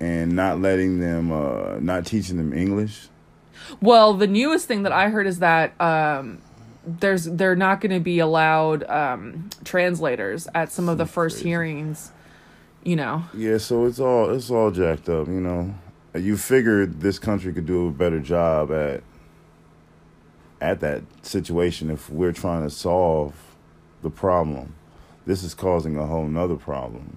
and 0.00 0.32
not 0.34 0.60
letting 0.60 1.00
them, 1.00 1.32
uh, 1.32 1.78
not 1.80 2.06
teaching 2.06 2.36
them 2.36 2.52
English. 2.52 3.08
Well, 3.80 4.14
the 4.14 4.26
newest 4.26 4.66
thing 4.66 4.82
that 4.82 4.92
I 4.92 5.08
heard 5.08 5.26
is 5.26 5.38
that 5.38 5.78
um, 5.80 6.42
there's 6.86 7.24
they're 7.24 7.56
not 7.56 7.80
going 7.80 7.92
to 7.92 8.00
be 8.00 8.18
allowed 8.18 8.84
um, 8.84 9.50
translators 9.64 10.48
at 10.54 10.70
some 10.70 10.88
of 10.88 10.98
the 10.98 11.06
first 11.06 11.42
hearings. 11.42 12.12
You 12.82 12.96
know, 12.96 13.24
Yeah, 13.32 13.56
so 13.56 13.86
it's 13.86 13.98
all 13.98 14.30
it's 14.30 14.50
all 14.50 14.70
jacked 14.70 15.08
up, 15.08 15.26
you 15.26 15.40
know. 15.40 15.74
You 16.14 16.36
figured 16.36 17.00
this 17.00 17.18
country 17.18 17.52
could 17.52 17.66
do 17.66 17.88
a 17.88 17.90
better 17.90 18.20
job 18.20 18.70
at 18.70 19.02
at 20.60 20.80
that 20.80 21.02
situation 21.22 21.90
if 21.90 22.10
we're 22.10 22.32
trying 22.32 22.62
to 22.62 22.70
solve 22.70 23.34
the 24.02 24.10
problem. 24.10 24.74
This 25.26 25.42
is 25.42 25.54
causing 25.54 25.96
a 25.96 26.06
whole 26.06 26.26
nother 26.26 26.56
problem. 26.56 27.16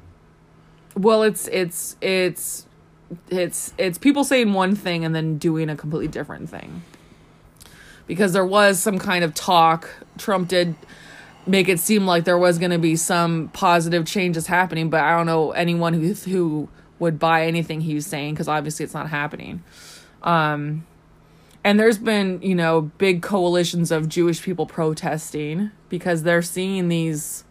well, 0.96 1.24
it's 1.24 1.48
it's 1.50 1.98
it's 2.02 2.66
it's 3.30 3.74
it's 3.78 3.97
people 3.97 4.24
saying 4.24 4.53
one 4.53 4.76
thing 4.76 5.05
and 5.05 5.16
then 5.16 5.38
doing 5.38 5.70
a 5.70 5.76
completely 5.76 6.08
different 6.08 6.49
thing. 6.49 6.84
Because 8.05 8.34
there 8.34 8.45
was 8.45 8.80
some 8.80 8.99
kind 8.99 9.24
of 9.24 9.34
talk, 9.34 9.89
Trump 10.18 10.47
did 10.47 10.76
make 11.45 11.68
it 11.70 11.80
seem 11.80 12.05
like 12.05 12.24
there 12.24 12.38
was 12.38 12.58
going 12.58 12.72
to 12.72 12.78
be 12.78 12.95
some 12.95 13.49
positive 13.49 14.05
changes 14.05 14.47
happening, 14.47 14.89
but 14.89 15.01
I 15.01 15.16
don't 15.16 15.26
know 15.26 15.51
anyone 15.51 15.93
who 15.93 16.14
who 16.14 16.70
would 16.99 17.20
buy 17.20 17.45
anything 17.45 17.82
he 17.82 17.95
was 17.95 18.05
saying 18.05 18.34
because 18.34 18.47
obviously 18.47 18.84
it's 18.84 18.93
not 18.93 19.10
happening. 19.10 19.64
Um, 20.24 20.86
and 21.64 21.80
there's 21.80 21.97
been 21.97 22.41
you 22.41 22.55
know 22.55 22.82
big 22.97 23.22
coalitions 23.22 23.91
of 23.91 24.10
Jewish 24.10 24.41
people 24.41 24.66
protesting 24.66 25.72
because 25.89 26.24
they're 26.24 26.41
seeing 26.41 26.88
these 26.88 27.43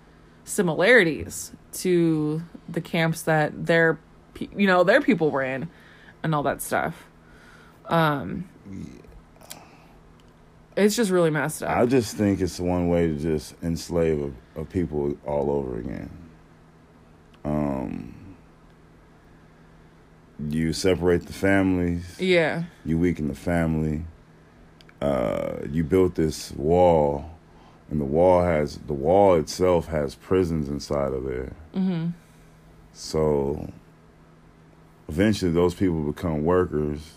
similarities 0.45 1.53
to 1.73 2.43
the 2.69 2.81
camps 2.81 3.23
that 3.23 3.67
their 3.67 3.95
pe- 3.95 3.99
you 4.41 4.67
know 4.67 4.85
their 4.85 5.01
people 5.01 5.31
were 5.31 5.43
in 5.43 5.69
and 6.23 6.35
all 6.35 6.43
that 6.43 6.63
stuff. 6.63 7.07
Um, 7.87 8.49
it's 10.77 10.97
just 10.97 11.11
really 11.11 11.31
messed 11.31 11.63
up. 11.63 11.77
I 11.77 11.87
just 11.87 12.17
think 12.17 12.41
it's 12.41 12.61
one 12.61 12.89
way 12.89 13.07
to 13.07 13.15
just 13.15 13.55
enslave 13.63 14.35
a, 14.57 14.61
a 14.61 14.65
people 14.65 15.17
all 15.25 15.51
over 15.51 15.79
again. 15.79 16.11
Um, 17.45 18.15
you 20.39 20.73
separate 20.73 21.27
the 21.27 21.33
families. 21.33 22.21
yeah. 22.21 22.65
you 22.85 22.99
weaken 22.99 23.29
the 23.29 23.35
family. 23.35 24.05
Uh, 25.01 25.59
you 25.71 25.85
built 25.85 26.15
this 26.15 26.53
wall, 26.53 27.31
and 27.91 28.01
the 28.01 28.05
wall 28.05 28.43
has 28.43 28.79
the 28.79 28.95
wall 28.95 29.37
itself 29.37 29.87
has 29.89 30.15
prisons 30.15 30.69
inside 30.69 31.13
of 31.13 31.25
there. 31.25 31.53
Mm-hmm. 31.75 32.09
So 32.93 33.73
eventually, 35.09 35.51
those 35.53 35.75
people 35.75 36.03
become 36.03 36.45
workers. 36.45 37.13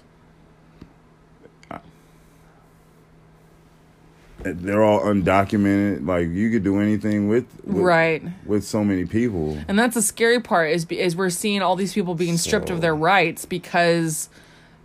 They're 4.42 4.84
all 4.84 5.02
undocumented. 5.02 6.08
Like 6.08 6.30
you 6.30 6.50
could 6.50 6.64
do 6.64 6.80
anything 6.80 7.28
with, 7.28 7.46
with 7.66 7.78
Right. 7.84 8.24
with 8.46 8.64
so 8.64 8.86
many 8.86 9.06
people. 9.06 9.58
And 9.68 9.78
that's 9.78 9.96
the 9.96 10.02
scary 10.02 10.40
part 10.40 10.72
is 10.72 10.86
is 10.90 11.16
we're 11.16 11.30
seeing 11.30 11.62
all 11.62 11.76
these 11.76 11.94
people 11.94 12.16
being 12.16 12.38
stripped 12.38 12.70
of 12.70 12.80
their 12.80 12.96
rights 12.96 13.44
because 13.46 14.30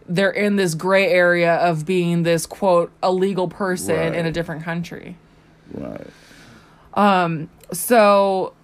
they're 0.09 0.33
in 0.33 0.57
this 0.57 0.75
gray 0.75 1.07
area 1.07 1.55
of 1.55 1.87
being 1.87 2.25
this 2.25 2.47
quote 2.47 2.91
illegal 3.03 3.47
person 3.47 4.13
in 4.15 4.27
a 4.27 4.33
different 4.33 4.65
country. 4.65 5.17
Right. 5.73 6.07
Um. 6.95 7.49
So 7.73 8.55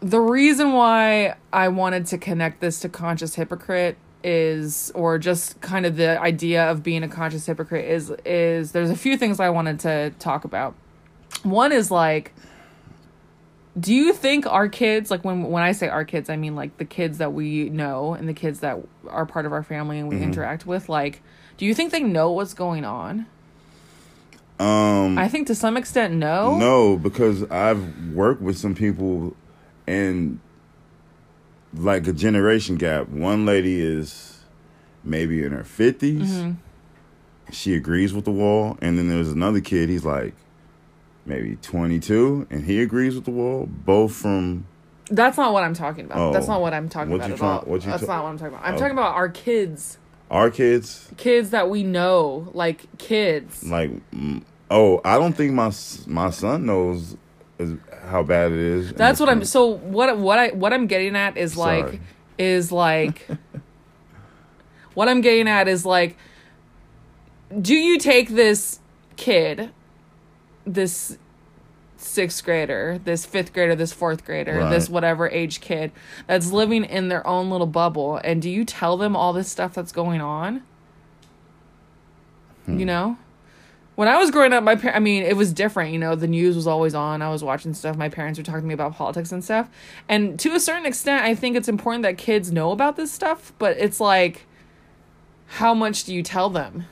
the 0.00 0.20
reason 0.20 0.72
why 0.72 1.36
I 1.52 1.68
wanted 1.68 2.06
to 2.06 2.18
connect 2.18 2.60
this 2.60 2.80
to 2.80 2.88
conscious 2.88 3.34
hypocrite 3.34 3.96
is 4.22 4.90
or 4.94 5.18
just 5.18 5.60
kind 5.60 5.86
of 5.86 5.96
the 5.96 6.20
idea 6.20 6.68
of 6.70 6.82
being 6.82 7.02
a 7.02 7.08
conscious 7.08 7.46
hypocrite 7.46 7.84
is 7.84 8.12
is 8.24 8.72
there's 8.72 8.90
a 8.90 8.96
few 8.96 9.16
things 9.16 9.38
I 9.38 9.50
wanted 9.50 9.80
to 9.80 10.10
talk 10.18 10.44
about. 10.44 10.74
One 11.42 11.72
is 11.72 11.90
like 11.90 12.32
do 13.78 13.94
you 13.94 14.12
think 14.12 14.46
our 14.46 14.68
kids 14.68 15.10
like 15.10 15.24
when 15.24 15.44
when 15.44 15.62
I 15.62 15.72
say 15.72 15.88
our 15.88 16.04
kids 16.04 16.28
I 16.28 16.36
mean 16.36 16.56
like 16.56 16.76
the 16.78 16.84
kids 16.84 17.18
that 17.18 17.32
we 17.32 17.68
know 17.68 18.14
and 18.14 18.28
the 18.28 18.34
kids 18.34 18.60
that 18.60 18.78
are 19.08 19.26
part 19.26 19.46
of 19.46 19.52
our 19.52 19.62
family 19.62 19.98
and 19.98 20.08
we 20.08 20.20
interact 20.20 20.66
with 20.66 20.88
like 20.88 21.22
do 21.56 21.64
you 21.64 21.74
think 21.74 21.92
they 21.92 22.02
know 22.02 22.32
what's 22.32 22.54
going 22.54 22.84
on? 22.84 23.26
Um. 24.58 25.18
I 25.18 25.28
think 25.28 25.46
to 25.48 25.54
some 25.54 25.76
extent 25.76 26.14
no. 26.14 26.56
No, 26.56 26.96
because 26.96 27.44
I've 27.50 28.12
worked 28.12 28.40
with 28.40 28.58
some 28.58 28.74
people 28.74 29.36
and 29.86 30.40
like 31.74 32.06
a 32.06 32.12
generation 32.12 32.76
gap. 32.76 33.08
One 33.08 33.44
lady 33.46 33.80
is 33.80 34.40
maybe 35.04 35.42
in 35.44 35.52
her 35.52 35.62
50s. 35.62 36.20
Mm-hmm. 36.22 36.52
She 37.52 37.74
agrees 37.74 38.12
with 38.14 38.24
the 38.24 38.30
wall. 38.32 38.76
And 38.80 38.98
then 38.98 39.08
there's 39.08 39.30
another 39.30 39.60
kid, 39.60 39.88
he's 39.88 40.04
like 40.04 40.34
maybe 41.24 41.56
22, 41.56 42.46
and 42.50 42.64
he 42.64 42.80
agrees 42.80 43.14
with 43.14 43.24
the 43.24 43.30
wall. 43.30 43.66
Both 43.66 44.14
from. 44.14 44.66
That's 45.10 45.36
not 45.36 45.52
what 45.52 45.62
I'm 45.64 45.74
talking 45.74 46.06
about. 46.06 46.18
Oh. 46.18 46.32
That's 46.32 46.48
not 46.48 46.60
what 46.60 46.72
I'm 46.74 46.88
talking 46.88 47.10
What 47.12 47.18
about 47.20 47.30
at 47.30 47.36
try- 47.38 47.48
all. 47.48 47.60
what 47.60 47.82
That's 47.82 48.04
ta- 48.06 48.12
not 48.16 48.24
what 48.24 48.30
I'm 48.30 48.38
talking 48.38 48.54
about. 48.54 48.66
I'm 48.66 48.74
Oh. 48.74 48.78
talking 48.78 48.92
about 48.92 49.14
our 49.14 49.28
kids, 49.28 49.98
Our 50.30 50.50
kids, 50.50 51.08
kids 51.16 51.50
that 51.50 51.70
we 51.70 51.84
know, 51.84 52.48
like 52.54 52.86
kids. 52.98 53.62
like, 53.64 53.90
oh, 54.70 55.00
I 55.04 55.18
don't 55.18 55.34
think 55.36 55.52
my 55.52 55.70
my 56.08 56.30
son 56.30 56.66
knows 56.66 57.16
is 57.60 57.74
how 58.06 58.22
bad 58.22 58.52
it 58.52 58.58
is. 58.58 58.92
That's 58.92 59.20
what 59.20 59.28
I'm. 59.28 59.44
So 59.44 59.66
what? 59.66 60.16
What 60.16 60.38
I 60.38 60.48
what 60.48 60.72
I'm 60.72 60.86
getting 60.86 61.16
at 61.16 61.36
is 61.36 61.56
like 61.56 61.84
Sorry. 61.86 62.00
is 62.38 62.70
like 62.72 63.26
what 64.94 65.08
I'm 65.08 65.20
getting 65.20 65.48
at 65.48 65.68
is 65.68 65.84
like, 65.84 66.16
do 67.60 67.74
you 67.74 67.98
take 67.98 68.28
this 68.30 68.80
kid, 69.16 69.70
this 70.64 71.18
sixth 71.96 72.44
grader, 72.44 73.00
this 73.04 73.26
fifth 73.26 73.52
grader, 73.52 73.74
this 73.74 73.92
fourth 73.92 74.24
grader, 74.24 74.58
Right. 74.58 74.70
this 74.70 74.88
whatever 74.88 75.28
age 75.30 75.60
kid 75.60 75.92
that's 76.26 76.52
living 76.52 76.84
in 76.84 77.08
their 77.08 77.26
own 77.26 77.50
little 77.50 77.66
bubble, 77.66 78.20
and 78.22 78.40
do 78.40 78.50
you 78.50 78.64
tell 78.64 78.96
them 78.96 79.16
all 79.16 79.32
this 79.32 79.48
stuff 79.50 79.74
that's 79.74 79.92
going 79.92 80.20
on? 80.20 80.62
Hmm. 82.66 82.78
You 82.78 82.86
know? 82.86 83.18
When 83.96 84.08
I 84.08 84.18
was 84.18 84.30
growing 84.30 84.52
up, 84.52 84.62
my 84.62 84.76
par- 84.76 84.94
I 84.94 84.98
mean, 84.98 85.22
it 85.22 85.36
was 85.36 85.52
different. 85.52 85.92
You 85.92 85.98
know, 85.98 86.14
the 86.14 86.26
news 86.26 86.54
was 86.54 86.66
always 86.66 86.94
on. 86.94 87.22
I 87.22 87.30
was 87.30 87.42
watching 87.42 87.72
stuff. 87.74 87.96
My 87.96 88.08
parents 88.10 88.38
were 88.38 88.44
talking 88.44 88.60
to 88.60 88.66
me 88.66 88.74
about 88.74 88.94
politics 88.94 89.32
and 89.32 89.42
stuff. 89.42 89.68
And 90.08 90.38
to 90.40 90.52
a 90.54 90.60
certain 90.60 90.84
extent, 90.86 91.24
I 91.24 91.34
think 91.34 91.56
it's 91.56 91.68
important 91.68 92.02
that 92.02 92.18
kids 92.18 92.52
know 92.52 92.72
about 92.72 92.96
this 92.96 93.10
stuff. 93.10 93.52
But 93.58 93.78
it's 93.78 93.98
like, 93.98 94.44
how 95.46 95.72
much 95.72 96.04
do 96.04 96.14
you 96.14 96.22
tell 96.22 96.50
them 96.50 96.84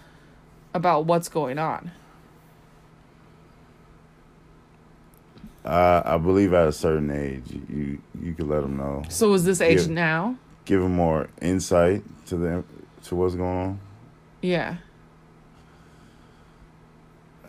about 0.72 1.04
what's 1.04 1.28
going 1.28 1.58
on? 1.58 1.90
I, 5.64 6.02
I 6.04 6.18
believe 6.18 6.52
at 6.52 6.68
a 6.68 6.72
certain 6.72 7.10
age, 7.10 7.42
you 7.68 8.00
you 8.20 8.34
could 8.34 8.48
let 8.48 8.62
them 8.62 8.76
know. 8.76 9.02
So 9.08 9.32
is 9.34 9.44
this 9.44 9.60
age 9.60 9.82
Yeah. 9.82 9.92
now? 9.94 10.36
give 10.66 10.80
them 10.80 10.94
more 10.96 11.28
insight 11.42 12.02
to 12.24 12.36
them 12.36 12.64
to 13.02 13.14
what's 13.14 13.34
going 13.34 13.58
on. 13.58 13.80
Yeah. 14.40 14.76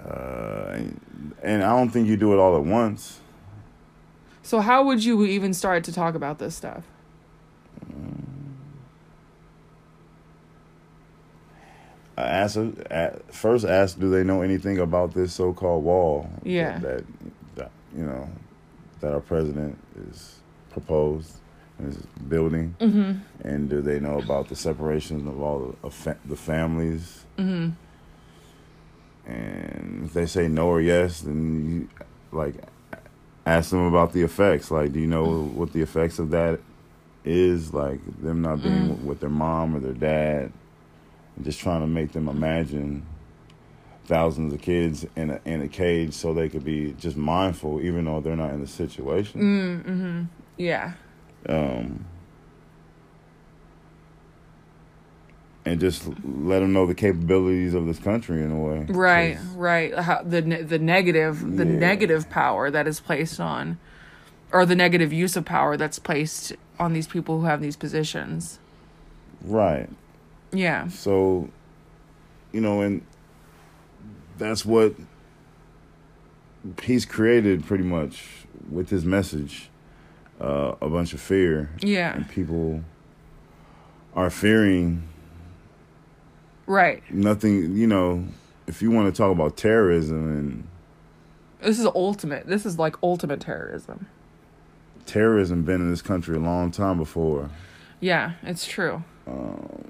Uh, 0.05 0.71
and, 0.73 1.35
and 1.41 1.63
I 1.63 1.69
don't 1.75 1.89
think 1.89 2.07
you 2.07 2.15
do 2.17 2.33
it 2.33 2.37
all 2.37 2.55
at 2.55 2.63
once. 2.63 3.19
So 4.43 4.59
how 4.59 4.83
would 4.83 5.03
you 5.03 5.25
even 5.25 5.53
start 5.53 5.83
to 5.85 5.91
talk 5.91 6.13
about 6.15 6.37
this 6.37 6.55
stuff? 6.55 6.83
I 12.17 12.21
ask 12.21 12.57
first 13.31 13.65
ask, 13.65 13.99
do 13.99 14.09
they 14.09 14.23
know 14.23 14.41
anything 14.41 14.79
about 14.79 15.13
this 15.13 15.33
so-called 15.33 15.83
wall? 15.83 16.29
Yeah. 16.43 16.79
That, 16.79 17.03
that 17.55 17.71
you 17.95 18.05
know 18.05 18.29
that 19.01 19.11
our 19.13 19.19
president 19.19 19.77
is 20.09 20.39
proposed 20.71 21.33
is 21.83 21.97
building, 22.29 22.73
Mm-hmm. 22.79 23.19
and 23.45 23.69
do 23.69 23.81
they 23.81 23.99
know 23.99 24.17
about 24.19 24.47
the 24.47 24.55
separation 24.55 25.27
of 25.27 25.41
all 25.41 25.59
the, 25.81 25.87
of 25.87 25.93
fa- 25.93 26.17
the 26.23 26.37
families? 26.37 27.25
Mm-hmm. 27.37 27.71
And 29.25 30.05
if 30.05 30.13
they 30.13 30.25
say 30.25 30.47
no 30.47 30.67
or 30.67 30.81
yes, 30.81 31.21
then 31.21 31.89
you 31.89 32.05
like 32.31 32.55
ask 33.45 33.71
them 33.71 33.85
about 33.85 34.13
the 34.13 34.21
effects. 34.21 34.71
Like, 34.71 34.93
do 34.93 34.99
you 34.99 35.07
know 35.07 35.43
what 35.43 35.73
the 35.73 35.81
effects 35.81 36.19
of 36.19 36.29
that 36.31 36.59
is, 37.23 37.73
like 37.73 37.99
them 38.21 38.41
not 38.41 38.61
being 38.61 38.89
with, 38.89 38.99
with 38.99 39.19
their 39.19 39.29
mom 39.29 39.75
or 39.75 39.79
their 39.79 39.93
dad, 39.93 40.51
and 41.35 41.45
just 41.45 41.59
trying 41.59 41.81
to 41.81 41.87
make 41.87 42.11
them 42.11 42.27
imagine 42.27 43.05
thousands 44.05 44.53
of 44.53 44.61
kids 44.61 45.05
in 45.15 45.31
a 45.31 45.41
in 45.45 45.61
a 45.61 45.67
cage 45.67 46.13
so 46.13 46.33
they 46.33 46.47
could 46.47 46.63
be 46.63 46.93
just 46.93 47.17
mindful, 47.17 47.81
even 47.81 48.05
though 48.05 48.21
they're 48.21 48.35
not 48.35 48.51
in 48.51 48.61
the 48.61 48.67
situation. 48.67 49.41
Mm-hmm. 49.41 50.23
Yeah. 50.57 50.93
Um, 51.49 52.05
and 55.65 55.79
just 55.79 56.07
let 56.23 56.59
them 56.59 56.73
know 56.73 56.85
the 56.85 56.93
capabilities 56.95 57.73
of 57.73 57.85
this 57.87 57.97
country 57.99 58.43
in 58.43 58.51
a 58.51 58.59
way. 58.59 58.85
Right, 58.87 59.37
right. 59.55 59.97
How, 59.97 60.21
the 60.23 60.41
the 60.41 60.77
negative 60.79 61.57
the 61.57 61.65
Yeah. 61.65 61.79
negative 61.79 62.29
power 62.29 62.69
that 62.69 62.87
is 62.87 62.99
placed 62.99 63.39
on, 63.39 63.77
or 64.51 64.65
the 64.65 64.75
negative 64.75 65.11
use 65.11 65.35
of 65.35 65.45
power 65.45 65.75
that's 65.77 65.97
placed 65.99 66.53
on 66.79 66.93
these 66.93 67.07
people 67.07 67.39
who 67.39 67.45
have 67.45 67.61
these 67.61 67.75
positions. 67.75 68.59
Right. 69.43 69.89
Yeah, 70.51 70.87
So, 70.87 71.49
you 72.53 72.61
know, 72.61 72.79
and 72.81 73.01
that's 74.37 74.65
what 74.65 74.93
he's 76.83 77.05
created 77.05 77.65
pretty 77.65 77.83
much 77.83 78.23
with 78.69 78.89
his 78.89 79.03
message 79.05 79.69
uh, 80.39 80.75
a 80.81 80.89
bunch 80.89 81.13
of 81.13 81.19
fear. 81.19 81.71
yeah, 81.81 82.15
And 82.15 82.27
people 82.29 82.83
are 84.15 84.29
fearing 84.29 85.03
right. 86.67 87.03
nothing, 87.11 87.75
you 87.75 87.87
know, 87.87 88.25
if 88.67 88.81
you 88.81 88.91
want 88.91 89.13
to 89.13 89.17
talk 89.17 89.31
about 89.31 89.57
terrorism 89.57 90.37
and 90.37 90.67
This 91.61 91.79
is 91.79 91.85
ultimate. 91.85 92.47
This 92.47 92.65
is 92.65 92.77
like 92.79 92.95
ultimate 93.03 93.39
terrorism. 93.39 94.07
terrorism 95.05 95.63
been 95.63 95.81
in 95.81 95.89
this 95.91 96.01
country 96.01 96.35
a 96.35 96.39
long 96.39 96.71
time 96.71 96.97
before. 96.97 97.49
Yeah, 97.99 98.33
it's 98.43 98.65
true. 98.67 99.03
Um, 99.27 99.85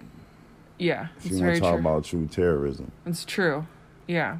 yeah, 0.77 1.07
If 1.17 1.31
you 1.31 1.39
want 1.41 1.55
to 1.55 1.61
talk 1.61 1.71
true. 1.73 1.79
about 1.79 2.03
true 2.05 2.27
terrorism. 2.27 2.91
it's 3.05 3.25
true. 3.25 3.65
Yeah, 4.07 4.39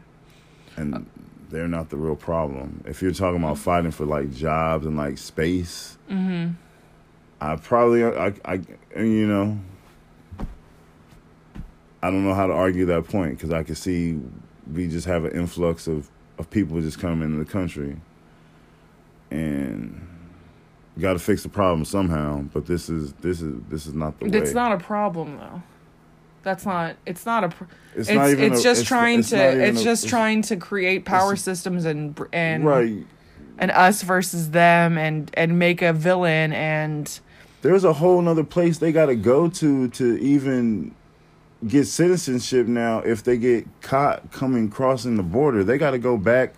and 0.77 1.05
they're 1.49 1.67
not 1.67 1.89
the 1.89 1.97
real 1.97 2.15
problem. 2.15 2.83
If 2.85 3.01
you're 3.01 3.11
talking 3.13 3.41
about 3.41 3.57
fighting 3.57 3.91
for 3.91 4.05
like 4.05 4.33
jobs 4.33 4.85
and 4.85 4.95
like 4.97 5.17
space, 5.17 5.97
Mm-hmm. 6.09 6.51
I 7.41 7.55
probably 7.57 8.03
I 8.03 8.33
I 8.45 8.61
you 9.01 9.27
know 9.27 9.57
I 12.05 12.11
don't 12.11 12.23
know 12.23 12.35
how 12.35 12.45
to 12.45 12.53
argue 12.53 12.85
that 12.85 13.07
point 13.07 13.31
because 13.35 13.51
I 13.51 13.63
can 13.63 13.73
see 13.73 14.19
we 14.71 14.87
just 14.87 15.07
have 15.07 15.25
an 15.25 15.31
influx 15.31 15.87
of 15.87 16.07
of 16.37 16.47
people 16.51 16.79
just 16.79 16.99
coming 16.99 17.23
into 17.23 17.43
the 17.43 17.49
country, 17.49 17.95
and 19.31 20.07
got 20.99 21.13
to 21.13 21.19
fix 21.19 21.41
the 21.41 21.49
problem 21.49 21.83
somehow. 21.83 22.41
But 22.53 22.67
this 22.67 22.89
is 22.89 23.13
this 23.13 23.41
is 23.41 23.59
this 23.69 23.87
is 23.87 23.95
not 23.95 24.19
the 24.19 24.25
way. 24.29 24.37
it's 24.37 24.53
not 24.53 24.71
a 24.71 24.77
problem 24.77 25.37
though. 25.37 25.63
That's 26.43 26.63
not. 26.63 26.95
It's 27.07 27.25
not 27.25 27.43
a. 27.43 27.49
Pr- 27.49 27.63
It's 27.95 28.07
it's 28.09 28.15
not 28.15 28.29
even 28.29 28.51
it's 28.53 28.59
a- 28.59 28.63
just 28.63 28.81
it's- 28.81 28.87
trying 28.87 29.19
it's 29.21 29.29
to. 29.31 29.37
It's 29.63 29.81
a- 29.81 29.83
just 29.83 30.03
it's- 30.05 30.09
trying 30.11 30.43
to 30.43 30.57
create 30.57 31.05
power 31.05 31.35
systems 31.35 31.85
and 31.85 32.15
and 32.31 32.63
right. 32.65 33.03
and 33.57 33.71
us 33.71 34.03
versus 34.03 34.51
them 34.51 34.99
and 34.99 35.31
and 35.33 35.57
make 35.57 35.81
a 35.81 35.91
villain 35.91 36.53
and 36.53 37.19
there's 37.63 37.83
a 37.83 37.93
whole 37.93 38.21
nother 38.21 38.43
place 38.43 38.77
they 38.77 38.91
got 38.91 39.07
to 39.07 39.15
go 39.15 39.47
to 39.49 39.87
to 39.87 40.19
even 40.21 40.93
get 41.67 41.85
citizenship 41.85 42.67
now 42.67 42.99
if 42.99 43.23
they 43.23 43.37
get 43.37 43.65
caught 43.81 44.31
coming 44.31 44.69
crossing 44.69 45.15
the 45.17 45.23
border 45.23 45.63
they 45.63 45.77
got 45.77 45.91
to 45.91 45.97
go 45.99 46.17
back 46.17 46.53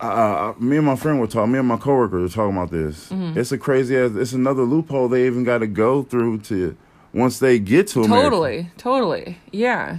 uh, 0.00 0.04
uh, 0.04 0.54
me 0.58 0.76
and 0.78 0.86
my 0.86 0.96
friend 0.96 1.20
were 1.20 1.26
talking 1.26 1.52
me 1.52 1.58
and 1.58 1.68
my 1.68 1.76
coworker 1.76 2.20
were 2.20 2.28
talking 2.28 2.56
about 2.56 2.70
this 2.70 3.08
Mm-hmm. 3.10 3.38
it's 3.38 3.52
a 3.52 3.58
crazy 3.58 3.96
ass 3.96 4.12
it's 4.14 4.32
another 4.32 4.62
loophole 4.62 5.08
they 5.08 5.26
even 5.26 5.44
got 5.44 5.58
to 5.58 5.66
go 5.66 6.02
through 6.02 6.38
to 6.40 6.76
once 7.14 7.38
they 7.38 7.58
get 7.58 7.88
to 7.88 8.02
America. 8.02 8.30
totally, 8.30 8.70
totally, 8.78 9.38
yeah, 9.52 9.98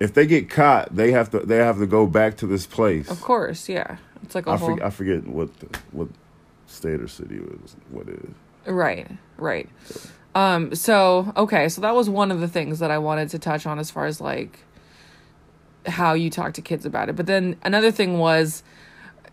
if 0.00 0.12
they 0.12 0.26
get 0.26 0.50
caught 0.50 0.94
they 0.94 1.12
have 1.12 1.30
to 1.30 1.38
they 1.40 1.58
have 1.58 1.78
to 1.78 1.86
go 1.86 2.06
back 2.06 2.36
to 2.38 2.46
this 2.46 2.66
place 2.66 3.08
of 3.08 3.20
course, 3.20 3.68
yeah. 3.68 3.98
It's 4.22 4.34
like 4.34 4.46
a 4.46 4.50
I, 4.50 4.56
whole 4.56 4.70
forget, 4.70 4.84
I 4.86 4.90
forget 4.90 5.26
what 5.26 5.56
the, 5.60 5.78
what 5.92 6.08
state 6.66 7.00
or 7.00 7.08
city 7.08 7.36
it 7.36 7.62
was 7.62 7.76
what 7.90 8.08
it 8.08 8.18
is 8.18 8.34
right, 8.72 9.06
right. 9.38 9.68
Um. 10.34 10.74
So 10.74 11.32
okay, 11.36 11.68
so 11.68 11.80
that 11.80 11.94
was 11.94 12.08
one 12.08 12.30
of 12.30 12.40
the 12.40 12.48
things 12.48 12.78
that 12.78 12.90
I 12.90 12.98
wanted 12.98 13.30
to 13.30 13.38
touch 13.38 13.66
on 13.66 13.78
as 13.78 13.90
far 13.90 14.06
as 14.06 14.20
like 14.20 14.60
how 15.86 16.14
you 16.14 16.30
talk 16.30 16.54
to 16.54 16.62
kids 16.62 16.86
about 16.86 17.08
it. 17.08 17.16
But 17.16 17.26
then 17.26 17.56
another 17.62 17.90
thing 17.90 18.18
was 18.18 18.62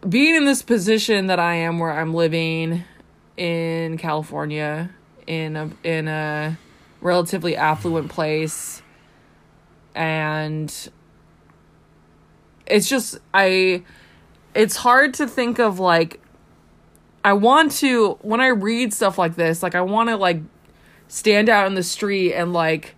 being 0.08 0.36
in 0.36 0.46
this 0.46 0.62
position 0.62 1.28
that 1.28 1.40
I 1.40 1.56
am, 1.56 1.80
where 1.80 1.92
I'm 1.92 2.14
living 2.14 2.84
in 3.36 3.98
California 3.98 4.90
in 5.28 5.56
a 5.56 5.70
in 5.84 6.08
a 6.08 6.58
relatively 7.02 7.56
affluent 7.56 8.10
place, 8.10 8.82
and 9.96 10.74
it's 12.66 12.90
just 12.90 13.20
I. 13.34 13.84
It's 14.56 14.78
hard 14.78 15.14
to 15.16 15.28
think 15.28 15.60
of 15.60 15.80
like. 15.80 16.22
I 17.24 17.34
want 17.34 17.74
to 17.74 18.18
when 18.22 18.40
I 18.40 18.48
read 18.48 18.94
stuff 18.94 19.18
like 19.18 19.36
this, 19.36 19.62
like 19.62 19.76
I 19.76 19.82
want 19.82 20.08
to 20.08 20.16
like 20.16 20.42
stand 21.08 21.50
out 21.50 21.68
in 21.68 21.76
the 21.76 21.84
street 21.84 22.34
and 22.34 22.54
like 22.54 22.96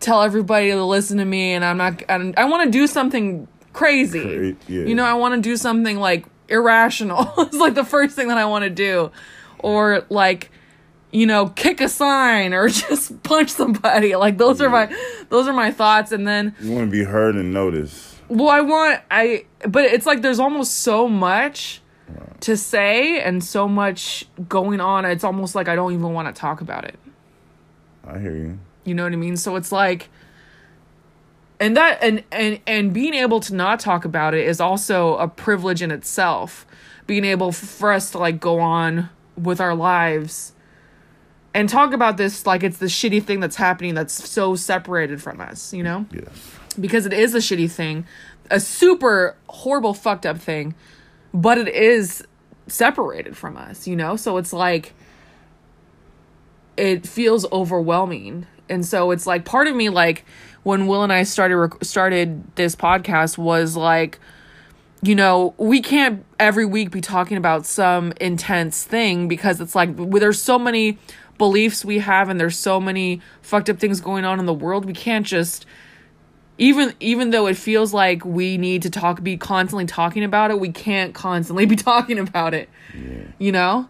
tell 0.00 0.22
everybody 0.22 0.70
to 0.70 0.84
listen 0.84 1.18
to 1.18 1.24
me 1.24 1.52
and 1.52 1.64
I'm 1.64 1.76
not 1.76 2.02
and 2.08 2.34
I 2.36 2.44
want 2.44 2.64
to 2.64 2.70
do 2.70 2.86
something 2.86 3.48
crazy. 3.72 4.22
Cra- 4.22 4.56
yeah. 4.68 4.84
You 4.84 4.94
know, 4.94 5.04
I 5.04 5.14
want 5.14 5.34
to 5.34 5.40
do 5.40 5.56
something 5.56 5.98
like 5.98 6.26
irrational. 6.48 7.32
it's 7.38 7.56
like 7.56 7.74
the 7.74 7.84
first 7.84 8.14
thing 8.14 8.28
that 8.28 8.38
I 8.38 8.44
want 8.46 8.64
to 8.64 8.70
do 8.70 9.10
or 9.58 10.04
like 10.08 10.50
you 11.12 11.24
know, 11.24 11.48
kick 11.48 11.80
a 11.80 11.88
sign 11.88 12.52
or 12.52 12.68
just 12.68 13.22
punch 13.22 13.50
somebody. 13.50 14.16
Like 14.16 14.38
those 14.38 14.60
are 14.60 14.68
my 14.68 14.94
those 15.28 15.48
are 15.48 15.52
my 15.52 15.70
thoughts 15.70 16.12
and 16.12 16.26
then 16.26 16.54
you 16.60 16.72
want 16.72 16.86
to 16.86 16.90
be 16.90 17.04
heard 17.04 17.36
and 17.36 17.52
noticed 17.52 18.16
well, 18.28 18.48
I 18.48 18.60
want 18.60 19.00
I 19.10 19.46
but 19.68 19.84
it's 19.84 20.06
like 20.06 20.22
there's 20.22 20.40
almost 20.40 20.78
so 20.78 21.08
much 21.08 21.80
to 22.40 22.56
say 22.56 23.20
and 23.20 23.42
so 23.42 23.66
much 23.66 24.26
going 24.48 24.80
on. 24.80 25.04
It's 25.04 25.24
almost 25.24 25.54
like 25.54 25.68
I 25.68 25.74
don't 25.74 25.92
even 25.92 26.12
want 26.12 26.34
to 26.34 26.38
talk 26.38 26.60
about 26.60 26.84
it. 26.84 26.98
I 28.06 28.18
hear 28.18 28.36
you. 28.36 28.58
You 28.84 28.94
know 28.94 29.02
what 29.02 29.12
I 29.12 29.16
mean? 29.16 29.36
So 29.36 29.56
it's 29.56 29.72
like 29.72 30.08
and 31.58 31.76
that 31.76 31.98
and 32.02 32.22
and 32.30 32.60
and 32.66 32.92
being 32.92 33.14
able 33.14 33.40
to 33.40 33.54
not 33.54 33.80
talk 33.80 34.04
about 34.04 34.34
it 34.34 34.46
is 34.46 34.60
also 34.60 35.16
a 35.16 35.28
privilege 35.28 35.82
in 35.82 35.90
itself. 35.90 36.66
Being 37.06 37.24
able 37.24 37.52
for 37.52 37.92
us 37.92 38.10
to 38.12 38.18
like 38.18 38.40
go 38.40 38.60
on 38.60 39.08
with 39.36 39.60
our 39.60 39.74
lives 39.74 40.52
and 41.54 41.68
talk 41.68 41.92
about 41.92 42.16
this 42.16 42.46
like 42.46 42.62
it's 42.62 42.78
the 42.78 42.86
shitty 42.86 43.22
thing 43.22 43.40
that's 43.40 43.56
happening 43.56 43.94
that's 43.94 44.12
so 44.28 44.54
separated 44.56 45.22
from 45.22 45.40
us, 45.40 45.72
you 45.72 45.82
know? 45.82 46.06
Yes. 46.12 46.28
because 46.78 47.06
it 47.06 47.12
is 47.12 47.34
a 47.34 47.38
shitty 47.38 47.70
thing, 47.70 48.06
a 48.50 48.60
super 48.60 49.36
horrible 49.48 49.94
fucked 49.94 50.26
up 50.26 50.38
thing, 50.38 50.74
but 51.36 51.58
it 51.58 51.68
is 51.68 52.26
separated 52.66 53.36
from 53.36 53.58
us, 53.58 53.86
you 53.86 53.94
know? 53.94 54.16
So 54.16 54.38
it's 54.38 54.54
like 54.54 54.94
it 56.76 57.06
feels 57.06 57.50
overwhelming. 57.52 58.46
And 58.68 58.84
so 58.84 59.10
it's 59.10 59.26
like 59.26 59.44
part 59.44 59.68
of 59.68 59.76
me 59.76 59.90
like 59.90 60.24
when 60.62 60.86
Will 60.86 61.02
and 61.02 61.12
I 61.12 61.22
started 61.22 61.56
rec- 61.56 61.84
started 61.84 62.56
this 62.56 62.74
podcast 62.74 63.38
was 63.38 63.76
like 63.76 64.18
you 65.02 65.14
know, 65.14 65.54
we 65.58 65.82
can't 65.82 66.24
every 66.40 66.64
week 66.64 66.90
be 66.90 67.02
talking 67.02 67.36
about 67.36 67.66
some 67.66 68.12
intense 68.18 68.82
thing 68.82 69.28
because 69.28 69.60
it's 69.60 69.74
like 69.74 69.94
there's 69.94 70.40
so 70.40 70.58
many 70.58 70.98
beliefs 71.36 71.84
we 71.84 71.98
have 71.98 72.30
and 72.30 72.40
there's 72.40 72.58
so 72.58 72.80
many 72.80 73.20
fucked 73.42 73.68
up 73.68 73.78
things 73.78 74.00
going 74.00 74.24
on 74.24 74.40
in 74.40 74.46
the 74.46 74.54
world. 74.54 74.86
We 74.86 74.94
can't 74.94 75.26
just 75.26 75.66
even 76.58 76.94
even 77.00 77.30
though 77.30 77.46
it 77.46 77.56
feels 77.56 77.92
like 77.92 78.24
we 78.24 78.56
need 78.56 78.82
to 78.82 78.90
talk 78.90 79.22
be 79.22 79.36
constantly 79.36 79.86
talking 79.86 80.24
about 80.24 80.50
it, 80.50 80.58
we 80.58 80.70
can't 80.70 81.14
constantly 81.14 81.66
be 81.74 81.76
talking 81.76 82.18
about 82.18 82.54
it. 82.54 82.68
You 83.38 83.52
know? 83.52 83.88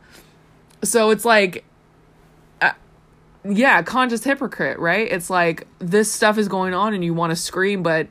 So 0.83 1.11
it's 1.11 1.25
like 1.25 1.65
uh, 2.61 2.73
yeah, 3.45 3.83
conscious 3.83 4.25
hypocrite, 4.25 4.79
right? 4.79 5.11
It's 5.11 5.31
like 5.31 5.67
this 5.79 6.11
stuff 6.11 6.39
is 6.39 6.49
going 6.49 6.75
on 6.75 6.95
and 6.95 7.05
you 7.05 7.15
want 7.15 7.31
to 7.31 7.37
scream 7.37 7.83
but 7.83 8.09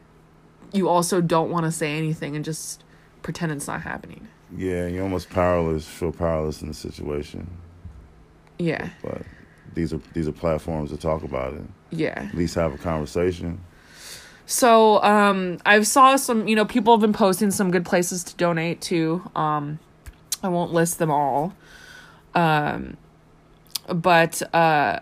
you 0.71 0.89
also 0.89 1.21
don't 1.21 1.49
want 1.49 1.65
to 1.65 1.71
say 1.71 1.97
anything 1.97 2.35
and 2.35 2.43
just 2.43 2.83
pretend 3.21 3.51
it's 3.51 3.67
not 3.67 3.81
happening. 3.81 4.27
Yeah, 4.55 4.87
you're 4.87 5.03
almost 5.03 5.29
powerless, 5.29 5.85
feel 5.85 6.11
powerless 6.11 6.61
in 6.61 6.67
the 6.67 6.73
situation. 6.73 7.49
Yeah. 8.59 8.89
But 9.03 9.23
these 9.73 9.93
are 9.93 9.99
these 10.13 10.27
are 10.27 10.31
platforms 10.31 10.91
to 10.91 10.97
talk 10.97 11.23
about 11.23 11.53
it. 11.53 11.63
Yeah. 11.91 12.29
At 12.29 12.35
least 12.35 12.55
have 12.55 12.73
a 12.73 12.77
conversation. 12.77 13.61
So, 14.45 15.01
um, 15.01 15.57
I've 15.65 15.87
saw 15.87 16.15
some, 16.17 16.47
you 16.47 16.55
know, 16.55 16.65
people 16.65 16.93
have 16.93 17.01
been 17.01 17.13
posting 17.13 17.49
some 17.51 17.71
good 17.71 17.85
places 17.85 18.23
to 18.25 18.35
donate 18.35 18.79
to. 18.81 19.23
Um, 19.35 19.79
I 20.43 20.49
won't 20.49 20.71
list 20.71 20.99
them 20.99 21.09
all. 21.09 21.53
Um, 22.35 22.97
but, 23.87 24.41
uh, 24.53 24.99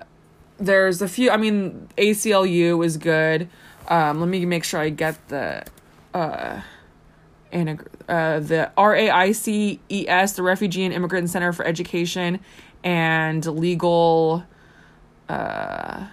there's 0.60 1.02
a 1.02 1.08
few, 1.08 1.30
I 1.30 1.38
mean, 1.38 1.90
ACLU 1.98 2.86
is 2.86 2.98
good. 2.98 3.50
Um, 3.90 4.22
let 4.22 4.30
me 4.30 4.46
make 4.46 4.64
sure 4.64 4.80
I 4.80 4.90
get 4.90 5.28
the, 5.28 5.66
uh, 6.14 6.62
and 7.52 7.82
uh, 8.08 8.40
the 8.40 8.72
RAICES, 8.78 10.36
the 10.36 10.44
Refugee 10.44 10.86
and 10.86 10.94
Immigrant 10.94 11.30
Center 11.30 11.52
for 11.52 11.66
Education 11.66 12.40
and 12.84 13.46
Legal 13.46 14.44
uh, 15.30 16.06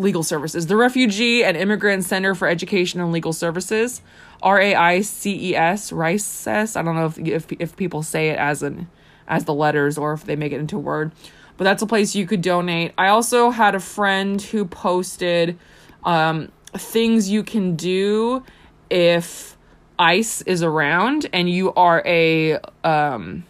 Legal 0.00 0.22
Services, 0.22 0.66
the 0.66 0.76
Refugee 0.76 1.44
and 1.44 1.56
Immigrant 1.56 2.04
Center 2.04 2.34
for 2.34 2.48
Education 2.48 3.00
and 3.00 3.12
Legal 3.12 3.32
Services, 3.32 4.02
R 4.42 4.60
A 4.60 4.74
I 4.74 5.00
C 5.02 5.50
E 5.50 5.56
S, 5.56 5.92
RICES. 5.92 6.76
I 6.76 6.82
don't 6.82 6.96
know 6.96 7.06
if, 7.06 7.18
if 7.18 7.52
if 7.60 7.76
people 7.76 8.02
say 8.02 8.30
it 8.30 8.38
as 8.38 8.62
an 8.62 8.88
as 9.28 9.44
the 9.44 9.54
letters 9.54 9.96
or 9.96 10.12
if 10.12 10.24
they 10.24 10.36
make 10.36 10.52
it 10.52 10.58
into 10.58 10.78
word, 10.78 11.12
but 11.56 11.64
that's 11.64 11.82
a 11.82 11.86
place 11.86 12.14
you 12.14 12.26
could 12.26 12.42
donate. 12.42 12.92
I 12.98 13.08
also 13.08 13.50
had 13.50 13.74
a 13.74 13.80
friend 13.80 14.40
who 14.40 14.64
posted 14.64 15.58
um, 16.04 16.50
things 16.72 17.28
you 17.28 17.42
can 17.42 17.76
do 17.76 18.42
if 18.90 19.56
ICE 19.98 20.42
is 20.42 20.62
around 20.62 21.28
and 21.32 21.48
you 21.48 21.72
are 21.74 22.02
a 22.06 22.58
um, 22.82 23.44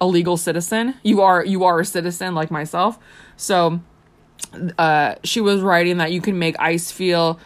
a 0.00 0.06
legal 0.06 0.36
citizen. 0.36 0.94
You 1.02 1.22
are 1.22 1.44
you 1.44 1.64
are 1.64 1.80
a 1.80 1.84
citizen 1.84 2.34
like 2.34 2.50
myself. 2.50 2.98
So 3.36 3.80
uh, 4.78 5.16
she 5.24 5.40
was 5.40 5.60
writing 5.60 5.98
that 5.98 6.12
you 6.12 6.20
can 6.20 6.38
make 6.38 6.58
ICE 6.58 6.90
feel 6.90 7.38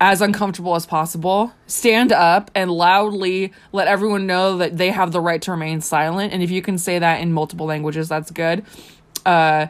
as 0.00 0.20
uncomfortable 0.20 0.74
as 0.74 0.86
possible. 0.86 1.52
Stand 1.66 2.12
up 2.12 2.50
and 2.54 2.70
loudly 2.70 3.52
let 3.72 3.88
everyone 3.88 4.26
know 4.26 4.58
that 4.58 4.76
they 4.76 4.90
have 4.90 5.12
the 5.12 5.20
right 5.20 5.40
to 5.42 5.50
remain 5.50 5.80
silent. 5.80 6.32
And 6.32 6.42
if 6.42 6.50
you 6.50 6.62
can 6.62 6.78
say 6.78 6.98
that 6.98 7.20
in 7.20 7.32
multiple 7.32 7.66
languages, 7.66 8.08
that's 8.08 8.30
good. 8.30 8.64
Uh, 9.24 9.66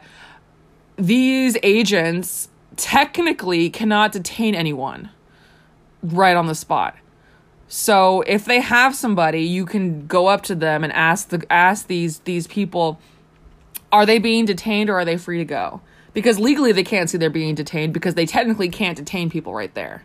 these 0.97 1.57
agents 1.63 2.49
technically 2.75 3.69
cannot 3.69 4.11
detain 4.11 4.53
anyone 4.53 5.09
right 6.03 6.35
on 6.35 6.47
the 6.47 6.55
spot. 6.55 6.95
So 7.67 8.21
if 8.21 8.45
they 8.45 8.61
have 8.61 8.95
somebody, 8.95 9.41
you 9.41 9.65
can 9.65 10.07
go 10.07 10.27
up 10.27 10.43
to 10.43 10.55
them 10.55 10.83
and 10.83 10.93
ask 10.93 11.29
the 11.29 11.45
ask 11.51 11.87
these 11.87 12.19
these 12.19 12.47
people, 12.47 12.99
are 13.91 14.05
they 14.05 14.19
being 14.19 14.45
detained 14.45 14.89
or 14.89 14.99
are 14.99 15.05
they 15.05 15.17
free 15.17 15.37
to 15.39 15.45
go? 15.45 15.81
Because 16.17 16.39
legally 16.39 16.71
they 16.71 16.83
can't 16.83 17.11
see 17.11 17.19
they're 17.19 17.29
being 17.29 17.53
detained 17.53 17.93
because 17.93 18.15
they 18.15 18.25
technically 18.25 18.69
can't 18.69 18.97
detain 18.97 19.29
people 19.29 19.53
right 19.53 19.71
there. 19.75 20.03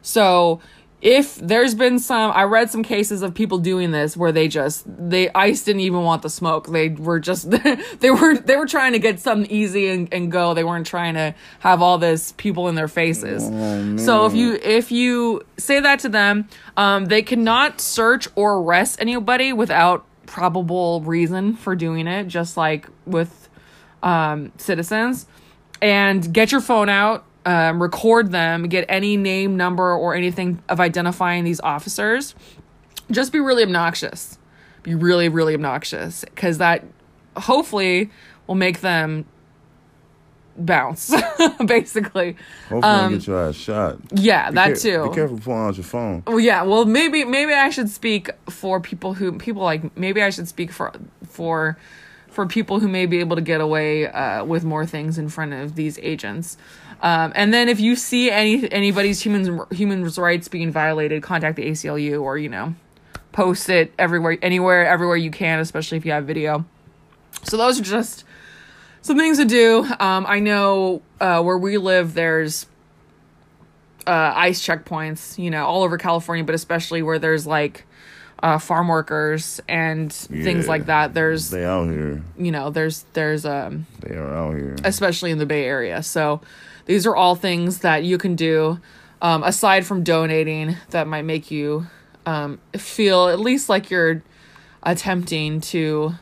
So 0.00 0.60
if 1.02 1.34
there's 1.34 1.74
been 1.74 1.98
some 1.98 2.30
i 2.36 2.44
read 2.44 2.70
some 2.70 2.84
cases 2.84 3.20
of 3.22 3.34
people 3.34 3.58
doing 3.58 3.90
this 3.90 4.16
where 4.16 4.30
they 4.30 4.46
just 4.46 4.84
they 4.86 5.28
ice 5.32 5.64
didn't 5.64 5.80
even 5.80 6.04
want 6.04 6.22
the 6.22 6.30
smoke. 6.30 6.68
They 6.68 6.90
were 6.90 7.18
just 7.18 7.50
they 7.98 8.12
were 8.12 8.38
they 8.38 8.54
were 8.54 8.66
trying 8.66 8.92
to 8.92 9.00
get 9.00 9.18
something 9.18 9.50
easy 9.50 9.88
and, 9.88 10.08
and 10.14 10.30
go. 10.30 10.54
They 10.54 10.62
weren't 10.62 10.86
trying 10.86 11.14
to 11.14 11.34
have 11.58 11.82
all 11.82 11.98
this 11.98 12.30
people 12.36 12.68
in 12.68 12.76
their 12.76 12.86
faces. 12.86 13.42
Oh, 13.44 13.96
so 13.96 14.26
if 14.26 14.34
you 14.34 14.54
if 14.62 14.92
you 14.92 15.42
say 15.56 15.80
that 15.80 15.98
to 16.00 16.08
them 16.08 16.48
um, 16.76 17.06
they 17.06 17.22
cannot 17.22 17.80
search 17.80 18.28
or 18.36 18.58
arrest 18.58 19.00
anybody 19.00 19.52
without 19.52 20.04
probable 20.26 21.00
reason 21.00 21.56
for 21.56 21.74
doing 21.74 22.06
it 22.06 22.28
just 22.28 22.56
like 22.56 22.86
with 23.04 23.48
um, 24.04 24.52
citizens 24.58 25.26
and 25.82 26.32
get 26.32 26.52
your 26.52 26.60
phone 26.60 26.88
out 26.88 27.24
um, 27.46 27.80
record 27.80 28.30
them 28.32 28.68
get 28.68 28.84
any 28.88 29.16
name 29.16 29.56
number 29.56 29.92
or 29.92 30.14
anything 30.14 30.62
of 30.68 30.78
identifying 30.80 31.44
these 31.44 31.60
officers 31.60 32.34
just 33.10 33.32
be 33.32 33.40
really 33.40 33.62
obnoxious 33.62 34.38
be 34.82 34.94
really 34.94 35.28
really 35.28 35.54
obnoxious 35.54 36.24
because 36.26 36.58
that 36.58 36.84
hopefully 37.36 38.10
will 38.46 38.54
make 38.54 38.80
them 38.80 39.24
bounce 40.56 41.14
basically 41.64 42.36
Hopefully, 42.68 42.82
um, 42.82 43.12
get 43.14 43.26
your 43.26 43.48
ass 43.48 43.54
shot. 43.54 43.98
yeah 44.12 44.50
Be 44.50 44.54
that 44.56 44.76
too 44.76 45.08
Be 45.08 45.14
careful 45.14 45.38
pulling 45.38 45.68
out 45.68 45.76
your 45.76 45.84
phone. 45.84 46.22
well, 46.26 46.40
yeah. 46.40 46.62
Well, 46.62 46.84
maybe 46.84 47.24
maybe 47.24 47.54
I 47.54 47.70
should 47.70 47.88
speak 47.88 48.28
for 48.50 48.78
people 48.80 49.14
who 49.14 49.38
people 49.38 49.62
like. 49.62 49.96
Maybe 49.96 50.22
I 50.22 50.28
should 50.28 50.48
speak 50.48 50.70
for 50.72 50.92
for 51.26 51.78
for 52.30 52.46
people 52.46 52.80
who 52.80 52.88
may 52.88 53.06
be 53.06 53.18
able 53.18 53.36
to 53.36 53.42
get 53.42 53.60
away 53.60 54.06
uh, 54.06 54.44
with 54.44 54.64
more 54.64 54.86
things 54.86 55.18
in 55.18 55.28
front 55.28 55.52
of 55.52 55.74
these 55.74 55.98
agents. 55.98 56.56
Um, 57.02 57.32
and 57.34 57.52
then 57.52 57.68
if 57.68 57.80
you 57.80 57.96
see 57.96 58.30
any 58.30 58.70
anybody's 58.70 59.20
human 59.20 59.60
human 59.70 60.04
rights 60.04 60.48
being 60.48 60.70
violated, 60.70 61.22
contact 61.22 61.56
the 61.56 61.66
ACLU 61.66 62.20
or 62.22 62.38
you 62.38 62.48
know 62.48 62.74
post 63.32 63.68
it 63.68 63.92
everywhere, 63.98 64.38
anywhere, 64.42 64.86
everywhere 64.86 65.16
you 65.16 65.30
can, 65.30 65.60
especially 65.60 65.98
if 65.98 66.04
you 66.04 66.12
have 66.12 66.26
video. 66.26 66.64
So 67.44 67.56
those 67.56 67.80
are 67.80 67.84
just 67.84 68.24
some 69.02 69.16
things 69.16 69.38
to 69.38 69.44
do. 69.44 69.84
Um, 69.98 70.26
I 70.28 70.40
know 70.40 71.02
uh, 71.20 71.42
where 71.42 71.58
we 71.58 71.78
live, 71.78 72.14
there's 72.14 72.66
uh, 74.06 74.32
ice 74.34 74.64
checkpoints, 74.64 75.38
you 75.38 75.50
know, 75.50 75.64
all 75.64 75.82
over 75.82 75.96
California, 75.96 76.44
but 76.44 76.54
especially 76.54 77.02
where 77.02 77.18
there's 77.18 77.46
like 77.46 77.86
uh, 78.42 78.58
farm 78.58 78.88
workers 78.88 79.60
and 79.68 80.12
things 80.12 80.66
like 80.66 80.86
that. 80.86 81.12
There's, 81.14 81.50
They 81.50 81.64
out 81.64 81.88
here. 81.88 82.22
you 82.38 82.50
know, 82.50 82.70
there's 82.70 83.04
there's 83.12 83.44
um, 83.44 83.86
They 84.00 84.14
are 84.16 84.34
out 84.34 84.54
here. 84.56 84.76
especially 84.84 85.30
in 85.30 85.38
the 85.38 85.46
Bay 85.46 85.64
Area. 85.64 86.02
So 86.02 86.40
these 86.86 87.06
are 87.06 87.14
all 87.14 87.34
things 87.36 87.80
that 87.80 88.02
you 88.04 88.16
can 88.18 88.36
do 88.36 88.80
um, 89.22 89.42
aside 89.42 89.84
from 89.86 90.02
donating 90.02 90.76
that 90.90 91.06
might 91.06 91.24
make 91.26 91.50
you 91.50 91.86
um, 92.26 92.58
feel 92.76 93.28
at 93.28 93.38
least 93.38 93.68
like 93.68 93.90
you're 93.90 94.22
attempting 94.82 95.60
to 95.60 96.14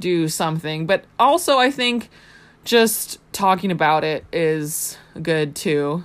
do 0.00 0.26
something. 0.28 0.86
But 0.86 1.04
also, 1.18 1.58
I 1.58 1.70
think 1.70 2.10
just 2.64 3.18
talking 3.32 3.70
about 3.70 4.02
it 4.02 4.24
is 4.32 4.98
good 5.22 5.54
too. 5.54 6.02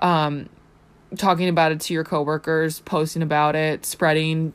Um, 0.00 0.48
talking 1.16 1.48
about 1.48 1.72
it 1.72 1.80
to 1.82 1.94
your 1.94 2.04
coworkers, 2.04 2.80
posting 2.80 3.22
about 3.22 3.56
it, 3.56 3.84
spreading 3.86 4.52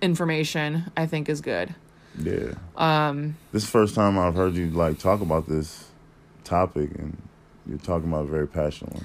information, 0.00 0.90
I 0.96 1.06
think 1.06 1.28
is 1.28 1.40
good. 1.40 1.74
Yeah. 2.18 2.54
Um, 2.76 3.36
This 3.52 3.68
first 3.68 3.94
time 3.94 4.18
I've 4.18 4.34
heard 4.34 4.54
you 4.54 4.70
like 4.70 4.98
talk 4.98 5.20
about 5.20 5.48
this 5.48 5.88
topic, 6.44 6.90
and 6.98 7.16
you're 7.66 7.78
talking 7.78 8.08
about 8.08 8.26
it 8.26 8.30
very 8.30 8.46
passionately. 8.48 9.02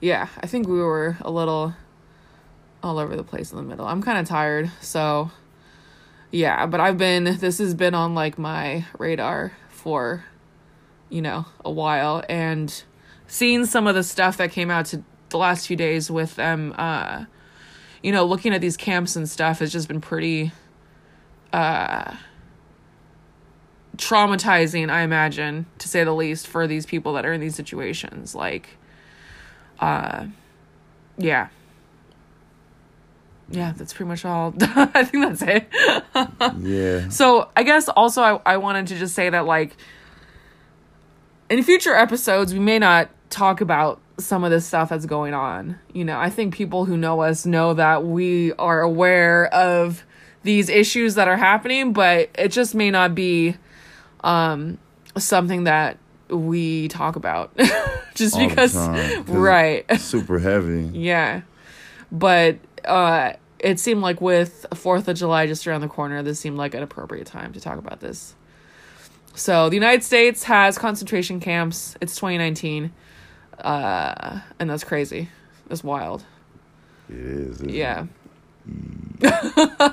yeah, 0.00 0.28
I 0.40 0.46
think 0.46 0.68
we 0.68 0.78
were 0.78 1.16
a 1.20 1.30
little 1.30 1.74
all 2.82 2.98
over 2.98 3.16
the 3.16 3.24
place 3.24 3.50
in 3.50 3.56
the 3.56 3.62
middle. 3.62 3.86
I'm 3.86 4.02
kind 4.02 4.18
of 4.18 4.26
tired, 4.28 4.70
so 4.80 5.30
yeah, 6.30 6.66
but 6.66 6.80
I've 6.80 6.98
been 6.98 7.24
this 7.38 7.58
has 7.58 7.74
been 7.74 7.94
on 7.94 8.14
like 8.14 8.38
my 8.38 8.84
radar 8.98 9.52
for 9.70 10.24
you 11.08 11.22
know, 11.22 11.46
a 11.64 11.70
while 11.70 12.24
and 12.28 12.82
seeing 13.28 13.64
some 13.64 13.86
of 13.86 13.94
the 13.94 14.02
stuff 14.02 14.36
that 14.38 14.50
came 14.50 14.70
out 14.72 14.86
to 14.86 15.04
the 15.30 15.38
last 15.38 15.66
few 15.66 15.76
days 15.76 16.10
with 16.10 16.36
them 16.36 16.74
uh 16.78 17.24
you 18.02 18.12
know, 18.12 18.24
looking 18.24 18.54
at 18.54 18.60
these 18.60 18.76
camps 18.76 19.16
and 19.16 19.28
stuff 19.28 19.58
has 19.58 19.72
just 19.72 19.88
been 19.88 20.00
pretty 20.00 20.52
uh 21.52 22.14
traumatizing, 23.96 24.90
I 24.90 25.02
imagine, 25.02 25.66
to 25.78 25.88
say 25.88 26.04
the 26.04 26.14
least, 26.14 26.46
for 26.46 26.66
these 26.66 26.86
people 26.86 27.14
that 27.14 27.24
are 27.24 27.32
in 27.32 27.40
these 27.40 27.54
situations. 27.54 28.34
Like, 28.34 28.68
uh, 29.80 30.26
yeah. 31.18 31.48
Yeah, 33.50 33.72
that's 33.76 33.92
pretty 33.92 34.08
much 34.08 34.24
all. 34.24 34.54
I 34.60 35.04
think 35.04 35.24
that's 35.24 35.42
it. 35.42 35.68
Yeah. 36.60 37.08
So 37.10 37.48
I 37.56 37.62
guess 37.62 37.88
also 37.88 38.22
I, 38.22 38.40
I 38.54 38.56
wanted 38.56 38.88
to 38.88 38.98
just 38.98 39.14
say 39.14 39.30
that 39.30 39.46
like 39.46 39.76
in 41.48 41.62
future 41.62 41.94
episodes 41.94 42.52
we 42.52 42.58
may 42.58 42.78
not 42.78 43.10
talk 43.30 43.60
about 43.60 44.00
some 44.18 44.44
of 44.44 44.50
this 44.50 44.66
stuff 44.66 44.88
that's 44.88 45.06
going 45.06 45.34
on. 45.34 45.78
You 45.92 46.04
know, 46.04 46.18
I 46.18 46.30
think 46.30 46.54
people 46.54 46.84
who 46.84 46.96
know 46.96 47.20
us 47.20 47.44
know 47.46 47.74
that 47.74 48.04
we 48.04 48.52
are 48.54 48.80
aware 48.80 49.46
of 49.52 50.04
these 50.42 50.68
issues 50.68 51.16
that 51.16 51.28
are 51.28 51.36
happening, 51.36 51.92
but 51.92 52.30
it 52.36 52.48
just 52.48 52.74
may 52.74 52.90
not 52.90 53.14
be 53.14 53.56
um 54.24 54.78
something 55.16 55.64
that 55.64 55.98
we 56.30 56.88
talk 56.88 57.16
about 57.16 57.56
just 58.14 58.34
All 58.34 58.48
because 58.48 58.72
time, 58.72 59.24
right 59.26 59.84
super 60.00 60.38
heavy. 60.38 60.90
yeah. 60.98 61.42
But 62.10 62.58
uh 62.84 63.34
it 63.58 63.80
seemed 63.80 64.02
like 64.02 64.20
with 64.20 64.66
4th 64.70 65.08
of 65.08 65.16
July 65.16 65.46
just 65.46 65.66
around 65.66 65.80
the 65.80 65.88
corner, 65.88 66.22
this 66.22 66.38
seemed 66.38 66.58
like 66.58 66.74
an 66.74 66.82
appropriate 66.82 67.26
time 67.26 67.52
to 67.54 67.60
talk 67.60 67.78
about 67.78 68.00
this. 68.00 68.34
So, 69.34 69.68
the 69.68 69.76
United 69.76 70.02
States 70.02 70.44
has 70.44 70.78
concentration 70.78 71.40
camps. 71.40 71.96
It's 72.00 72.14
2019. 72.16 72.92
Uh 73.58 74.40
and 74.58 74.70
that's 74.70 74.84
crazy. 74.84 75.28
That's 75.68 75.82
wild. 75.82 76.24
It 77.08 77.16
is. 77.16 77.62
Yeah. 77.62 78.06
it? 79.20 79.92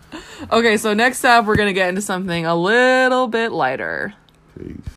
okay, 0.52 0.76
so 0.76 0.94
next 0.94 1.24
up 1.24 1.46
we're 1.46 1.56
going 1.56 1.68
to 1.68 1.74
get 1.74 1.88
into 1.88 2.02
something 2.02 2.46
a 2.46 2.54
little 2.54 3.28
bit 3.28 3.52
lighter. 3.52 4.14
Peace. 4.58 4.96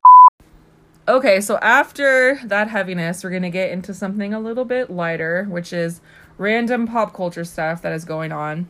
Okay, 1.08 1.42
so 1.42 1.58
after 1.58 2.40
that 2.44 2.70
heaviness, 2.70 3.24
we're 3.24 3.32
going 3.32 3.42
to 3.42 3.50
get 3.50 3.72
into 3.72 3.94
something 3.94 4.32
a 4.34 4.40
little 4.40 4.66
bit 4.66 4.92
lighter, 4.92 5.46
which 5.50 5.74
is 5.74 6.02
random 6.38 6.86
pop 6.86 7.14
culture 7.14 7.44
stuff 7.44 7.82
that 7.82 7.92
is 7.94 8.06
going 8.06 8.32
on. 8.32 8.68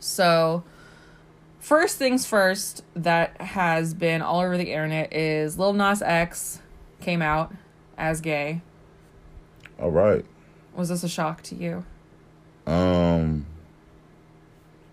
So, 0.00 0.64
first 1.60 1.96
things 1.96 2.26
first 2.26 2.82
that 2.94 3.40
has 3.40 3.94
been 3.94 4.20
all 4.20 4.40
over 4.40 4.56
the 4.56 4.72
internet 4.72 5.12
is 5.12 5.56
Lil 5.56 5.74
Nas 5.74 6.02
X 6.02 6.60
came 7.00 7.22
out 7.22 7.54
as 7.98 8.20
gay. 8.20 8.60
All 9.80 9.90
right. 9.90 10.24
Was 10.74 10.88
this 10.88 11.02
a 11.04 11.08
shock 11.08 11.42
to 11.44 11.54
you? 11.54 11.84
Um, 12.66 13.46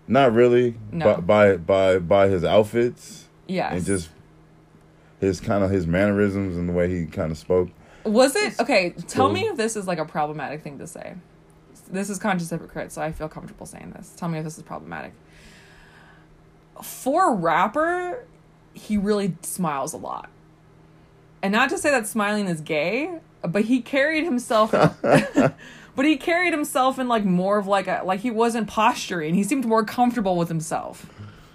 Not 0.06 0.32
really. 0.32 0.76
No. 0.90 1.16
By 1.16 1.56
by 1.56 1.56
by 1.56 1.98
by 1.98 2.28
his 2.28 2.44
outfits 2.44 3.28
Yes. 3.48 3.72
and 3.72 3.84
just 3.84 4.10
his 5.20 5.40
kind 5.40 5.62
of 5.64 5.70
his 5.70 5.86
mannerisms 5.86 6.56
and 6.56 6.68
the 6.68 6.72
way 6.72 6.88
he 6.88 7.06
kind 7.06 7.30
of 7.32 7.38
spoke. 7.38 7.70
Was 8.04 8.34
it 8.36 8.58
okay? 8.60 8.90
Tell 9.06 9.26
cool. 9.26 9.34
me 9.34 9.42
if 9.42 9.56
this 9.56 9.76
is 9.76 9.86
like 9.86 9.98
a 9.98 10.04
problematic 10.04 10.62
thing 10.62 10.78
to 10.78 10.86
say. 10.86 11.14
This 11.90 12.08
is 12.10 12.18
conscious 12.18 12.50
hypocrite, 12.50 12.90
so 12.90 13.02
I 13.02 13.12
feel 13.12 13.28
comfortable 13.28 13.66
saying 13.66 13.92
this. 13.96 14.14
Tell 14.16 14.28
me 14.28 14.38
if 14.38 14.44
this 14.44 14.56
is 14.56 14.62
problematic. 14.62 15.12
For 16.82 17.32
a 17.32 17.34
rapper, 17.34 18.24
he 18.72 18.96
really 18.96 19.36
smiles 19.42 19.92
a 19.92 19.98
lot, 19.98 20.30
and 21.42 21.52
not 21.52 21.70
to 21.70 21.78
say 21.78 21.90
that 21.90 22.06
smiling 22.06 22.46
is 22.46 22.60
gay, 22.60 23.18
but 23.42 23.64
he 23.64 23.80
carried 23.80 24.24
himself. 24.24 24.70
but 25.02 26.04
he 26.04 26.16
carried 26.16 26.52
himself 26.52 26.98
in 26.98 27.08
like 27.08 27.24
more 27.24 27.58
of 27.58 27.66
like 27.66 27.88
a 27.88 28.02
like 28.04 28.20
he 28.20 28.30
wasn't 28.30 28.68
posturing. 28.68 29.34
He 29.34 29.42
seemed 29.42 29.66
more 29.66 29.84
comfortable 29.84 30.36
with 30.36 30.48
himself. 30.48 31.06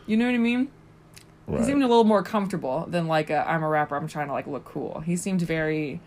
You 0.05 0.17
know 0.17 0.25
what 0.25 0.35
I 0.35 0.39
mean? 0.39 0.69
Right. 1.47 1.59
He 1.59 1.65
seemed 1.65 1.81
a 1.81 1.87
little 1.87 2.03
more 2.03 2.23
comfortable 2.23 2.85
than 2.89 3.07
like 3.07 3.29
a, 3.29 3.49
I'm 3.49 3.63
a 3.63 3.69
rapper. 3.69 3.95
I'm 3.95 4.07
trying 4.07 4.27
to 4.27 4.33
like 4.33 4.47
look 4.47 4.65
cool. 4.65 4.99
He 4.99 5.15
seemed 5.15 5.41
very 5.41 6.01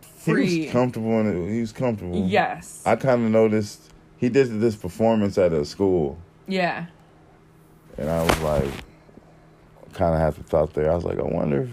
he 0.00 0.32
free. 0.32 0.64
was 0.64 0.72
comfortable 0.72 1.20
in 1.20 1.26
it. 1.26 1.52
He 1.52 1.60
was 1.60 1.72
comfortable. 1.72 2.26
yes. 2.26 2.82
I 2.84 2.96
kind 2.96 3.24
of 3.24 3.30
noticed 3.30 3.92
he 4.16 4.28
did 4.28 4.60
this 4.60 4.74
performance 4.74 5.38
at 5.38 5.52
a 5.52 5.64
school, 5.64 6.18
yeah. 6.48 6.86
and 7.96 8.10
I 8.10 8.24
was 8.24 8.40
like, 8.40 8.70
kind 9.92 10.14
of 10.14 10.20
had 10.20 10.34
the 10.34 10.42
thought 10.42 10.74
there. 10.74 10.90
I 10.90 10.94
was 10.96 11.04
like, 11.04 11.18
I 11.18 11.22
wonder 11.22 11.62
if 11.62 11.70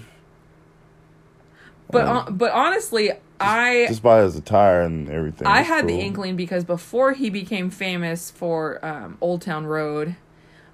But 1.89 2.07
Um, 2.07 2.37
but 2.37 2.51
honestly, 2.51 3.11
I 3.39 3.85
just 3.87 4.03
by 4.03 4.21
his 4.21 4.35
attire 4.35 4.81
and 4.81 5.09
everything. 5.09 5.47
I 5.47 5.61
it's 5.61 5.69
had 5.69 5.87
the 5.87 5.99
inkling 5.99 6.35
because 6.35 6.63
before 6.63 7.13
he 7.13 7.29
became 7.29 7.69
famous 7.69 8.31
for 8.31 8.83
um, 8.83 9.17
Old 9.21 9.41
Town 9.41 9.65
Road 9.65 10.15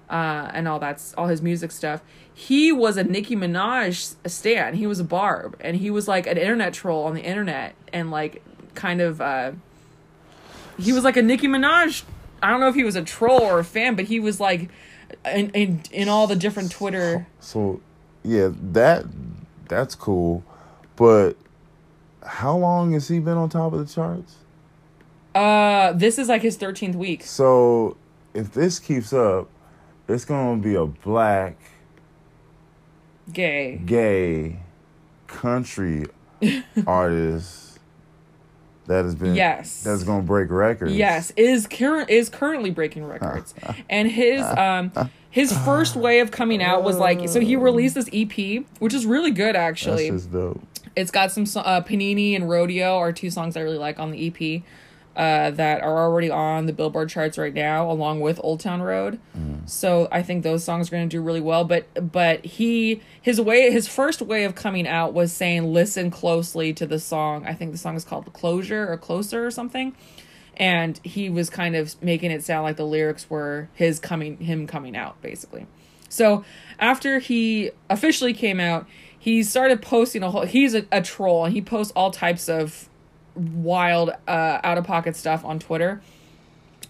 uh, 0.08 0.50
and 0.52 0.68
all 0.68 0.78
that's 0.78 1.14
all 1.14 1.26
his 1.26 1.42
music 1.42 1.72
stuff, 1.72 2.02
he 2.32 2.72
was 2.72 2.96
a 2.96 3.04
Nicki 3.04 3.36
Minaj 3.36 4.14
stan. 4.26 4.74
He 4.74 4.86
was 4.86 5.00
a 5.00 5.04
barb, 5.04 5.56
and 5.60 5.76
he 5.76 5.90
was 5.90 6.08
like 6.08 6.26
an 6.26 6.38
internet 6.38 6.72
troll 6.72 7.04
on 7.04 7.14
the 7.14 7.22
internet, 7.22 7.74
and 7.92 8.10
like 8.10 8.42
kind 8.74 9.00
of 9.00 9.20
uh, 9.20 9.52
he 10.78 10.92
was 10.92 11.04
like 11.04 11.16
a 11.16 11.22
Nicki 11.22 11.48
Minaj. 11.48 12.04
I 12.42 12.50
don't 12.50 12.60
know 12.60 12.68
if 12.68 12.74
he 12.74 12.84
was 12.84 12.96
a 12.96 13.02
troll 13.02 13.42
or 13.42 13.58
a 13.60 13.64
fan, 13.64 13.94
but 13.94 14.06
he 14.06 14.18
was 14.18 14.40
like 14.40 14.70
in 15.24 15.50
in, 15.50 15.82
in 15.92 16.08
all 16.08 16.26
the 16.26 16.36
different 16.36 16.70
Twitter. 16.70 17.26
So, 17.40 17.80
yeah, 18.24 18.50
that 18.72 19.04
that's 19.68 19.94
cool, 19.94 20.44
but 20.96 21.36
how 22.24 22.56
long 22.56 22.92
has 22.92 23.08
he 23.08 23.18
been 23.18 23.36
on 23.36 23.48
top 23.48 23.72
of 23.72 23.78
the 23.80 23.92
charts? 23.92 24.36
Uh, 25.34 25.92
this 25.92 26.18
is 26.18 26.28
like 26.28 26.42
his 26.42 26.56
thirteenth 26.56 26.94
week. 26.96 27.22
So, 27.24 27.96
if 28.34 28.52
this 28.52 28.78
keeps 28.78 29.12
up, 29.12 29.48
it's 30.08 30.24
gonna 30.24 30.60
be 30.60 30.74
a 30.74 30.86
black 30.86 31.56
Gay. 33.32 33.80
gay 33.84 34.58
country 35.26 36.04
artist 36.86 37.78
that 38.86 39.04
has 39.04 39.14
been 39.14 39.34
Yes. 39.34 39.82
that's 39.82 40.02
gonna 40.04 40.22
break 40.22 40.50
records. 40.50 40.92
Yes, 40.92 41.32
is 41.36 41.66
current 41.66 42.10
is 42.10 42.28
currently 42.28 42.70
breaking 42.70 43.04
records, 43.04 43.54
and 43.90 44.10
his 44.10 44.42
um 44.42 44.92
his 45.30 45.56
first 45.64 45.96
way 45.96 46.20
of 46.20 46.30
coming 46.30 46.62
out 46.62 46.82
was 46.82 46.98
like 46.98 47.28
so 47.28 47.40
he 47.40 47.56
released 47.56 47.94
this 47.94 48.10
EP, 48.12 48.64
which 48.80 48.92
is 48.92 49.06
really 49.06 49.30
good 49.30 49.54
that's 49.54 49.62
actually. 49.62 50.10
just 50.10 50.30
dope. 50.32 50.60
It's 50.94 51.10
got 51.10 51.32
some 51.32 51.44
uh, 51.64 51.80
Panini 51.82 52.34
and 52.34 52.48
Rodeo 52.48 52.98
are 52.98 53.12
two 53.12 53.30
songs 53.30 53.56
I 53.56 53.60
really 53.60 53.78
like 53.78 53.98
on 53.98 54.10
the 54.10 54.26
EP. 54.26 54.62
Uh, 55.14 55.50
that 55.50 55.82
are 55.82 55.98
already 55.98 56.30
on 56.30 56.64
the 56.64 56.72
Billboard 56.72 57.10
charts 57.10 57.36
right 57.36 57.52
now, 57.52 57.90
along 57.90 58.20
with 58.20 58.40
Old 58.42 58.60
Town 58.60 58.80
Road. 58.80 59.20
So 59.66 60.08
I 60.10 60.22
think 60.22 60.42
those 60.42 60.64
songs 60.64 60.88
are 60.88 60.92
going 60.92 61.06
to 61.06 61.16
do 61.16 61.20
really 61.20 61.42
well. 61.42 61.64
But 61.64 62.10
but 62.10 62.42
he 62.46 63.02
his 63.20 63.38
way 63.38 63.70
his 63.70 63.86
first 63.86 64.22
way 64.22 64.44
of 64.44 64.54
coming 64.54 64.88
out 64.88 65.12
was 65.12 65.30
saying 65.30 65.70
listen 65.70 66.10
closely 66.10 66.72
to 66.72 66.86
the 66.86 66.98
song. 66.98 67.44
I 67.46 67.52
think 67.52 67.72
the 67.72 67.78
song 67.78 67.94
is 67.94 68.04
called 68.04 68.32
Closure 68.32 68.90
or 68.90 68.96
Closer 68.96 69.44
or 69.44 69.50
something. 69.50 69.94
And 70.56 70.98
he 71.04 71.28
was 71.28 71.50
kind 71.50 71.76
of 71.76 72.02
making 72.02 72.30
it 72.30 72.42
sound 72.42 72.62
like 72.62 72.76
the 72.76 72.86
lyrics 72.86 73.28
were 73.28 73.68
his 73.74 73.98
coming 73.98 74.38
him 74.38 74.66
coming 74.66 74.96
out 74.96 75.20
basically. 75.20 75.66
So 76.08 76.44
after 76.78 77.18
he 77.18 77.70
officially 77.88 78.34
came 78.34 78.60
out, 78.60 78.86
he 79.22 79.44
started 79.44 79.80
posting 79.80 80.24
a 80.24 80.32
whole. 80.32 80.42
He's 80.42 80.74
a, 80.74 80.84
a 80.90 81.00
troll 81.00 81.44
and 81.44 81.54
he 81.54 81.62
posts 81.62 81.92
all 81.94 82.10
types 82.10 82.48
of 82.48 82.88
wild, 83.36 84.10
uh, 84.26 84.58
out 84.64 84.78
of 84.78 84.84
pocket 84.84 85.14
stuff 85.14 85.44
on 85.44 85.60
Twitter. 85.60 86.02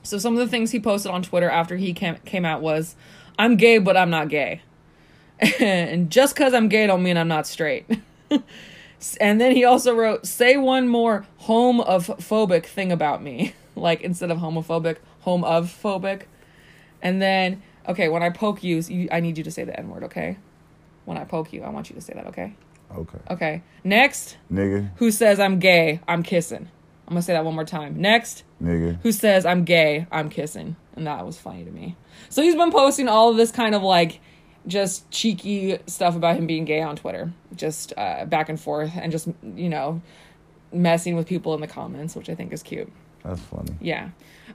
So 0.02 0.16
some 0.16 0.32
of 0.32 0.38
the 0.38 0.48
things 0.48 0.70
he 0.70 0.80
posted 0.80 1.12
on 1.12 1.22
Twitter 1.22 1.50
after 1.50 1.76
he 1.76 1.92
came 1.92 2.16
came 2.24 2.46
out 2.46 2.62
was, 2.62 2.96
"I'm 3.38 3.58
gay, 3.58 3.76
but 3.76 3.98
I'm 3.98 4.08
not 4.08 4.30
gay," 4.30 4.62
and 5.60 6.10
just 6.10 6.34
because 6.34 6.54
I'm 6.54 6.70
gay 6.70 6.86
don't 6.86 7.02
mean 7.02 7.18
I'm 7.18 7.28
not 7.28 7.46
straight. 7.46 7.84
and 9.20 9.38
then 9.38 9.54
he 9.54 9.66
also 9.66 9.94
wrote, 9.94 10.26
"Say 10.26 10.56
one 10.56 10.88
more 10.88 11.26
home 11.36 11.82
of 11.82 12.06
phobic 12.06 12.64
thing 12.64 12.90
about 12.90 13.22
me," 13.22 13.52
like 13.76 14.00
instead 14.00 14.30
of 14.30 14.38
homophobic, 14.38 14.96
home 15.20 15.44
of 15.44 15.66
phobic. 15.66 16.22
And 17.02 17.20
then, 17.20 17.62
okay, 17.86 18.08
when 18.08 18.22
I 18.22 18.30
poke 18.30 18.64
you, 18.64 18.78
you 18.78 19.08
I 19.12 19.20
need 19.20 19.36
you 19.36 19.44
to 19.44 19.50
say 19.50 19.64
the 19.64 19.78
N 19.78 19.90
word, 19.90 20.04
okay? 20.04 20.38
When 21.04 21.16
I 21.18 21.24
poke 21.24 21.52
you, 21.52 21.62
I 21.62 21.68
want 21.70 21.90
you 21.90 21.94
to 21.96 22.00
say 22.00 22.12
that, 22.14 22.26
okay? 22.28 22.54
Okay, 22.94 23.18
Okay. 23.30 23.62
Next, 23.84 24.36
nigga, 24.52 24.90
who 24.96 25.10
says 25.10 25.40
I'm 25.40 25.58
gay, 25.58 26.00
I'm 26.06 26.22
kissing. 26.22 26.68
I'm 27.08 27.14
gonna 27.14 27.22
say 27.22 27.32
that 27.32 27.44
one 27.44 27.54
more 27.54 27.64
time. 27.64 28.00
Next, 28.00 28.44
nigga. 28.62 29.00
who 29.02 29.12
says 29.12 29.46
I'm 29.46 29.64
gay, 29.64 30.06
I'm 30.12 30.28
kissing. 30.28 30.76
And 30.94 31.06
that 31.06 31.24
was 31.24 31.38
funny 31.38 31.64
to 31.64 31.70
me. 31.70 31.96
So 32.28 32.42
he's 32.42 32.54
been 32.54 32.70
posting 32.70 33.08
all 33.08 33.30
of 33.30 33.36
this 33.36 33.50
kind 33.50 33.74
of 33.74 33.82
like 33.82 34.20
just 34.66 35.10
cheeky 35.10 35.78
stuff 35.86 36.14
about 36.16 36.36
him 36.36 36.46
being 36.46 36.64
gay 36.66 36.82
on 36.82 36.96
Twitter, 36.96 37.32
just 37.56 37.92
uh, 37.96 38.26
back 38.26 38.48
and 38.48 38.60
forth, 38.60 38.92
and 38.94 39.10
just, 39.10 39.26
you 39.42 39.68
know, 39.68 40.02
messing 40.72 41.16
with 41.16 41.26
people 41.26 41.54
in 41.54 41.60
the 41.60 41.66
comments, 41.66 42.14
which 42.14 42.28
I 42.28 42.34
think 42.34 42.52
is 42.52 42.62
cute. 42.62 42.92
That's 43.24 43.40
funny. 43.40 43.74
Yeah. 43.80 44.10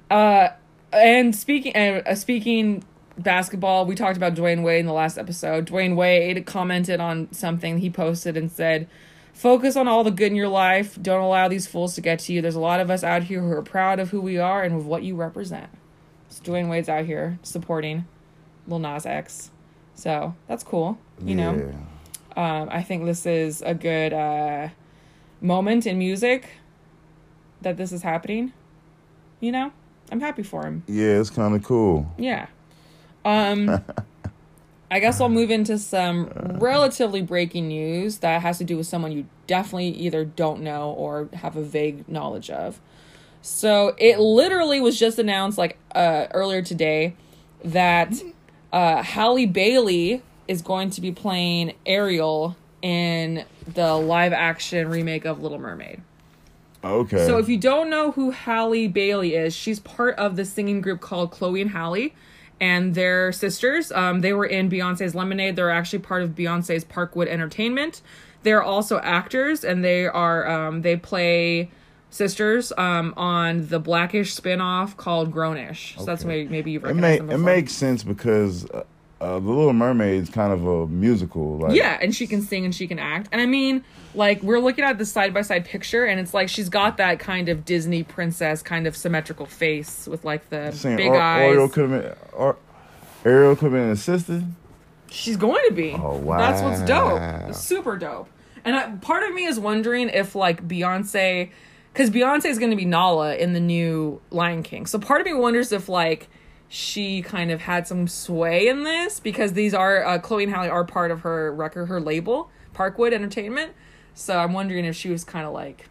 Uh, 0.09 0.49
and 0.93 1.35
speaking 1.35 1.75
uh, 1.75 2.15
speaking 2.15 2.83
basketball, 3.17 3.85
we 3.85 3.95
talked 3.95 4.17
about 4.17 4.35
Dwyane 4.35 4.63
Wade 4.63 4.79
in 4.79 4.85
the 4.85 4.93
last 4.93 5.17
episode. 5.17 5.67
Dwyane 5.67 5.95
Wade 5.95 6.45
commented 6.45 6.99
on 6.99 7.31
something 7.31 7.79
he 7.79 7.89
posted 7.89 8.37
and 8.37 8.51
said, 8.51 8.87
"Focus 9.33 9.75
on 9.75 9.87
all 9.87 10.03
the 10.03 10.11
good 10.11 10.31
in 10.31 10.35
your 10.35 10.47
life. 10.47 10.97
Don't 11.01 11.21
allow 11.21 11.47
these 11.47 11.67
fools 11.67 11.95
to 11.95 12.01
get 12.01 12.19
to 12.19 12.33
you. 12.33 12.41
There's 12.41 12.55
a 12.55 12.59
lot 12.59 12.79
of 12.79 12.89
us 12.89 13.03
out 13.03 13.23
here 13.23 13.41
who 13.41 13.51
are 13.51 13.61
proud 13.61 13.99
of 13.99 14.11
who 14.11 14.21
we 14.21 14.37
are 14.37 14.63
and 14.63 14.75
of 14.75 14.85
what 14.85 15.03
you 15.03 15.15
represent." 15.15 15.69
So 16.29 16.43
Dwyane 16.43 16.69
Wade's 16.69 16.89
out 16.89 17.05
here 17.05 17.39
supporting 17.43 18.05
Lil 18.67 18.79
Nas 18.79 19.05
X, 19.05 19.51
so 19.95 20.35
that's 20.47 20.63
cool. 20.63 20.97
You 21.23 21.35
know. 21.35 21.73
Um, 22.35 22.69
I 22.71 22.83
think 22.83 23.05
this 23.05 23.25
is 23.25 23.63
a 23.63 23.73
good 23.73 24.13
uh, 24.13 24.69
moment 25.41 25.87
in 25.87 25.97
music 25.97 26.47
that 27.61 27.77
this 27.77 27.91
is 27.91 28.03
happening. 28.03 28.53
You 29.39 29.51
know, 29.51 29.71
I'm 30.11 30.19
happy 30.19 30.43
for 30.43 30.63
him. 30.63 30.83
Yeah, 30.87 31.19
it's 31.19 31.31
kind 31.31 31.55
of 31.55 31.63
cool. 31.63 32.13
Yeah. 32.17 32.45
Um, 33.27 33.83
I 34.91 35.01
guess 35.01 35.19
I'll 35.19 35.27
move 35.27 35.51
into 35.51 35.77
some 35.77 36.31
relatively 36.59 37.21
breaking 37.21 37.67
news 37.67 38.19
that 38.19 38.41
has 38.41 38.57
to 38.59 38.63
do 38.63 38.77
with 38.77 38.87
someone 38.87 39.11
you 39.11 39.25
definitely 39.45 39.89
either 39.89 40.23
don't 40.23 40.61
know 40.61 40.91
or 40.91 41.27
have 41.33 41.57
a 41.57 41.61
vague 41.61 42.07
knowledge 42.07 42.49
of. 42.49 42.79
So 43.41 43.95
it 43.97 44.19
literally 44.19 44.79
was 44.79 44.97
just 44.97 45.19
announced 45.19 45.57
like 45.57 45.77
uh, 45.93 46.27
earlier 46.31 46.61
today 46.61 47.15
that 47.65 48.13
uh, 48.71 49.03
Halle 49.03 49.45
Bailey 49.45 50.21
is 50.47 50.61
going 50.61 50.89
to 50.91 51.01
be 51.01 51.11
playing 51.11 51.73
Ariel 51.85 52.55
in 52.81 53.43
the 53.73 53.93
live 53.95 54.31
action 54.31 54.87
remake 54.87 55.25
of 55.25 55.41
Little 55.41 55.59
Mermaid. 55.59 56.01
Okay. 56.83 57.25
So 57.25 57.37
if 57.37 57.49
you 57.49 57.57
don't 57.57 57.89
know 57.89 58.11
who 58.11 58.31
Halle 58.31 58.87
Bailey 58.87 59.35
is, 59.35 59.53
she's 59.53 59.79
part 59.79 60.15
of 60.15 60.37
the 60.37 60.45
singing 60.45 60.79
group 60.79 61.01
called 61.01 61.31
Chloe 61.31 61.61
and 61.61 61.71
Halle, 61.71 62.13
and 62.59 62.95
they're 62.95 63.31
sisters. 63.31 63.91
Um, 63.91 64.21
they 64.21 64.33
were 64.33 64.45
in 64.45 64.69
Beyonce's 64.69 65.15
Lemonade. 65.15 65.55
They're 65.55 65.69
actually 65.69 65.99
part 65.99 66.23
of 66.23 66.31
Beyonce's 66.31 66.85
Parkwood 66.85 67.27
Entertainment. 67.27 68.01
They're 68.43 68.63
also 68.63 68.99
actors, 68.99 69.63
and 69.63 69.83
they 69.83 70.05
are 70.05 70.47
um, 70.47 70.81
they 70.81 70.95
play 70.95 71.71
sisters 72.09 72.71
um, 72.77 73.13
on 73.17 73.67
the 73.67 73.79
Blackish 73.79 74.35
spinoff 74.35 74.95
called 74.97 75.31
Grownish. 75.33 75.97
So 75.97 76.05
that's 76.05 76.23
maybe 76.23 76.49
maybe 76.49 76.71
you've 76.71 76.83
it 76.83 76.87
recognized 76.87 77.21
make 77.23 77.29
them 77.29 77.41
it 77.41 77.43
makes 77.43 77.73
sense 77.73 78.03
because 78.03 78.65
uh, 79.19 79.39
the 79.39 79.49
Little 79.49 79.73
Mermaid 79.73 80.23
is 80.23 80.29
kind 80.29 80.53
of 80.53 80.65
a 80.65 80.87
musical. 80.87 81.57
Like, 81.57 81.75
Yeah, 81.75 81.97
and 82.01 82.15
she 82.15 82.27
can 82.27 82.41
sing 82.41 82.65
and 82.65 82.73
she 82.73 82.87
can 82.87 82.99
act. 82.99 83.29
And 83.31 83.41
I 83.41 83.45
mean, 83.45 83.83
like 84.13 84.41
we're 84.43 84.59
looking 84.59 84.83
at 84.83 84.97
the 84.97 85.05
side 85.05 85.33
by 85.33 85.41
side 85.41 85.65
picture, 85.65 86.05
and 86.05 86.19
it's 86.19 86.33
like 86.33 86.49
she's 86.49 86.69
got 86.69 86.97
that 86.97 87.19
kind 87.19 87.49
of 87.49 87.65
Disney 87.65 88.03
princess 88.03 88.61
kind 88.61 88.85
of 88.85 88.95
symmetrical 88.95 89.45
face 89.45 90.07
with 90.07 90.23
like 90.23 90.49
the 90.49 90.71
saying 90.71 90.97
big 90.97 91.11
eyes. 91.11 91.49
Ariel 91.49 91.69
could 91.69 91.89
have 91.89 92.01
been 92.01 92.15
or 92.33 92.57
Ariel 93.25 93.55
could 93.55 93.65
have 93.65 93.73
been 93.73 93.83
an 93.83 93.91
assistant. 93.91 94.55
She's 95.09 95.37
going 95.37 95.63
to 95.67 95.73
be. 95.73 95.93
Oh, 95.93 96.17
wow, 96.17 96.37
That's 96.37 96.61
what's 96.61 96.81
dope. 96.81 97.55
Super 97.55 97.97
dope. 97.97 98.29
And 98.65 98.75
I, 98.75 98.89
part 98.97 99.23
of 99.23 99.33
me 99.33 99.45
is 99.45 99.59
wondering 99.59 100.09
if 100.09 100.35
like 100.35 100.67
Beyonce, 100.67 101.49
because 101.93 102.09
Beyonce 102.09 102.45
is 102.45 102.59
going 102.59 102.71
to 102.71 102.75
be 102.75 102.85
Nala 102.85 103.35
in 103.35 103.53
the 103.53 103.59
new 103.59 104.21
Lion 104.31 104.63
King. 104.63 104.85
So 104.85 104.99
part 104.99 105.21
of 105.21 105.25
me 105.25 105.33
wonders 105.33 105.71
if 105.71 105.87
like 105.87 106.27
she 106.69 107.21
kind 107.21 107.51
of 107.51 107.61
had 107.61 107.87
some 107.87 108.07
sway 108.07 108.67
in 108.67 108.83
this 108.83 109.19
because 109.19 109.53
these 109.53 109.73
are 109.73 110.03
uh, 110.03 110.19
Chloe 110.19 110.43
and 110.43 110.53
Halle 110.53 110.69
are 110.69 110.83
part 110.83 111.11
of 111.11 111.21
her 111.21 111.53
record, 111.53 111.85
her 111.87 111.99
label, 112.01 112.49
Parkwood 112.73 113.13
Entertainment. 113.13 113.71
So 114.13 114.37
I'm 114.37 114.53
wondering 114.53 114.85
if 114.85 114.95
she 114.95 115.09
was 115.09 115.23
kind 115.23 115.45
of 115.45 115.53
like 115.53 115.87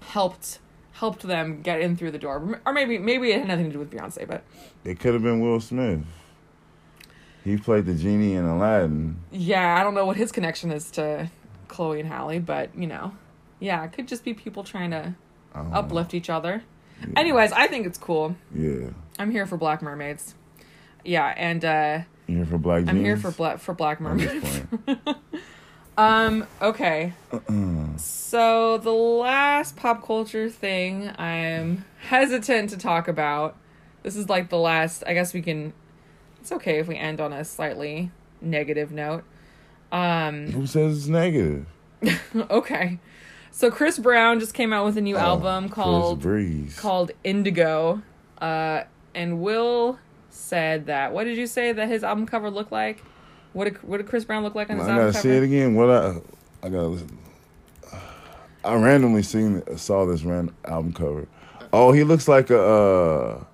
helped 0.00 0.58
helped 0.92 1.22
them 1.22 1.62
get 1.62 1.80
in 1.80 1.96
through 1.96 2.10
the 2.10 2.18
door, 2.18 2.60
or 2.66 2.72
maybe 2.72 2.98
maybe 2.98 3.32
it 3.32 3.38
had 3.38 3.48
nothing 3.48 3.66
to 3.66 3.72
do 3.72 3.78
with 3.78 3.90
Beyonce, 3.90 4.26
but 4.28 4.42
It 4.84 5.00
could 5.00 5.14
have 5.14 5.22
been 5.22 5.40
Will 5.40 5.60
Smith. 5.60 6.00
He 7.44 7.56
played 7.56 7.86
the 7.86 7.94
genie 7.94 8.34
in 8.34 8.44
Aladdin. 8.44 9.16
yeah, 9.32 9.76
I 9.78 9.82
don't 9.82 9.94
know 9.94 10.04
what 10.04 10.16
his 10.16 10.30
connection 10.30 10.70
is 10.70 10.90
to 10.92 11.28
Chloe 11.68 11.98
and 12.00 12.08
Halle, 12.08 12.38
but 12.38 12.76
you 12.76 12.86
know, 12.86 13.14
yeah, 13.58 13.82
it 13.84 13.92
could 13.92 14.06
just 14.06 14.24
be 14.24 14.34
people 14.34 14.62
trying 14.62 14.90
to 14.90 15.14
don't 15.54 15.70
know. 15.70 15.76
uplift 15.76 16.14
each 16.14 16.30
other. 16.30 16.62
Anyways, 17.16 17.50
I 17.52 17.66
think 17.66 17.86
it's 17.86 17.98
cool. 17.98 18.36
Yeah. 18.54 18.90
I'm 19.18 19.30
here 19.30 19.46
for 19.46 19.56
Black 19.56 19.82
Mermaids. 19.82 20.34
Yeah, 21.04 21.32
and 21.36 21.64
uh 21.64 22.00
You 22.26 22.36
here 22.36 22.46
for 22.46 22.58
Black 22.58 22.88
I'm 22.88 23.02
here 23.04 23.16
for 23.16 23.30
black 23.30 23.58
for 23.58 23.74
Black 23.74 24.00
Mermaids. 24.00 24.62
Um, 25.98 26.46
okay. 26.62 27.12
So 27.96 28.78
the 28.78 28.90
last 28.90 29.76
pop 29.76 30.02
culture 30.04 30.48
thing 30.48 31.10
I'm 31.18 31.84
hesitant 32.00 32.70
to 32.70 32.78
talk 32.78 33.08
about. 33.08 33.56
This 34.02 34.16
is 34.16 34.28
like 34.28 34.48
the 34.48 34.56
last 34.58 35.04
I 35.06 35.12
guess 35.14 35.34
we 35.34 35.42
can 35.42 35.74
it's 36.40 36.50
okay 36.50 36.78
if 36.78 36.88
we 36.88 36.96
end 36.96 37.20
on 37.20 37.32
a 37.32 37.44
slightly 37.44 38.10
negative 38.40 38.90
note. 38.90 39.24
Um 39.92 40.50
Who 40.52 40.66
says 40.66 40.96
it's 40.96 41.06
negative? 41.08 41.66
okay. 42.50 42.98
So 43.50 43.70
Chris 43.70 43.98
Brown 43.98 44.40
just 44.40 44.54
came 44.54 44.72
out 44.72 44.86
with 44.86 44.96
a 44.96 45.02
new 45.02 45.16
album 45.18 45.64
Oh, 45.64 45.68
Chris 45.68 45.74
called 45.74 46.20
Breeze. 46.20 46.78
called 46.80 47.10
Indigo. 47.22 48.00
Uh 48.40 48.84
and 49.14 49.40
Will 49.40 49.98
said 50.30 50.86
that 50.86 51.12
what 51.12 51.24
did 51.24 51.36
you 51.36 51.46
say 51.46 51.72
that 51.72 51.88
his 51.88 52.02
album 52.04 52.26
cover 52.26 52.50
looked 52.50 52.72
like? 52.72 53.02
What 53.52 53.64
did, 53.64 53.82
what 53.82 53.98
did 53.98 54.06
Chris 54.06 54.24
Brown 54.24 54.42
look 54.42 54.54
like 54.54 54.70
on 54.70 54.78
his 54.78 54.86
I 54.86 54.90
gotta 54.90 55.02
album 55.06 55.20
see 55.20 55.30
it 55.30 55.42
again. 55.42 55.74
What 55.74 55.90
I 55.90 56.20
I 56.62 56.68
gotta 56.68 56.86
listen. 56.86 57.18
I 58.64 58.74
randomly 58.74 59.22
seen 59.22 59.62
saw 59.76 60.06
this 60.06 60.22
random 60.22 60.54
album 60.64 60.92
cover. 60.92 61.26
Oh, 61.72 61.92
he 61.92 62.04
looks 62.04 62.28
like 62.28 62.50
a 62.50 62.60
uh, 62.60 63.44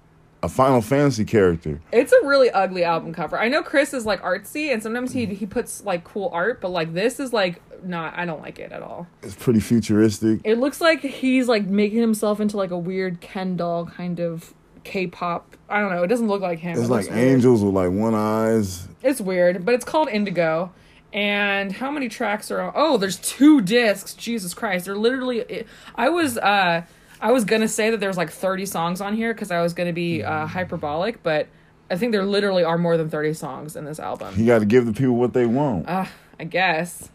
a 0.43 0.49
Final 0.49 0.81
Fantasy 0.81 1.25
character. 1.25 1.81
It's 1.93 2.13
a 2.13 2.27
really 2.27 2.51
ugly 2.51 2.85
album 2.85 3.13
cover. 3.13 3.39
I 3.39 3.49
know 3.49 3.63
Chris 3.63 3.93
is 3.95 4.07
like 4.07 4.23
artsy, 4.23 4.73
and 4.73 4.83
sometimes 4.83 5.13
he 5.13 5.27
he 5.27 5.47
puts 5.47 5.85
like 5.85 6.05
cool 6.05 6.31
art, 6.33 6.61
but 6.61 6.69
like 6.69 6.93
this 6.95 7.19
is 7.19 7.33
like 7.33 7.63
not. 7.83 8.17
I 8.17 8.25
don't 8.25 8.41
like 8.41 8.59
it 8.59 8.71
at 8.71 8.83
all. 8.83 9.07
It's 9.23 9.35
pretty 9.35 9.61
futuristic. 9.61 10.41
It 10.45 10.59
looks 10.59 10.81
like 10.81 11.01
he's 11.01 11.49
like 11.49 11.67
making 11.67 12.01
himself 12.01 12.41
into 12.41 12.57
like 12.57 12.71
a 12.71 12.79
weird 12.79 13.21
Ken 13.21 13.57
doll 13.57 13.87
kind 13.87 14.21
of 14.21 14.55
K-pop. 14.89 15.57
I 15.69 15.81
don't 15.81 15.91
know. 15.93 16.03
It 16.03 16.07
doesn't 16.09 16.29
look 16.29 16.41
like 16.41 16.59
him. 16.59 16.73
It's 16.73 16.89
It 16.89 16.91
like 16.91 17.05
looks 17.05 17.15
weird. 17.15 17.29
angels 17.29 17.63
with 17.63 17.75
like 17.75 17.91
one 17.91 18.15
eyes. 18.15 18.89
It's 19.03 19.21
weird, 19.21 19.65
but 19.65 19.75
it's 19.75 19.85
called 19.85 20.09
Indigo. 20.09 20.73
And 21.13 21.73
how 21.73 21.91
many 21.91 22.09
tracks 22.09 22.51
are 22.51 22.61
on? 22.61 22.73
Oh, 22.75 22.97
there's 22.99 23.17
two 23.19 23.61
discs. 23.61 24.15
Jesus 24.15 24.55
Christ. 24.55 24.87
They're 24.87 24.97
literally 24.97 25.65
I 25.95 26.09
was 26.09 26.37
uh 26.39 26.83
I 27.21 27.33
was 27.33 27.45
going 27.45 27.63
to 27.63 27.69
say 27.69 27.91
that 27.91 27.99
there's 28.01 28.17
like 28.17 28.31
30 28.31 28.67
songs 28.67 29.01
on 29.01 29.15
here 29.15 29.33
cuz 29.35 29.51
I 29.51 29.61
was 29.63 29.75
going 29.75 29.89
to 29.89 29.93
be 29.93 30.23
uh 30.23 30.47
hyperbolic, 30.47 31.23
but 31.23 31.49
I 31.91 31.97
think 31.97 32.13
there 32.13 32.25
literally 32.25 32.65
are 32.65 32.77
more 32.79 32.97
than 32.97 33.09
30 33.09 33.33
songs 33.35 33.77
in 33.77 33.85
this 33.85 33.99
album. 33.99 34.35
You 34.37 34.47
got 34.47 34.59
to 34.61 34.67
give 34.67 34.85
the 34.87 34.93
people 34.93 35.15
what 35.17 35.33
they 35.33 35.47
want. 35.47 35.89
Uh, 35.89 36.05
I 36.39 36.45
guess. 36.45 37.11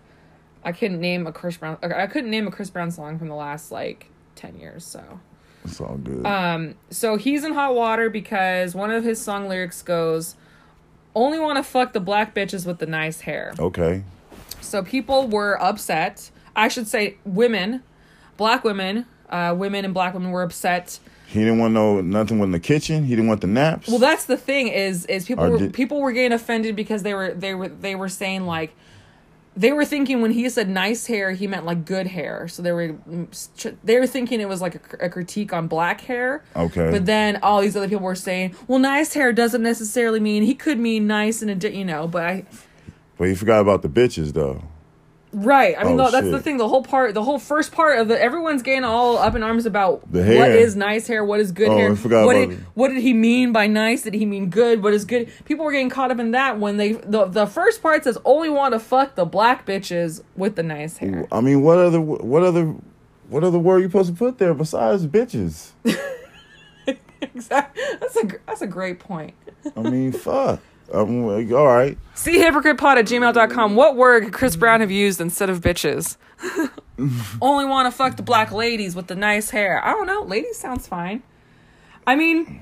I 0.63 0.71
couldn't 0.71 0.99
name 1.01 1.27
a 1.27 1.31
Chris 1.31 1.57
Brown 1.57 1.77
I 1.83 2.07
couldn't 2.07 2.29
name 2.31 2.47
a 2.47 2.51
Chris 2.51 2.69
Brown 2.69 2.89
song 2.91 3.19
from 3.19 3.27
the 3.27 3.35
last 3.35 3.71
like 3.71 4.09
10 4.35 4.57
years, 4.59 4.85
so 4.85 5.19
It's 5.65 5.79
all 5.81 5.95
good. 5.97 6.25
um, 6.25 6.75
so 6.89 7.15
he's 7.17 7.43
in 7.43 7.53
hot 7.53 7.73
water 7.75 8.09
because 8.09 8.75
one 8.75 8.91
of 8.91 9.03
his 9.03 9.21
song 9.21 9.47
lyrics 9.47 9.81
goes, 9.81 10.35
"Only 11.15 11.39
want 11.39 11.57
to 11.57 11.63
fuck 11.63 11.93
the 11.93 11.99
black 11.99 12.33
bitches 12.35 12.65
with 12.65 12.79
the 12.79 12.85
nice 12.85 13.21
hair." 13.21 13.53
okay. 13.59 14.03
So 14.61 14.81
people 14.83 15.27
were 15.27 15.61
upset. 15.61 16.31
I 16.55 16.67
should 16.67 16.87
say, 16.87 17.17
women, 17.25 17.83
black 18.37 18.63
women, 18.63 19.05
uh, 19.29 19.53
women 19.57 19.83
and 19.85 19.93
black 19.93 20.13
women 20.13 20.31
were 20.31 20.41
upset. 20.43 20.99
He 21.27 21.39
didn't 21.39 21.59
want 21.59 21.73
no 21.73 21.99
nothing 22.01 22.39
with 22.39 22.51
the 22.51 22.59
kitchen. 22.59 23.03
He 23.05 23.09
didn't 23.15 23.27
want 23.27 23.41
the 23.41 23.47
naps. 23.47 23.87
Well, 23.87 23.99
that's 23.99 24.25
the 24.25 24.37
thing 24.37 24.67
is 24.67 25.05
is 25.07 25.25
people 25.25 25.45
Or 25.45 25.49
were 25.51 25.57
did- 25.57 25.73
people 25.73 25.99
were 26.01 26.11
getting 26.11 26.31
offended 26.31 26.75
because 26.75 27.03
they 27.03 27.13
were 27.13 27.33
they 27.33 27.53
were 27.55 27.69
they 27.69 27.95
were 27.95 28.09
saying 28.09 28.45
like. 28.45 28.73
They 29.55 29.71
were 29.71 29.85
thinking 29.85 30.21
when 30.21 30.31
he 30.31 30.49
said 30.49 30.67
nice 30.67 31.05
hair, 31.05 31.31
he 31.31 31.45
meant 31.47 31.65
like 31.65 31.85
good 31.85 32.07
hair. 32.07 32.47
So 32.47 32.61
they 32.61 32.71
were 32.71 32.93
mm, 32.93 33.75
they 33.83 33.99
were 33.99 34.07
thinking 34.07 34.41
it 34.41 34.49
was 34.49 34.61
like 34.61 34.75
a, 34.93 35.05
a 35.05 35.09
critique 35.09 35.53
on 35.53 35.67
black 35.67 36.01
hair. 36.01 36.43
okay. 36.55 36.89
But 36.91 37.05
then 37.05 37.39
all 37.43 37.61
these 37.61 37.75
other 37.75 37.87
people 37.87 38.03
were 38.03 38.15
saying, 38.15 38.55
"Well, 38.67 38.79
nice 38.79 39.13
hair 39.13 39.31
doesn't 39.31 39.61
necessarily 39.61 40.19
mean 40.19 40.43
he 40.43 40.55
could 40.55 40.79
mean 40.79 41.05
nice 41.05 41.41
and 41.41 41.51
a 41.51 41.55
di- 41.55 41.77
you 41.77 41.85
know." 41.85 42.07
But 42.07 42.25
I, 42.25 42.45
but 43.17 43.27
he 43.27 43.35
forgot 43.35 43.61
about 43.61 43.83
the 43.83 43.89
bitches 43.89 44.33
though. 44.33 44.63
Right? 45.33 45.75
I 45.77 45.83
mean, 45.83 45.99
Oh, 45.99 46.11
that's 46.11 46.29
the 46.29 46.39
thing. 46.39 46.57
The 46.57 46.67
whole 46.67 46.83
part, 46.83 47.13
the 47.13 47.23
whole 47.23 47.39
first 47.39 47.71
part 47.71 47.99
of 47.99 48.07
the 48.07 48.21
everyone's 48.21 48.61
getting 48.61 48.83
all 48.83 49.17
up 49.17 49.35
in 49.35 49.43
arms 49.43 49.65
about 49.65 50.09
The 50.11 50.19
what 50.37 50.51
is 50.51 50.75
nice 50.75 51.07
hair, 51.07 51.25
what 51.25 51.39
is 51.39 51.51
good 51.51 51.69
Oh, 51.69 51.75
hair. 51.77 51.89
What 51.93 52.05
about 52.05 52.31
did 52.33 52.51
it. 52.51 52.59
what 52.75 52.89
did 52.89 53.01
he 53.01 53.13
mean 53.13 53.51
by 53.51 53.67
nice? 53.67 54.03
Did 54.03 54.13
he 54.13 54.25
mean 54.25 54.49
good? 54.49 54.83
What 54.83 54.93
is 54.93 55.05
good? 55.05 55.31
People 55.45 55.65
were 55.65 55.71
getting 55.71 55.89
caught 55.89 56.11
up 56.11 56.19
in 56.19 56.31
that 56.31 56.59
when 56.59 56.77
they 56.77 56.93
the 56.93 57.25
the 57.25 57.45
first 57.47 57.81
part 57.81 58.03
says 58.03 58.17
only 58.25 58.49
want 58.49 58.73
to 58.73 58.79
fuck 58.79 59.15
the 59.15 59.25
black 59.25 59.65
bitches 59.65 60.23
with 60.35 60.55
the 60.55 60.63
nice 60.63 60.97
hair. 60.97 61.27
I 61.31 61.41
mean, 61.41 61.61
what 61.63 61.77
other 61.79 61.99
what 61.99 62.43
other 62.43 62.73
what 63.29 63.43
other 63.43 63.57
word 63.59 63.75
are 63.77 63.79
you 63.79 63.87
supposed 63.87 64.09
to 64.11 64.15
put 64.17 64.37
there 64.37 64.53
besides 64.53 65.07
bitches? 65.07 65.71
exactly. 67.21 67.83
That's 67.99 68.15
a 68.17 68.27
that's 68.45 68.61
a 68.61 68.67
great 68.67 68.99
point. 68.99 69.33
I 69.75 69.81
mean, 69.81 70.11
fuck. 70.11 70.59
I'm 70.93 71.25
like, 71.25 71.51
all 71.51 71.67
right. 71.67 71.97
See 72.13 72.39
hypocrite.pod 72.39 72.97
at 72.99 73.05
gmail.com. 73.05 73.75
What 73.75 73.95
word 73.95 74.25
could 74.25 74.33
Chris 74.33 74.55
Brown 74.55 74.81
have 74.81 74.91
used 74.91 75.19
instead 75.19 75.49
of 75.49 75.59
bitches? 75.59 76.17
Only 77.41 77.65
want 77.65 77.87
to 77.87 77.91
fuck 77.91 78.15
the 78.15 78.23
black 78.23 78.51
ladies 78.51 78.95
with 78.95 79.07
the 79.07 79.15
nice 79.15 79.49
hair. 79.49 79.83
I 79.83 79.91
don't 79.91 80.05
know. 80.05 80.21
Ladies 80.21 80.57
sounds 80.57 80.87
fine. 80.87 81.23
I 82.05 82.15
mean, 82.15 82.61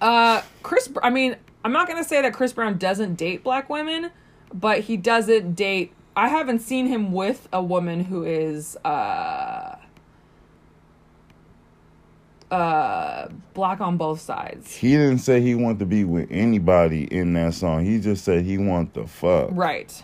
uh, 0.00 0.42
Chris, 0.62 0.90
I 1.02 1.10
mean, 1.10 1.36
I'm 1.64 1.72
not 1.72 1.86
going 1.86 2.02
to 2.02 2.08
say 2.08 2.22
that 2.22 2.32
Chris 2.32 2.52
Brown 2.52 2.78
doesn't 2.78 3.14
date 3.16 3.44
black 3.44 3.68
women, 3.68 4.10
but 4.52 4.80
he 4.80 4.96
doesn't 4.96 5.54
date. 5.54 5.92
I 6.16 6.28
haven't 6.28 6.60
seen 6.60 6.86
him 6.86 7.12
with 7.12 7.48
a 7.52 7.62
woman 7.62 8.04
who 8.04 8.24
is, 8.24 8.76
uh, 8.84 9.76
uh, 12.54 13.28
black 13.52 13.80
on 13.80 13.96
both 13.96 14.20
sides. 14.20 14.76
He 14.76 14.92
didn't 14.92 15.18
say 15.18 15.40
he 15.40 15.56
wanted 15.56 15.80
to 15.80 15.86
be 15.86 16.04
with 16.04 16.28
anybody 16.30 17.04
in 17.04 17.32
that 17.32 17.54
song. 17.54 17.84
He 17.84 17.98
just 17.98 18.24
said 18.24 18.44
he 18.44 18.58
want 18.58 18.94
the 18.94 19.06
fuck. 19.08 19.48
Right. 19.50 20.02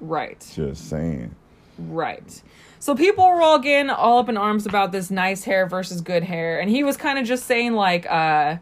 Right. 0.00 0.52
Just 0.54 0.88
saying. 0.88 1.34
Right. 1.78 2.42
So 2.78 2.94
people 2.94 3.28
were 3.28 3.42
all 3.42 3.58
getting 3.58 3.90
all 3.90 4.18
up 4.18 4.30
in 4.30 4.38
arms 4.38 4.64
about 4.64 4.92
this 4.92 5.10
nice 5.10 5.44
hair 5.44 5.66
versus 5.66 6.00
good 6.00 6.22
hair, 6.22 6.60
and 6.60 6.70
he 6.70 6.82
was 6.82 6.96
kind 6.96 7.18
of 7.18 7.26
just 7.26 7.44
saying 7.44 7.74
like, 7.74 8.06
uh, 8.10 8.56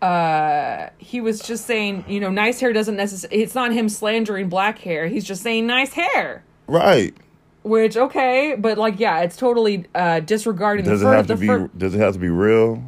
uh, 0.00 0.90
he 0.98 1.20
was 1.20 1.40
just 1.40 1.66
saying, 1.66 2.04
you 2.06 2.20
know, 2.20 2.30
nice 2.30 2.60
hair 2.60 2.72
doesn't 2.72 2.96
necessarily. 2.96 3.42
It's 3.42 3.54
not 3.54 3.72
him 3.72 3.88
slandering 3.88 4.48
black 4.48 4.78
hair. 4.78 5.08
He's 5.08 5.24
just 5.24 5.42
saying 5.42 5.66
nice 5.66 5.94
hair. 5.94 6.44
Right. 6.68 7.16
Which 7.64 7.96
okay, 7.96 8.56
but 8.58 8.76
like 8.78 8.98
yeah, 8.98 9.20
it's 9.20 9.36
totally 9.36 9.86
uh 9.94 10.20
disregarding 10.20 10.84
Does 10.84 11.02
it 11.02 11.04
the 11.04 11.10
have 11.16 11.26
to 11.28 11.36
be? 11.36 11.46
fir- 11.46 11.70
does 11.76 11.94
it 11.94 11.98
have 11.98 12.14
to 12.14 12.18
be 12.18 12.28
real? 12.28 12.82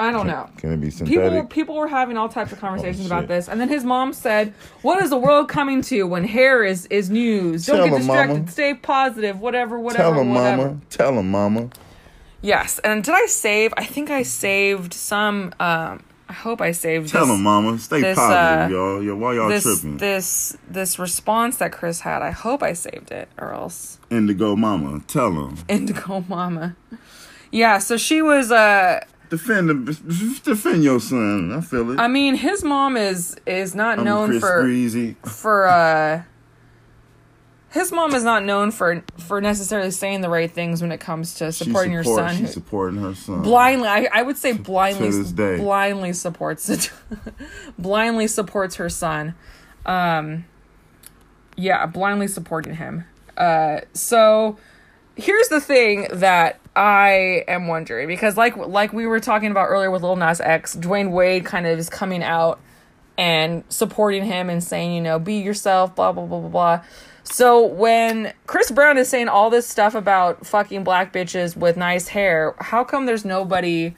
I 0.00 0.12
don't 0.12 0.28
know. 0.28 0.48
Can 0.58 0.72
it 0.72 0.76
be 0.80 0.90
People, 0.90 1.06
synthetic? 1.06 1.50
people 1.50 1.74
were 1.74 1.88
having 1.88 2.16
all 2.16 2.28
types 2.28 2.52
of 2.52 2.60
conversations 2.60 3.02
Oh, 3.10 3.16
about 3.16 3.26
this, 3.28 3.48
and 3.48 3.60
then 3.60 3.68
his 3.68 3.82
mom 3.84 4.12
said, 4.12 4.52
"What 4.82 5.02
is 5.02 5.10
the 5.10 5.16
world 5.18 5.48
coming 5.48 5.82
to 5.82 6.04
when 6.04 6.22
hair 6.24 6.62
is 6.64 6.86
is 6.86 7.10
news? 7.10 7.66
Don't 7.66 7.78
Tell 7.78 7.88
get 7.88 7.96
distracted. 7.98 8.34
mama. 8.34 8.50
Stay 8.50 8.74
positive. 8.74 9.40
Whatever, 9.40 9.78
whatever, 9.80 10.02
Tell 10.02 10.20
him, 10.20 10.34
whatever." 10.34 10.56
mama. 10.68 10.80
Tell 10.90 11.18
him, 11.18 11.30
mama. 11.30 11.70
Yes, 12.42 12.78
and 12.84 13.02
did 13.02 13.14
I 13.14 13.26
save? 13.26 13.74
I 13.76 13.84
think 13.84 14.10
I 14.10 14.22
saved 14.22 14.94
some. 14.94 15.52
Um, 15.58 16.04
I 16.28 16.34
hope 16.34 16.60
I 16.60 16.72
saved. 16.72 17.08
Tell 17.08 17.26
this, 17.26 17.34
him, 17.34 17.42
mama. 17.42 17.78
Stay 17.78 18.02
this, 18.02 18.16
positive, 18.18 18.70
uh, 18.70 18.74
y'all. 18.78 19.02
Yeah, 19.02 19.12
why 19.12 19.34
y'all 19.34 19.48
This 19.48 19.62
tripping? 19.64 19.96
this 19.96 20.56
this 20.68 20.98
response 20.98 21.56
that 21.56 21.72
Chris 21.72 22.00
had. 22.00 22.20
I 22.22 22.30
hope 22.32 22.62
I 22.62 22.74
saved 22.74 23.10
it, 23.10 23.28
or 23.38 23.52
else 23.54 23.98
Indigo, 24.10 24.54
mama. 24.54 25.00
Tell 25.08 25.32
him. 25.32 25.56
Indigo 25.68 26.24
Mama. 26.28 26.76
Yeah, 27.50 27.78
so 27.78 27.96
she 27.96 28.20
was. 28.22 28.52
Uh, 28.52 29.00
Defend 29.30 29.86
defend 30.42 30.84
your 30.84 31.00
son. 31.00 31.52
I 31.52 31.60
feel 31.60 31.90
it. 31.92 31.98
I 32.00 32.08
mean, 32.08 32.34
his 32.34 32.64
mom 32.64 32.96
is 32.96 33.36
is 33.46 33.74
not 33.74 33.98
I'm 33.98 34.04
known 34.04 34.28
Chris 34.30 34.40
for 34.40 34.62
Breezy. 34.62 35.16
for. 35.24 35.66
uh 35.68 36.22
his 37.70 37.92
mom 37.92 38.14
is 38.14 38.24
not 38.24 38.44
known 38.44 38.70
for 38.70 39.02
for 39.18 39.40
necessarily 39.40 39.90
saying 39.90 40.20
the 40.22 40.28
right 40.28 40.50
things 40.50 40.80
when 40.80 40.90
it 40.92 40.98
comes 41.00 41.34
to 41.34 41.52
supporting 41.52 41.92
your 41.92 42.04
son. 42.04 42.36
She's 42.36 42.52
supporting 42.54 43.00
her 43.00 43.14
son. 43.14 43.42
blindly 43.42 43.88
I, 43.88 44.08
I 44.12 44.22
would 44.22 44.36
say 44.38 44.52
blindly 44.52 45.10
this 45.10 45.32
day. 45.32 45.58
blindly 45.58 46.12
supports 46.12 46.68
it 46.70 46.90
blindly 47.78 48.26
supports 48.26 48.76
her 48.76 48.88
son 48.88 49.34
um 49.86 50.44
yeah 51.56 51.84
blindly 51.86 52.28
supporting 52.28 52.74
him 52.76 53.04
uh 53.36 53.80
so 53.92 54.56
here's 55.16 55.48
the 55.48 55.60
thing 55.60 56.06
that 56.12 56.60
I 56.76 57.44
am 57.48 57.66
wondering 57.66 58.06
because 58.08 58.36
like 58.36 58.56
like 58.56 58.92
we 58.92 59.06
were 59.06 59.20
talking 59.20 59.50
about 59.50 59.66
earlier 59.66 59.90
with 59.90 60.02
Lil 60.02 60.14
Nas 60.16 60.40
X, 60.40 60.76
Dwyane 60.76 61.10
Wade 61.10 61.44
kind 61.44 61.66
of 61.66 61.76
is 61.78 61.90
coming 61.90 62.22
out 62.22 62.60
and 63.18 63.64
supporting 63.68 64.24
him 64.24 64.48
and 64.48 64.62
saying, 64.62 64.92
you 64.94 65.00
know, 65.00 65.18
be 65.18 65.38
yourself, 65.40 65.96
blah 65.96 66.12
blah 66.12 66.24
blah 66.24 66.38
blah 66.40 66.48
blah. 66.48 66.84
So 67.30 67.64
when 67.64 68.32
Chris 68.46 68.70
Brown 68.70 68.96
is 68.96 69.08
saying 69.08 69.28
all 69.28 69.50
this 69.50 69.66
stuff 69.66 69.94
about 69.94 70.46
fucking 70.46 70.82
black 70.82 71.12
bitches 71.12 71.56
with 71.56 71.76
nice 71.76 72.08
hair, 72.08 72.54
how 72.58 72.84
come 72.84 73.06
there's 73.06 73.24
nobody 73.24 73.94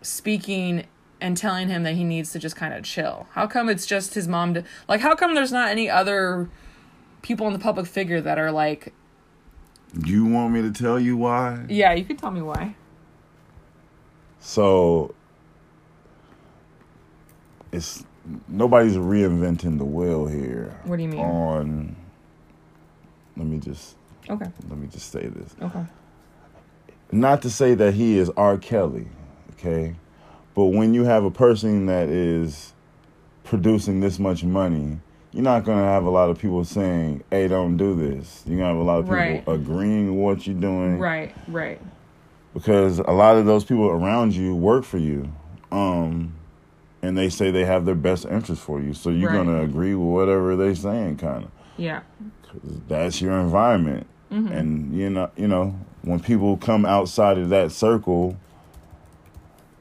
speaking 0.00 0.86
and 1.20 1.36
telling 1.36 1.68
him 1.68 1.82
that 1.82 1.94
he 1.96 2.04
needs 2.04 2.30
to 2.32 2.38
just 2.38 2.54
kind 2.56 2.72
of 2.72 2.84
chill? 2.84 3.26
How 3.32 3.46
come 3.48 3.68
it's 3.68 3.84
just 3.84 4.14
his 4.14 4.28
mom? 4.28 4.54
To, 4.54 4.64
like, 4.88 5.00
how 5.00 5.14
come 5.16 5.34
there's 5.34 5.50
not 5.52 5.70
any 5.70 5.90
other 5.90 6.48
people 7.20 7.46
in 7.48 7.52
the 7.52 7.58
public 7.58 7.86
figure 7.86 8.20
that 8.20 8.38
are 8.38 8.52
like, 8.52 8.94
Do 9.98 10.10
You 10.10 10.24
want 10.24 10.52
me 10.54 10.62
to 10.62 10.70
tell 10.70 11.00
you 11.00 11.16
why? 11.16 11.66
yeah, 11.68 11.92
you 11.92 12.04
can 12.04 12.16
tell 12.16 12.30
me 12.30 12.42
why. 12.42 12.76
So 14.40 15.14
it's 17.72 18.04
nobody's 18.46 18.96
reinventing 18.96 19.78
the 19.78 19.84
wheel 19.84 20.26
here. 20.26 20.80
What 20.84 20.96
do 20.96 21.02
you 21.02 21.08
mean? 21.08 21.20
On 21.20 21.96
let 23.38 23.46
me 23.46 23.58
just 23.58 23.96
Okay. 24.28 24.46
let 24.68 24.78
me 24.78 24.86
just 24.88 25.10
say 25.10 25.26
this. 25.26 25.54
Okay. 25.62 25.84
Not 27.10 27.40
to 27.42 27.50
say 27.50 27.74
that 27.74 27.94
he 27.94 28.18
is 28.18 28.30
R. 28.36 28.58
Kelly, 28.58 29.08
okay? 29.52 29.94
But 30.54 30.66
when 30.66 30.92
you 30.92 31.04
have 31.04 31.24
a 31.24 31.30
person 31.30 31.86
that 31.86 32.08
is 32.08 32.74
producing 33.44 34.00
this 34.00 34.18
much 34.18 34.44
money, 34.44 34.98
you're 35.32 35.42
not 35.44 35.64
gonna 35.64 35.84
have 35.84 36.04
a 36.04 36.10
lot 36.10 36.28
of 36.28 36.38
people 36.38 36.64
saying, 36.64 37.22
"Hey, 37.30 37.48
don't 37.48 37.76
do 37.78 37.94
this." 37.94 38.44
You're 38.46 38.58
gonna 38.58 38.68
have 38.70 38.76
a 38.78 38.82
lot 38.82 38.98
of 38.98 39.04
people 39.06 39.16
Right. 39.16 39.44
agreeing 39.46 40.08
with 40.14 40.22
what 40.22 40.46
you're 40.46 40.60
doing, 40.60 40.98
Right. 40.98 41.32
Right. 41.46 41.80
because 42.52 42.98
a 42.98 43.12
lot 43.12 43.36
of 43.36 43.46
those 43.46 43.64
people 43.64 43.86
around 43.88 44.34
you 44.34 44.54
work 44.54 44.84
for 44.84 44.98
you 44.98 45.30
um 45.70 46.32
and 47.02 47.16
they 47.16 47.28
say 47.28 47.50
they 47.50 47.64
have 47.64 47.84
their 47.84 47.94
best 47.94 48.24
interest 48.24 48.60
for 48.62 48.80
you 48.80 48.92
so 48.94 49.10
you're 49.10 49.28
Right. 49.28 49.44
going 49.44 49.46
to 49.46 49.60
agree 49.62 49.94
with 49.94 50.08
whatever 50.08 50.56
they're 50.56 50.74
saying 50.74 51.18
kind 51.18 51.44
of 51.44 51.50
Yeah. 51.76 52.00
That's 52.88 53.20
your 53.20 53.38
environment 53.38 54.06
Mm-hmm. 54.30 54.52
and 54.52 54.94
you 54.94 55.08
know 55.08 55.30
you 55.38 55.48
know 55.48 55.74
when 56.02 56.20
people 56.20 56.58
come 56.58 56.84
outside 56.84 57.38
of 57.38 57.48
that 57.48 57.72
circle 57.72 58.36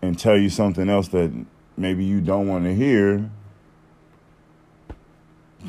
and 0.02 0.18
tell 0.18 0.38
you 0.38 0.50
something 0.50 0.88
else 0.88 1.10
that 1.10 1.32
maybe 1.76 2.06
you 2.06 2.22
don't 2.22 2.48
want 2.48 2.64
to 2.64 2.74
hear 2.74 3.30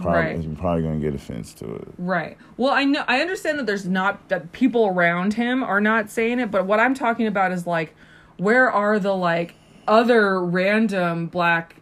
probably, 0.00 0.10
Right. 0.20 0.40
you're 0.42 0.54
probably 0.54 0.82
going 0.82 1.00
to 1.00 1.04
get 1.04 1.14
offense 1.14 1.52
to 1.54 1.74
it 1.74 1.88
Right. 1.98 2.36
Well, 2.56 2.72
I 2.72 2.84
know 2.84 3.02
I 3.08 3.20
understand 3.20 3.58
that 3.58 3.66
there's 3.66 3.84
not 3.86 4.28
that 4.28 4.52
people 4.52 4.86
around 4.86 5.34
him 5.34 5.64
are 5.64 5.80
not 5.80 6.08
saying 6.10 6.38
it, 6.38 6.50
but 6.52 6.66
what 6.66 6.78
I'm 6.78 6.94
talking 6.94 7.26
about 7.26 7.50
is 7.50 7.66
like 7.66 7.96
where 8.36 8.70
are 8.70 9.00
the 9.00 9.14
like 9.14 9.54
other 9.88 10.40
random 10.44 11.26
black 11.26 11.76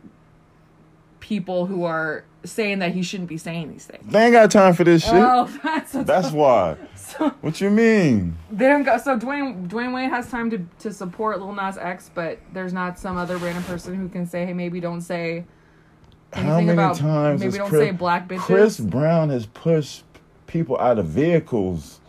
people 1.21 1.67
who 1.67 1.85
are 1.85 2.25
saying 2.47 2.79
that 2.81 2.93
he 2.93 3.03
shouldn't 3.03 3.29
be 3.29 3.37
saying 3.37 3.71
these 3.71 3.87
things? 3.87 4.05
they 4.11 4.25
ain't 4.25 4.33
got 4.33 4.51
time 4.51 4.75
for 4.75 4.85
this 4.85 5.03
shit 5.05 5.15
Oh, 5.15 5.45
that's 5.63 5.93
that's 5.93 6.31
why 6.31 6.77
so 6.95 7.29
what 7.41 7.61
you 7.61 7.71
mean 7.71 8.37
they 8.51 8.69
don't 8.69 8.83
go. 8.83 8.99
So 8.99 9.19
Dwyane 9.19 9.69
Dwyane 9.69 9.95
Wade 9.95 10.11
has 10.11 10.29
time 10.31 10.51
to 10.51 10.59
to 10.81 10.93
support 10.93 11.39
Lil 11.41 11.53
Nas 11.53 11.79
X, 11.79 12.11
but 12.15 12.39
there's 12.53 12.73
not 12.73 12.99
some 12.99 13.17
other 13.17 13.37
random 13.37 13.63
person 13.65 13.95
who 13.95 14.09
can 14.09 14.27
say, 14.27 14.45
hey, 14.45 14.53
maybe 14.53 14.81
don't 14.81 15.01
say 15.03 15.45
anything 16.33 16.51
How 16.51 16.57
many 16.61 16.71
about 16.73 16.97
times 16.97 17.41
maybe 17.41 17.57
don't 17.59 17.69
Chris, 17.69 17.81
say 17.89 17.91
black 17.93 18.29
bitches. 18.29 18.41
Chris 18.41 18.81
Brown 18.81 19.31
has 19.31 19.47
pushed 19.47 20.05
people 20.47 20.79
out 20.79 20.99
of 20.99 21.07
vehicles. 21.07 22.01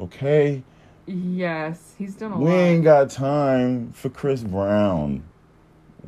Okay, 0.00 0.62
Yes, 1.06 1.94
he's 1.98 2.14
done 2.14 2.32
a 2.32 2.38
we 2.38 2.50
lot. 2.50 2.56
ain't 2.56 2.84
got 2.84 3.10
time 3.10 3.92
for 3.92 4.10
Chris 4.10 4.42
Brown. 4.42 5.22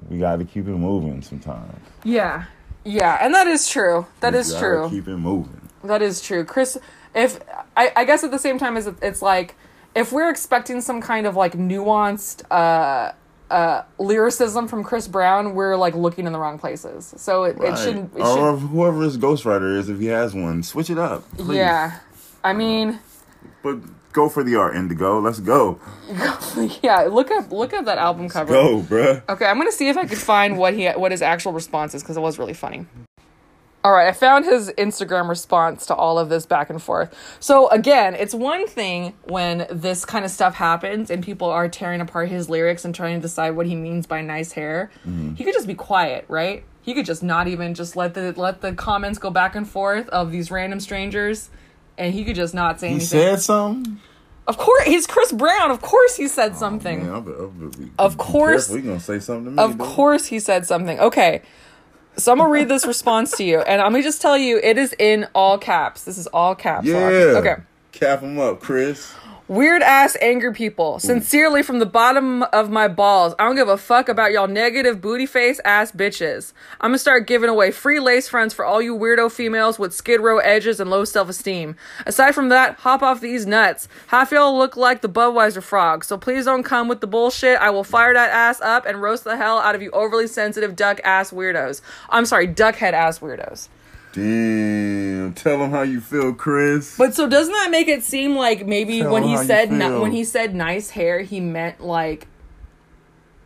We 0.08 0.18
got 0.18 0.38
to 0.38 0.44
keep 0.44 0.66
it 0.68 0.70
moving 0.76 1.22
sometimes. 1.22 1.78
Yeah. 2.04 2.44
Yeah, 2.84 3.18
and 3.20 3.34
that 3.34 3.46
is 3.46 3.68
true. 3.68 4.06
That 4.20 4.32
We 4.32 4.38
is 4.40 4.54
true. 4.56 4.88
Keep 4.90 5.08
it 5.08 5.16
moving. 5.16 5.68
That 5.84 6.02
is 6.02 6.20
true. 6.20 6.44
Chris, 6.44 6.78
if 7.14 7.40
I, 7.76 7.92
I 7.96 8.04
guess 8.04 8.24
at 8.24 8.30
the 8.30 8.38
same 8.38 8.58
time 8.58 8.76
as 8.76 8.86
it's 8.86 9.22
like 9.22 9.54
if 9.94 10.12
we're 10.12 10.30
expecting 10.30 10.80
some 10.80 11.00
kind 11.00 11.26
of 11.26 11.36
like 11.36 11.52
nuanced 11.52 12.42
uh 12.50 13.12
uh 13.50 13.82
lyricism 13.98 14.68
from 14.68 14.84
Chris 14.84 15.08
Brown, 15.08 15.54
we're 15.54 15.76
like 15.76 15.94
looking 15.94 16.26
in 16.26 16.32
the 16.32 16.38
wrong 16.38 16.58
places. 16.58 17.12
So 17.16 17.44
it, 17.44 17.56
it 17.60 17.76
shouldn't 17.78 18.14
it 18.14 18.20
or 18.20 18.58
should, 18.58 18.68
whoever 18.68 19.02
his 19.02 19.18
ghostwriter 19.18 19.76
is, 19.76 19.88
if 19.88 19.98
he 19.98 20.06
has 20.06 20.34
one, 20.34 20.62
switch 20.62 20.88
it 20.90 20.98
up. 20.98 21.24
Please. 21.36 21.56
Yeah. 21.56 21.98
I 22.44 22.52
mean, 22.52 23.00
But 23.62 23.78
go 24.12 24.28
for 24.28 24.44
the 24.44 24.56
art, 24.56 24.76
Indigo. 24.76 25.20
Let's 25.20 25.40
go. 25.40 25.80
yeah, 26.82 27.02
look 27.10 27.30
up 27.30 27.50
look 27.50 27.72
up 27.72 27.84
that 27.84 27.98
album 27.98 28.28
cover. 28.28 28.52
Go, 28.52 28.80
bruh. 28.82 29.22
Okay, 29.28 29.46
I'm 29.46 29.58
gonna 29.58 29.72
see 29.72 29.88
if 29.88 29.96
I 29.96 30.06
could 30.06 30.18
find 30.18 30.58
what 30.58 30.74
he 30.74 30.88
what 30.88 31.12
his 31.12 31.22
actual 31.22 31.52
response 31.52 31.94
is 31.94 32.02
because 32.02 32.16
it 32.16 32.20
was 32.20 32.38
really 32.38 32.54
funny. 32.54 32.86
All 33.82 33.92
right, 33.92 34.08
I 34.08 34.12
found 34.12 34.44
his 34.44 34.70
Instagram 34.76 35.30
response 35.30 35.86
to 35.86 35.94
all 35.94 36.18
of 36.18 36.28
this 36.28 36.44
back 36.44 36.68
and 36.68 36.82
forth. 36.82 37.14
So 37.40 37.70
again, 37.70 38.14
it's 38.14 38.34
one 38.34 38.66
thing 38.66 39.14
when 39.24 39.66
this 39.70 40.04
kind 40.04 40.26
of 40.26 40.30
stuff 40.30 40.54
happens 40.54 41.10
and 41.10 41.24
people 41.24 41.48
are 41.48 41.66
tearing 41.66 42.02
apart 42.02 42.28
his 42.28 42.50
lyrics 42.50 42.84
and 42.84 42.94
trying 42.94 43.16
to 43.16 43.22
decide 43.22 43.52
what 43.52 43.66
he 43.66 43.74
means 43.74 44.06
by 44.06 44.20
nice 44.20 44.52
hair. 44.52 44.90
Mm-hmm. 45.06 45.34
He 45.34 45.44
could 45.44 45.54
just 45.54 45.66
be 45.66 45.74
quiet, 45.74 46.26
right? 46.28 46.62
He 46.82 46.92
could 46.92 47.06
just 47.06 47.22
not 47.22 47.48
even 47.48 47.72
just 47.74 47.96
let 47.96 48.12
the 48.12 48.34
let 48.36 48.60
the 48.60 48.74
comments 48.74 49.18
go 49.18 49.30
back 49.30 49.54
and 49.54 49.66
forth 49.66 50.10
of 50.10 50.30
these 50.30 50.50
random 50.50 50.80
strangers, 50.80 51.48
and 52.00 52.12
he 52.14 52.24
could 52.24 52.34
just 52.36 52.54
not 52.54 52.80
say 52.80 52.88
anything. 52.88 53.18
He 53.18 53.24
anything. 53.24 53.36
said 53.38 53.42
something. 53.42 54.00
of 54.48 54.56
course, 54.58 54.82
he's 54.84 55.06
Chris 55.06 55.30
Brown. 55.32 55.70
Of 55.70 55.80
course, 55.80 56.16
he 56.16 56.26
said 56.26 56.52
oh, 56.54 56.58
something. 56.58 57.04
Man, 57.04 57.12
I'll 57.12 57.20
be- 57.20 57.32
I'll 57.32 57.46
be- 57.48 57.90
Of 57.98 58.12
be 58.16 58.24
course- 58.24 58.66
careful. 58.66 58.76
He 58.76 58.82
gonna 58.88 59.00
say 59.00 59.20
something 59.20 59.44
to 59.44 59.50
me. 59.52 59.58
Of 59.62 59.72
dude. 59.78 59.80
course 59.86 60.26
he 60.26 60.40
said 60.40 60.66
something. 60.66 60.98
Okay. 60.98 61.42
So 62.16 62.32
I'm 62.32 62.38
gonna 62.38 62.50
read 62.50 62.68
this 62.68 62.84
response 62.86 63.30
to 63.36 63.44
you, 63.44 63.60
and 63.60 63.80
I'm 63.80 63.92
gonna 63.92 64.02
just 64.02 64.20
tell 64.20 64.36
you 64.36 64.58
it 64.62 64.76
is 64.76 64.94
in 64.98 65.28
all 65.34 65.56
caps. 65.58 66.02
This 66.04 66.18
is 66.18 66.26
all 66.28 66.54
caps. 66.56 66.86
Yeah. 66.86 66.96
Okay. 67.36 67.56
Cap 67.92 68.20
him 68.20 68.38
up, 68.38 68.60
Chris. 68.60 69.12
Weird 69.50 69.82
ass 69.82 70.16
angry 70.20 70.52
people. 70.52 70.98
Mm. 70.98 71.00
Sincerely 71.00 71.64
from 71.64 71.80
the 71.80 71.84
bottom 71.84 72.44
of 72.44 72.70
my 72.70 72.86
balls, 72.86 73.34
I 73.36 73.46
don't 73.46 73.56
give 73.56 73.68
a 73.68 73.76
fuck 73.76 74.08
about 74.08 74.30
y'all 74.30 74.46
negative 74.46 75.00
booty 75.00 75.26
face 75.26 75.58
ass 75.64 75.90
bitches. 75.90 76.52
I'm 76.80 76.90
gonna 76.90 76.98
start 76.98 77.26
giving 77.26 77.50
away 77.50 77.72
free 77.72 77.98
lace 77.98 78.28
fronts 78.28 78.54
for 78.54 78.64
all 78.64 78.80
you 78.80 78.96
weirdo 78.96 79.32
females 79.32 79.76
with 79.76 79.92
skid 79.92 80.20
row 80.20 80.38
edges 80.38 80.78
and 80.78 80.88
low 80.88 81.04
self 81.04 81.28
esteem. 81.28 81.74
Aside 82.06 82.32
from 82.32 82.48
that, 82.50 82.76
hop 82.76 83.02
off 83.02 83.20
these 83.20 83.44
nuts. 83.44 83.88
Half 84.06 84.30
y'all 84.30 84.56
look 84.56 84.76
like 84.76 85.00
the 85.00 85.08
Budweiser 85.08 85.64
frog, 85.64 86.04
so 86.04 86.16
please 86.16 86.44
don't 86.44 86.62
come 86.62 86.86
with 86.86 87.00
the 87.00 87.08
bullshit. 87.08 87.58
I 87.58 87.70
will 87.70 87.82
fire 87.82 88.14
that 88.14 88.30
ass 88.30 88.60
up 88.60 88.86
and 88.86 89.02
roast 89.02 89.24
the 89.24 89.36
hell 89.36 89.58
out 89.58 89.74
of 89.74 89.82
you 89.82 89.90
overly 89.90 90.28
sensitive 90.28 90.76
duck 90.76 91.00
ass 91.02 91.32
weirdos. 91.32 91.80
I'm 92.08 92.24
sorry, 92.24 92.46
duck 92.46 92.76
head 92.76 92.94
ass 92.94 93.18
weirdos. 93.18 93.66
Damn. 94.12 95.34
Tell 95.34 95.62
him 95.62 95.70
how 95.70 95.82
you 95.82 96.00
feel, 96.00 96.32
Chris. 96.34 96.96
But 96.96 97.14
so 97.14 97.28
doesn't 97.28 97.52
that 97.52 97.70
make 97.70 97.88
it 97.88 98.02
seem 98.02 98.34
like 98.34 98.66
maybe 98.66 99.00
Tell 99.00 99.12
when 99.12 99.22
he 99.22 99.36
said 99.36 99.70
ni- 99.70 99.98
when 99.98 100.12
he 100.12 100.24
said 100.24 100.54
nice 100.54 100.90
hair, 100.90 101.20
he 101.20 101.40
meant 101.40 101.80
like 101.80 102.26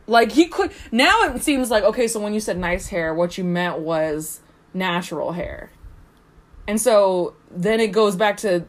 like 0.06 0.32
he 0.32 0.46
could 0.46 0.72
now 0.90 1.22
it 1.24 1.42
seems 1.42 1.70
like 1.70 1.84
okay, 1.84 2.08
so 2.08 2.20
when 2.20 2.34
you 2.34 2.40
said 2.40 2.58
nice 2.58 2.88
hair, 2.88 3.14
what 3.14 3.36
you 3.36 3.44
meant 3.44 3.78
was 3.80 4.40
natural 4.72 5.32
hair. 5.32 5.70
And 6.66 6.80
so 6.80 7.34
then 7.50 7.80
it 7.80 7.92
goes 7.92 8.16
back 8.16 8.38
to 8.38 8.64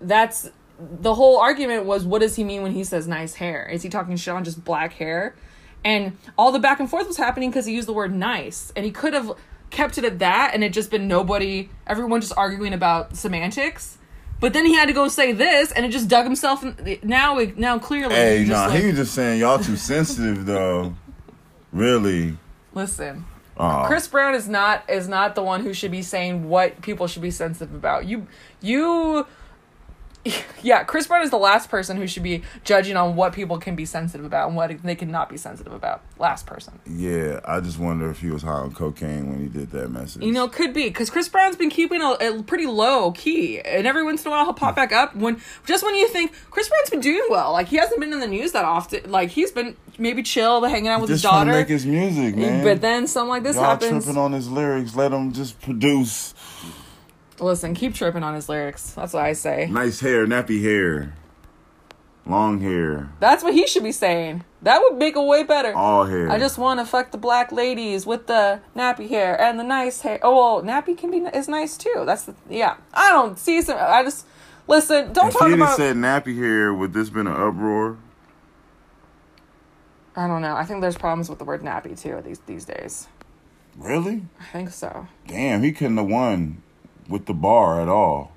that's 0.00 0.50
the 0.78 1.14
whole 1.14 1.38
argument 1.38 1.84
was 1.84 2.04
what 2.04 2.20
does 2.20 2.34
he 2.34 2.42
mean 2.42 2.62
when 2.62 2.72
he 2.72 2.82
says 2.82 3.06
nice 3.06 3.34
hair? 3.34 3.68
Is 3.68 3.82
he 3.82 3.88
talking 3.88 4.16
shit 4.16 4.34
on 4.34 4.42
just 4.42 4.64
black 4.64 4.94
hair? 4.94 5.36
And 5.84 6.16
all 6.38 6.52
the 6.52 6.58
back 6.58 6.80
and 6.80 6.88
forth 6.88 7.06
was 7.06 7.16
happening 7.16 7.50
because 7.50 7.66
he 7.66 7.74
used 7.74 7.88
the 7.88 7.92
word 7.92 8.14
nice. 8.14 8.72
And 8.76 8.84
he 8.84 8.90
could 8.90 9.14
have 9.14 9.32
kept 9.72 9.98
it 9.98 10.04
at 10.04 10.20
that 10.20 10.52
and 10.54 10.62
it 10.62 10.72
just 10.72 10.90
been 10.90 11.08
nobody, 11.08 11.68
everyone 11.86 12.20
just 12.20 12.36
arguing 12.36 12.72
about 12.72 13.16
semantics. 13.16 13.98
But 14.40 14.52
then 14.52 14.66
he 14.66 14.74
had 14.74 14.86
to 14.86 14.92
go 14.92 15.08
say 15.08 15.32
this 15.32 15.72
and 15.72 15.84
it 15.86 15.90
just 15.90 16.08
dug 16.08 16.24
himself 16.24 16.62
in. 16.64 16.98
Now, 17.02 17.38
it- 17.38 17.56
now 17.58 17.78
clearly. 17.78 18.14
Hey, 18.14 18.44
nah, 18.46 18.66
like, 18.66 18.80
he 18.80 18.86
was 18.88 18.96
just 18.96 19.14
saying 19.14 19.40
y'all 19.40 19.58
too 19.58 19.76
sensitive 19.76 20.46
though. 20.46 20.94
Really. 21.72 22.36
listen. 22.74 23.24
Aw. 23.58 23.86
Chris 23.86 24.08
Brown 24.08 24.34
is 24.34 24.48
not 24.48 24.82
is 24.88 25.08
not 25.08 25.34
the 25.34 25.42
one 25.42 25.62
who 25.62 25.74
should 25.74 25.90
be 25.90 26.00
saying 26.02 26.48
what 26.48 26.80
people 26.80 27.06
should 27.06 27.20
be 27.22 27.30
sensitive 27.30 27.74
about. 27.74 28.06
You 28.06 28.26
you 28.62 29.26
yeah, 30.62 30.84
Chris 30.84 31.06
Brown 31.06 31.22
is 31.22 31.30
the 31.30 31.38
last 31.38 31.68
person 31.68 31.96
who 31.96 32.06
should 32.06 32.22
be 32.22 32.42
judging 32.64 32.96
on 32.96 33.16
what 33.16 33.32
people 33.32 33.58
can 33.58 33.74
be 33.74 33.84
sensitive 33.84 34.24
about 34.24 34.48
and 34.48 34.56
what 34.56 34.82
they 34.82 34.94
cannot 34.94 35.28
be 35.28 35.36
sensitive 35.36 35.72
about. 35.72 36.02
Last 36.18 36.46
person. 36.46 36.78
Yeah, 36.86 37.40
I 37.44 37.60
just 37.60 37.78
wonder 37.78 38.08
if 38.10 38.20
he 38.20 38.30
was 38.30 38.42
high 38.42 38.52
on 38.52 38.72
cocaine 38.72 39.30
when 39.30 39.40
he 39.40 39.48
did 39.48 39.70
that 39.72 39.90
message. 39.90 40.22
You 40.22 40.32
know, 40.32 40.46
could 40.48 40.72
be 40.72 40.84
because 40.84 41.10
Chris 41.10 41.28
Brown's 41.28 41.56
been 41.56 41.70
keeping 41.70 42.00
a, 42.00 42.12
a 42.20 42.42
pretty 42.44 42.66
low 42.66 43.10
key, 43.12 43.60
and 43.60 43.86
every 43.86 44.04
once 44.04 44.24
in 44.24 44.28
a 44.28 44.30
while 44.30 44.44
he'll 44.44 44.54
pop 44.54 44.74
hmm. 44.74 44.76
back 44.76 44.92
up 44.92 45.16
when 45.16 45.40
just 45.66 45.84
when 45.84 45.94
you 45.96 46.08
think 46.08 46.32
Chris 46.50 46.68
Brown's 46.68 46.90
been 46.90 47.00
doing 47.00 47.26
well. 47.28 47.52
Like 47.52 47.68
he 47.68 47.76
hasn't 47.76 47.98
been 47.98 48.12
in 48.12 48.20
the 48.20 48.28
news 48.28 48.52
that 48.52 48.64
often. 48.64 49.10
Like 49.10 49.30
he's 49.30 49.50
been 49.50 49.76
maybe 49.98 50.22
chill, 50.22 50.62
hanging 50.64 50.88
out 50.88 51.00
with 51.00 51.10
just 51.10 51.22
his 51.24 51.30
daughter. 51.30 51.50
to 51.50 51.56
make 51.56 51.68
his 51.68 51.84
music, 51.84 52.36
man. 52.36 52.62
but 52.62 52.80
then 52.80 53.06
something 53.08 53.28
like 53.28 53.42
this 53.42 53.56
y'all 53.56 53.64
happens. 53.64 54.04
tripping 54.04 54.20
on 54.20 54.32
his 54.32 54.48
lyrics. 54.48 54.94
Let 54.94 55.12
him 55.12 55.32
just 55.32 55.60
produce. 55.60 56.34
Listen, 57.42 57.74
keep 57.74 57.94
tripping 57.94 58.22
on 58.22 58.34
his 58.34 58.48
lyrics. 58.48 58.92
That's 58.92 59.12
what 59.12 59.24
I 59.24 59.32
say. 59.32 59.66
Nice 59.68 59.98
hair, 60.00 60.26
nappy 60.26 60.62
hair. 60.62 61.14
long 62.24 62.60
hair, 62.60 63.10
That's 63.18 63.42
what 63.42 63.52
he 63.52 63.66
should 63.66 63.82
be 63.82 63.90
saying. 63.90 64.44
That 64.62 64.80
would 64.80 64.96
make 64.96 65.16
it 65.16 65.20
way 65.20 65.42
better. 65.42 65.74
all 65.74 66.04
hair. 66.04 66.30
I 66.30 66.38
just 66.38 66.56
want 66.56 66.78
to 66.78 66.86
fuck 66.86 67.10
the 67.10 67.18
black 67.18 67.50
ladies 67.50 68.06
with 68.06 68.28
the 68.28 68.60
nappy 68.76 69.08
hair 69.08 69.38
and 69.40 69.58
the 69.58 69.64
nice 69.64 70.02
hair. 70.02 70.20
Oh, 70.22 70.60
well, 70.60 70.62
nappy 70.62 70.96
can 70.96 71.10
be 71.10 71.18
is 71.36 71.48
nice 71.48 71.76
too. 71.76 72.04
That's 72.06 72.24
the 72.24 72.34
yeah. 72.48 72.76
I 72.94 73.10
don't 73.10 73.36
see 73.36 73.60
some. 73.60 73.76
I 73.80 74.04
just 74.04 74.24
listen. 74.68 75.12
Don't 75.12 75.28
if 75.28 75.34
talk 75.34 75.50
about. 75.50 75.76
said 75.76 75.96
nappy 75.96 76.36
hair, 76.36 76.72
would 76.72 76.92
this 76.92 77.10
been 77.10 77.26
an 77.26 77.34
uproar? 77.34 77.98
I 80.14 80.28
don't 80.28 80.42
know. 80.42 80.54
I 80.54 80.64
think 80.64 80.80
there's 80.80 80.96
problems 80.96 81.28
with 81.28 81.40
the 81.40 81.44
word 81.44 81.62
nappy 81.62 82.00
too 82.00 82.22
these 82.24 82.38
these 82.46 82.64
days. 82.64 83.08
Really? 83.76 84.22
I 84.38 84.44
think 84.52 84.70
so. 84.70 85.08
Damn, 85.26 85.64
he 85.64 85.72
couldn't 85.72 85.96
have 85.96 86.06
won 86.06 86.62
with 87.08 87.26
the 87.26 87.34
bar 87.34 87.80
at 87.80 87.88
all. 87.88 88.32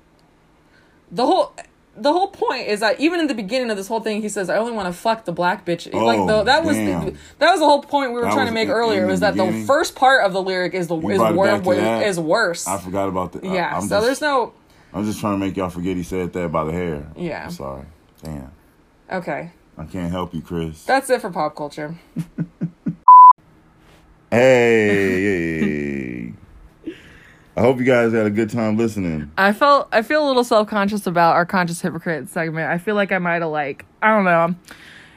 The 1.10 1.24
whole 1.24 1.52
the 1.98 2.12
whole 2.12 2.28
point 2.28 2.68
is 2.68 2.80
that 2.80 3.00
even 3.00 3.20
in 3.20 3.26
the 3.26 3.34
beginning 3.34 3.70
of 3.70 3.76
this 3.78 3.88
whole 3.88 4.00
thing, 4.00 4.20
he 4.20 4.28
says, 4.28 4.50
"I 4.50 4.56
only 4.58 4.72
want 4.72 4.86
to 4.86 4.92
fuck 4.92 5.24
the 5.24 5.32
black 5.32 5.64
bitch." 5.64 5.86
like 5.94 6.18
Oh, 6.18 6.26
the, 6.26 6.42
that 6.44 6.64
was 6.64 6.76
the, 6.76 7.14
that 7.38 7.50
was 7.52 7.60
the 7.60 7.64
whole 7.66 7.80
point 7.80 8.10
we 8.10 8.16
were 8.16 8.22
That 8.26 8.34
trying 8.34 8.46
to 8.48 8.52
make 8.52 8.68
in- 8.68 8.74
earlier. 8.74 9.04
in 9.04 9.08
Was 9.08 9.20
that 9.20 9.34
the 9.36 9.64
first 9.66 9.94
part 9.94 10.24
of 10.24 10.32
the 10.32 10.42
lyric 10.42 10.74
is 10.74 10.88
the 10.88 10.96
You 10.96 11.10
is 11.10 11.18
wor- 11.20 11.46
back 11.46 11.62
to 11.62 11.74
that? 11.74 12.02
is 12.06 12.18
worse. 12.20 12.66
I 12.66 12.78
forgot 12.78 13.08
about 13.08 13.32
the. 13.32 13.40
Yeah. 13.48 13.76
I'm 13.76 13.82
so 13.82 13.96
just, 13.96 14.06
there's 14.06 14.20
no. 14.20 14.52
I'm 14.92 15.04
just 15.04 15.20
trying 15.20 15.38
to 15.40 15.46
make 15.46 15.56
y'all 15.56 15.70
forget 15.70 15.96
he 15.96 16.02
said 16.02 16.32
that 16.34 16.52
by 16.52 16.64
the 16.64 16.72
hair. 16.72 17.06
Yeah. 17.16 17.44
I'm 17.44 17.50
sorry. 17.50 17.84
Damn. 18.22 18.50
Okay, 19.10 19.52
I 19.78 19.84
can't 19.84 20.10
help 20.10 20.34
you, 20.34 20.42
Chris. 20.42 20.82
that's 20.84 21.08
it 21.10 21.20
for 21.20 21.30
pop 21.30 21.54
culture. 21.56 21.94
Hey. 24.96 26.32
I 27.56 27.62
hope 27.62 27.78
you 27.78 27.84
guys 27.84 28.12
had 28.12 28.26
a 28.26 28.30
good 28.30 28.50
time 28.50 28.76
listening. 28.76 29.32
I 29.38 29.52
felt 29.54 29.88
I 29.90 30.02
feel 30.02 30.24
a 30.24 30.28
little 30.28 30.44
self 30.44 30.68
conscious 30.68 31.06
about 31.06 31.36
our 31.36 31.46
conscious 31.46 31.80
hypocrite 31.80 32.28
segment. 32.28 32.70
I 32.70 32.76
feel 32.76 32.94
like 32.94 33.12
I 33.12 33.18
might 33.18 33.40
have 33.40 33.50
like 33.50 33.86
I 34.02 34.14
don't 34.14 34.24
know. 34.24 34.54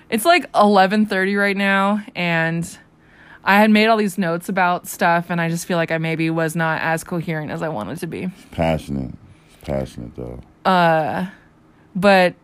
It's 0.09 0.23
like 0.23 0.49
eleven 0.55 1.05
thirty 1.05 1.35
right 1.35 1.57
now, 1.57 2.01
and 2.15 2.77
I 3.43 3.57
had 3.57 3.69
made 3.71 3.87
all 3.87 3.97
these 3.97 4.17
notes 4.17 4.47
about 4.47 4.87
stuff, 4.87 5.29
and 5.29 5.41
I 5.41 5.49
just 5.49 5.65
feel 5.65 5.75
like 5.75 5.91
I 5.91 5.97
maybe 5.97 6.29
was 6.29 6.55
not 6.55 6.81
as 6.81 7.03
coherent 7.03 7.51
as 7.51 7.61
I 7.61 7.69
wanted 7.69 7.99
to 7.99 8.07
be. 8.07 8.29
Passionate. 8.51 9.13
Passionate 9.61 10.15
though. 10.15 10.39
Uh, 10.63 11.27
but 11.93 12.35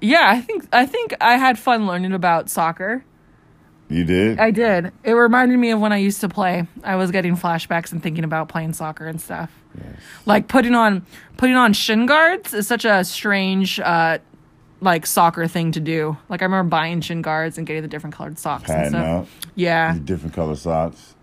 yeah, 0.00 0.24
I 0.26 0.40
think 0.40 0.66
I 0.72 0.84
think 0.84 1.14
I 1.20 1.36
had 1.36 1.60
fun 1.60 1.86
learning 1.86 2.12
about 2.12 2.50
soccer. 2.50 3.04
You 3.88 4.04
did? 4.04 4.38
I 4.38 4.50
did. 4.50 4.92
It 5.02 5.12
reminded 5.12 5.58
me 5.58 5.70
of 5.70 5.80
when 5.80 5.92
I 5.92 5.96
used 5.96 6.20
to 6.20 6.28
play. 6.28 6.66
I 6.84 6.96
was 6.96 7.10
getting 7.10 7.36
flashbacks 7.36 7.90
and 7.92 8.02
thinking 8.02 8.24
about 8.24 8.48
playing 8.48 8.74
soccer 8.74 9.06
and 9.06 9.20
stuff. 9.20 9.50
Like 10.26 10.48
putting 10.48 10.74
on 10.74 11.06
putting 11.36 11.56
on 11.56 11.72
shin 11.72 12.06
guards 12.06 12.52
is 12.52 12.66
such 12.66 12.84
a 12.84 13.04
strange 13.04 13.78
uh 13.80 14.18
like 14.80 15.06
soccer 15.06 15.46
thing 15.46 15.72
to 15.72 15.80
do. 15.80 16.16
Like 16.28 16.42
I 16.42 16.44
remember 16.44 16.68
buying 16.68 17.00
shin 17.00 17.22
guards 17.22 17.58
and 17.58 17.66
getting 17.66 17.82
the 17.82 17.88
different 17.88 18.14
colored 18.14 18.38
socks 18.38 18.68
and 18.68 18.76
Padding 18.76 18.90
stuff. 18.90 19.06
out. 19.06 19.26
Yeah. 19.54 19.96
Different 20.04 20.34
color 20.34 20.56
socks. 20.56 21.14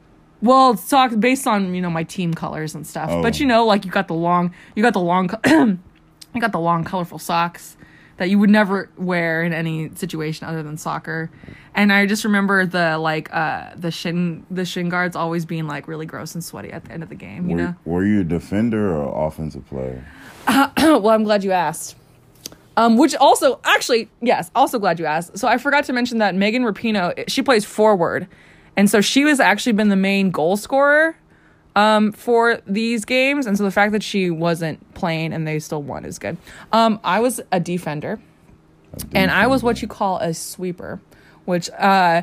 Well, 0.41 0.75
socks 0.77 1.15
based 1.15 1.47
on, 1.47 1.73
you 1.73 1.81
know, 1.81 1.89
my 1.89 2.03
team 2.03 2.33
colors 2.33 2.75
and 2.75 2.85
stuff. 2.85 3.09
Oh. 3.11 3.21
But 3.21 3.39
you 3.39 3.45
know, 3.45 3.65
like 3.65 3.85
you 3.85 3.91
got 3.91 4.07
the 4.07 4.13
long 4.13 4.53
you 4.75 4.81
got 4.83 4.93
the 4.93 4.99
long 4.99 5.29
you 5.45 6.41
got 6.41 6.51
the 6.51 6.59
long 6.59 6.83
colorful 6.83 7.19
socks 7.19 7.77
that 8.17 8.29
you 8.29 8.39
would 8.39 8.49
never 8.49 8.89
wear 8.97 9.43
in 9.43 9.51
any 9.53 9.93
situation 9.95 10.47
other 10.47 10.63
than 10.63 10.77
soccer. 10.77 11.29
And 11.73 11.91
I 11.91 12.05
just 12.05 12.23
remember 12.23 12.65
the 12.65 12.97
like 12.97 13.33
uh 13.33 13.71
the 13.75 13.91
shin 13.91 14.45
the 14.49 14.63
shin 14.65 14.89
guards 14.89 15.15
always 15.15 15.45
being 15.45 15.67
like 15.67 15.87
really 15.87 16.05
gross 16.05 16.33
and 16.33 16.43
sweaty 16.43 16.71
at 16.71 16.85
the 16.85 16.91
end 16.91 17.03
of 17.03 17.09
the 17.09 17.15
game, 17.15 17.49
you 17.49 17.55
Were, 17.55 17.61
know? 17.61 17.75
were 17.85 18.05
you 18.05 18.21
a 18.21 18.23
defender 18.23 18.95
or 18.95 19.27
offensive 19.27 19.67
player? 19.67 20.05
well, 20.47 21.09
I'm 21.09 21.23
glad 21.23 21.43
you 21.43 21.51
asked. 21.51 21.95
Um, 22.77 22.97
which 22.97 23.15
also, 23.15 23.59
actually, 23.63 24.09
yes, 24.21 24.51
also 24.53 24.79
glad 24.79 24.99
you 24.99 25.05
asked. 25.05 25.37
So 25.37 25.47
I 25.47 25.57
forgot 25.57 25.85
to 25.85 25.93
mention 25.93 26.17
that 26.17 26.35
Megan 26.35 26.63
Rapinoe, 26.63 27.23
she 27.29 27.41
plays 27.41 27.63
forward, 27.63 28.27
and 28.75 28.89
so 28.89 28.99
she 28.99 29.23
was 29.23 29.39
actually 29.39 29.71
been 29.71 29.87
the 29.87 29.95
main 29.95 30.29
goal 30.29 30.57
scorer, 30.57 31.15
um, 31.75 32.11
for 32.11 32.61
these 32.65 33.05
games, 33.05 33.45
and 33.45 33.57
so 33.57 33.63
the 33.63 33.71
fact 33.71 33.91
that 33.91 34.03
she 34.03 34.29
wasn't 34.29 34.93
playing 34.93 35.33
and 35.33 35.45
they 35.47 35.59
still 35.59 35.81
won 35.83 36.05
is 36.05 36.17
good. 36.19 36.37
Um, 36.71 36.99
I 37.03 37.19
was 37.19 37.41
a 37.51 37.59
defender, 37.59 38.19
and 39.13 39.29
I 39.31 39.47
was 39.47 39.61
what 39.63 39.81
you 39.81 39.87
call 39.87 40.17
a 40.19 40.33
sweeper, 40.33 41.01
which 41.45 41.69
uh, 41.71 42.21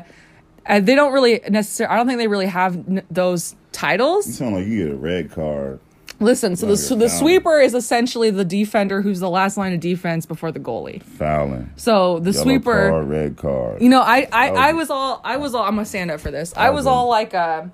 uh, 0.65 0.79
they 0.79 0.95
don't 0.95 1.13
really 1.13 1.41
necessarily. 1.49 1.93
I 1.93 1.97
don't 1.97 2.07
think 2.07 2.17
they 2.19 2.27
really 2.27 2.47
have 2.47 2.75
n- 2.75 3.03
those 3.11 3.51
You 3.53 3.57
titles. 3.71 4.33
sound 4.33 4.55
like 4.55 4.65
you 4.65 4.85
get 4.85 4.93
a 4.93 4.97
red 4.97 5.31
card. 5.31 5.79
Listen, 6.19 6.55
so 6.55 6.67
the, 6.67 6.77
so 6.77 6.95
the 6.95 7.09
sweeper 7.09 7.59
is 7.59 7.73
essentially 7.73 8.29
the 8.29 8.45
defender 8.45 9.01
who's 9.01 9.19
the 9.19 9.29
last 9.29 9.57
line 9.57 9.73
of 9.73 9.79
defense 9.81 10.25
before 10.25 10.51
the 10.53 10.59
goalie. 10.59 11.01
Fouling. 11.03 11.69
So 11.75 12.19
the 12.19 12.31
Yellow 12.31 12.43
sweeper, 12.43 12.89
card, 12.89 13.09
red 13.09 13.35
card. 13.35 13.81
you 13.81 13.89
know, 13.89 13.99
I 14.01 14.27
I, 14.31 14.49
was- 14.51 14.59
I 14.59 14.73
was 14.73 14.89
all 14.89 15.21
I 15.23 15.37
was 15.37 15.53
all 15.55 15.63
I'm 15.63 15.75
gonna 15.75 15.85
stand 15.85 16.11
up 16.11 16.21
for 16.21 16.31
this. 16.31 16.53
I 16.55 16.69
was 16.69 16.81
was- 16.85 16.87
all 16.87 17.09
like 17.09 17.33
uh, 17.33 17.65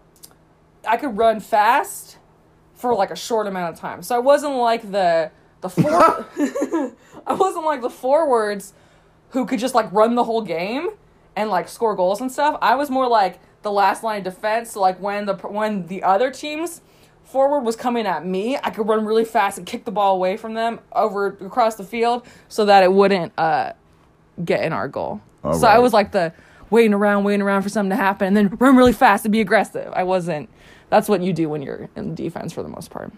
I 0.88 0.98
could 0.98 1.18
run 1.18 1.40
fast 1.40 2.18
for 2.74 2.94
like 2.94 3.12
a 3.12 3.16
short 3.16 3.48
amount 3.48 3.74
of 3.74 3.80
time. 3.80 4.02
So 4.04 4.16
I 4.16 4.20
wasn't 4.20 4.56
like 4.56 4.92
the 4.92 5.32
the 5.62 5.70
for, 5.70 5.90
I 7.28 7.34
wasn't 7.34 7.66
like 7.66 7.82
the 7.82 7.90
forwards 7.90 8.74
who 9.30 9.46
could 9.46 9.60
just 9.60 9.76
like 9.76 9.92
run 9.92 10.16
the 10.16 10.24
whole 10.24 10.42
game 10.42 10.90
and 11.36 11.50
like 11.50 11.68
score 11.68 11.96
goals 11.96 12.22
and 12.22 12.32
stuff. 12.32 12.58
I 12.62 12.76
was 12.76 12.90
more 12.90 13.08
like 13.08 13.40
the 13.62 13.72
last 13.72 14.04
line 14.04 14.20
of 14.20 14.24
defense. 14.24 14.72
So 14.72 14.82
like 14.82 15.00
when 15.00 15.26
the 15.26 15.36
when 15.36 15.88
the 15.88 16.04
other 16.04 16.32
teams 16.32 16.82
forward 17.24 17.62
was 17.62 17.76
coming 17.76 18.08
at 18.08 18.26
me, 18.26 18.58
I 18.58 18.70
could 18.70 18.88
run 18.88 19.06
really 19.06 19.26
fast 19.26 19.58
and 19.58 19.68
kick 19.68 19.86
the 19.86 19.92
ball 19.92 20.16
away 20.16 20.38
from 20.38 20.54
them 20.54 20.80
over 20.94 21.28
across 21.28 21.76
the 21.76 21.84
field 21.84 22.26
so 22.48 22.66
that 22.66 22.84
it 22.84 22.92
wouldn't 22.92 23.34
uh 23.38 23.74
get 24.44 24.64
in 24.64 24.74
our 24.74 24.88
goal. 24.88 25.22
All 25.44 25.54
so 25.54 25.68
I 25.68 25.80
was 25.80 25.94
like 25.94 26.12
the 26.12 26.34
waiting 26.70 26.94
around, 26.94 27.24
waiting 27.24 27.42
around 27.42 27.64
for 27.64 27.70
something 27.70 27.90
to 27.90 27.96
happen, 27.96 28.28
and 28.28 28.38
then 28.38 28.58
run 28.60 28.76
really 28.76 28.94
fast 28.94 29.26
and 29.26 29.32
be 29.32 29.42
aggressive. 29.42 29.92
I 29.94 30.04
wasn't. 30.04 30.50
That's 30.90 31.08
what 31.10 31.22
you 31.22 31.34
do 31.34 31.50
when 31.50 31.62
you're 31.62 31.90
in 31.96 32.16
defense 32.16 32.52
for 32.54 32.64
the 32.64 32.70
most 32.70 32.90
part. 32.90 33.12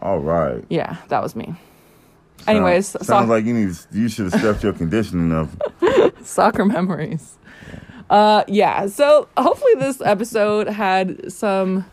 All 0.00 0.18
right. 0.20 0.64
Yeah, 0.68 0.96
that 1.08 1.22
was 1.22 1.34
me. 1.36 1.54
Anyways, 2.46 2.86
sounds, 2.88 3.06
so- 3.06 3.20
like 3.24 3.44
you 3.44 3.52
need. 3.54 3.76
You 3.92 4.08
should 4.08 4.32
have 4.32 4.40
stepped 4.40 4.62
your 4.62 4.72
conditioning 4.72 5.32
up. 5.32 5.48
soccer 6.24 6.64
memories. 6.64 7.36
Uh, 8.08 8.44
yeah. 8.48 8.86
So 8.86 9.28
hopefully 9.36 9.74
this 9.76 10.00
episode 10.00 10.68
had 10.68 11.30
some 11.32 11.84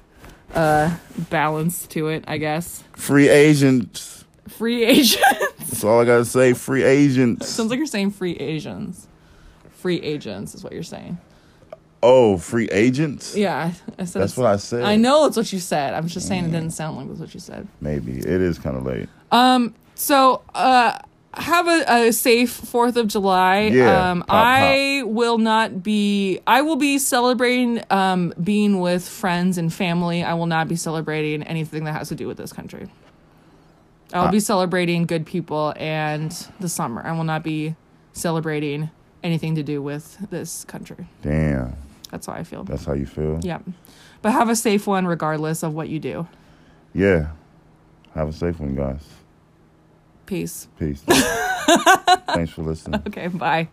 uh 0.55 0.95
balance 1.30 1.86
to 1.88 2.07
it. 2.07 2.24
I 2.28 2.38
guess 2.38 2.84
Free 2.95 3.28
agents. 3.28 4.24
free 4.47 4.86
agents. 4.86 5.20
That's 5.59 5.84
all 5.84 5.99
I 5.99 6.05
gotta 6.05 6.24
say. 6.26 6.53
Free 6.53 6.84
agents. 6.84 7.47
Sounds 7.49 7.70
like 7.70 7.78
you're 7.78 7.86
saying 7.86 8.11
free 8.11 8.36
Asians. 8.38 9.07
Free 9.72 10.01
agents 10.01 10.55
is 10.55 10.63
what 10.63 10.72
you're 10.74 10.84
saying. 10.84 11.18
Oh, 12.03 12.37
free 12.37 12.67
agents. 12.69 13.36
Yeah, 13.36 13.71
I 13.97 14.05
said 14.05 14.21
That's 14.21 14.37
what 14.37 14.45
I 14.47 14.57
said. 14.57 14.83
I 14.83 14.95
know 14.97 15.25
it's 15.25 15.36
what 15.37 15.51
you 15.51 15.59
said. 15.59 15.93
I'm 15.93 16.07
just 16.07 16.28
saying 16.28 16.45
it 16.45 16.51
didn't 16.51 16.71
sound 16.71 16.97
like 16.97 17.07
that's 17.07 17.19
what 17.19 17.33
you 17.33 17.39
said. 17.39 17.67
Maybe 17.82 18.19
it 18.19 18.25
is 18.25 18.59
kind 18.59 18.78
of 18.78 18.86
late. 18.86 19.09
Um. 19.32 19.74
So, 19.95 20.43
uh, 20.53 20.99
have 21.33 21.67
a, 21.67 22.07
a 22.07 22.13
safe 22.13 22.51
Fourth 22.51 22.97
of 22.97 23.07
July. 23.07 23.61
Yeah, 23.74 24.11
Um. 24.11 24.19
pop, 24.19 24.28
pop. 24.28 24.37
I 24.45 25.01
will 25.05 25.39
not 25.39 25.82
be. 25.82 26.39
I 26.45 26.61
will 26.61 26.75
be 26.75 26.99
celebrating. 26.99 27.82
Um. 27.89 28.32
Being 28.41 28.79
with 28.79 29.07
friends 29.07 29.57
and 29.57 29.74
family. 29.74 30.24
I 30.24 30.36
will 30.36 30.45
not 30.45 30.67
be 30.67 30.75
celebrating 30.75 31.41
anything 31.43 31.86
that 31.86 31.93
has 31.93 32.09
to 32.09 32.15
do 32.15 32.28
with 32.28 32.37
this 32.37 32.53
country. 32.53 32.87
I 34.13 34.19
will 34.19 34.28
Ah. 34.28 34.32
be 34.32 34.39
celebrating 34.39 35.05
good 35.05 35.25
people 35.25 35.74
and 35.78 36.32
the 36.59 36.69
summer. 36.69 37.01
I 37.03 37.11
will 37.11 37.24
not 37.25 37.43
be 37.43 37.75
celebrating 38.13 38.89
anything 39.24 39.55
to 39.55 39.63
do 39.63 39.82
with 39.82 40.17
this 40.29 40.63
country. 40.63 41.07
Damn, 41.21 41.75
That's 42.12 42.25
how 42.28 42.34
I 42.34 42.43
feel. 42.43 42.63
that's 42.63 42.86
how 42.86 42.93
you 42.93 43.05
feel. 43.05 43.39
Yeah. 43.42 43.59
But 44.21 44.32
have 44.32 44.50
a 44.50 44.55
safe 44.55 44.88
one 44.88 45.05
regardless 45.05 45.63
of 45.63 45.74
what 45.74 45.89
you 45.89 46.00
do. 46.00 46.28
Yeah. 46.93 47.32
Have 48.13 48.29
a 48.29 48.34
safe 48.34 48.59
one, 48.59 48.75
guys. 48.75 49.04
Peace. 50.25 50.67
Peace. 50.79 51.01
Thanks 51.08 52.51
for 52.51 52.63
listening. 52.63 53.01
Okay, 53.08 53.28
bye. 53.28 53.67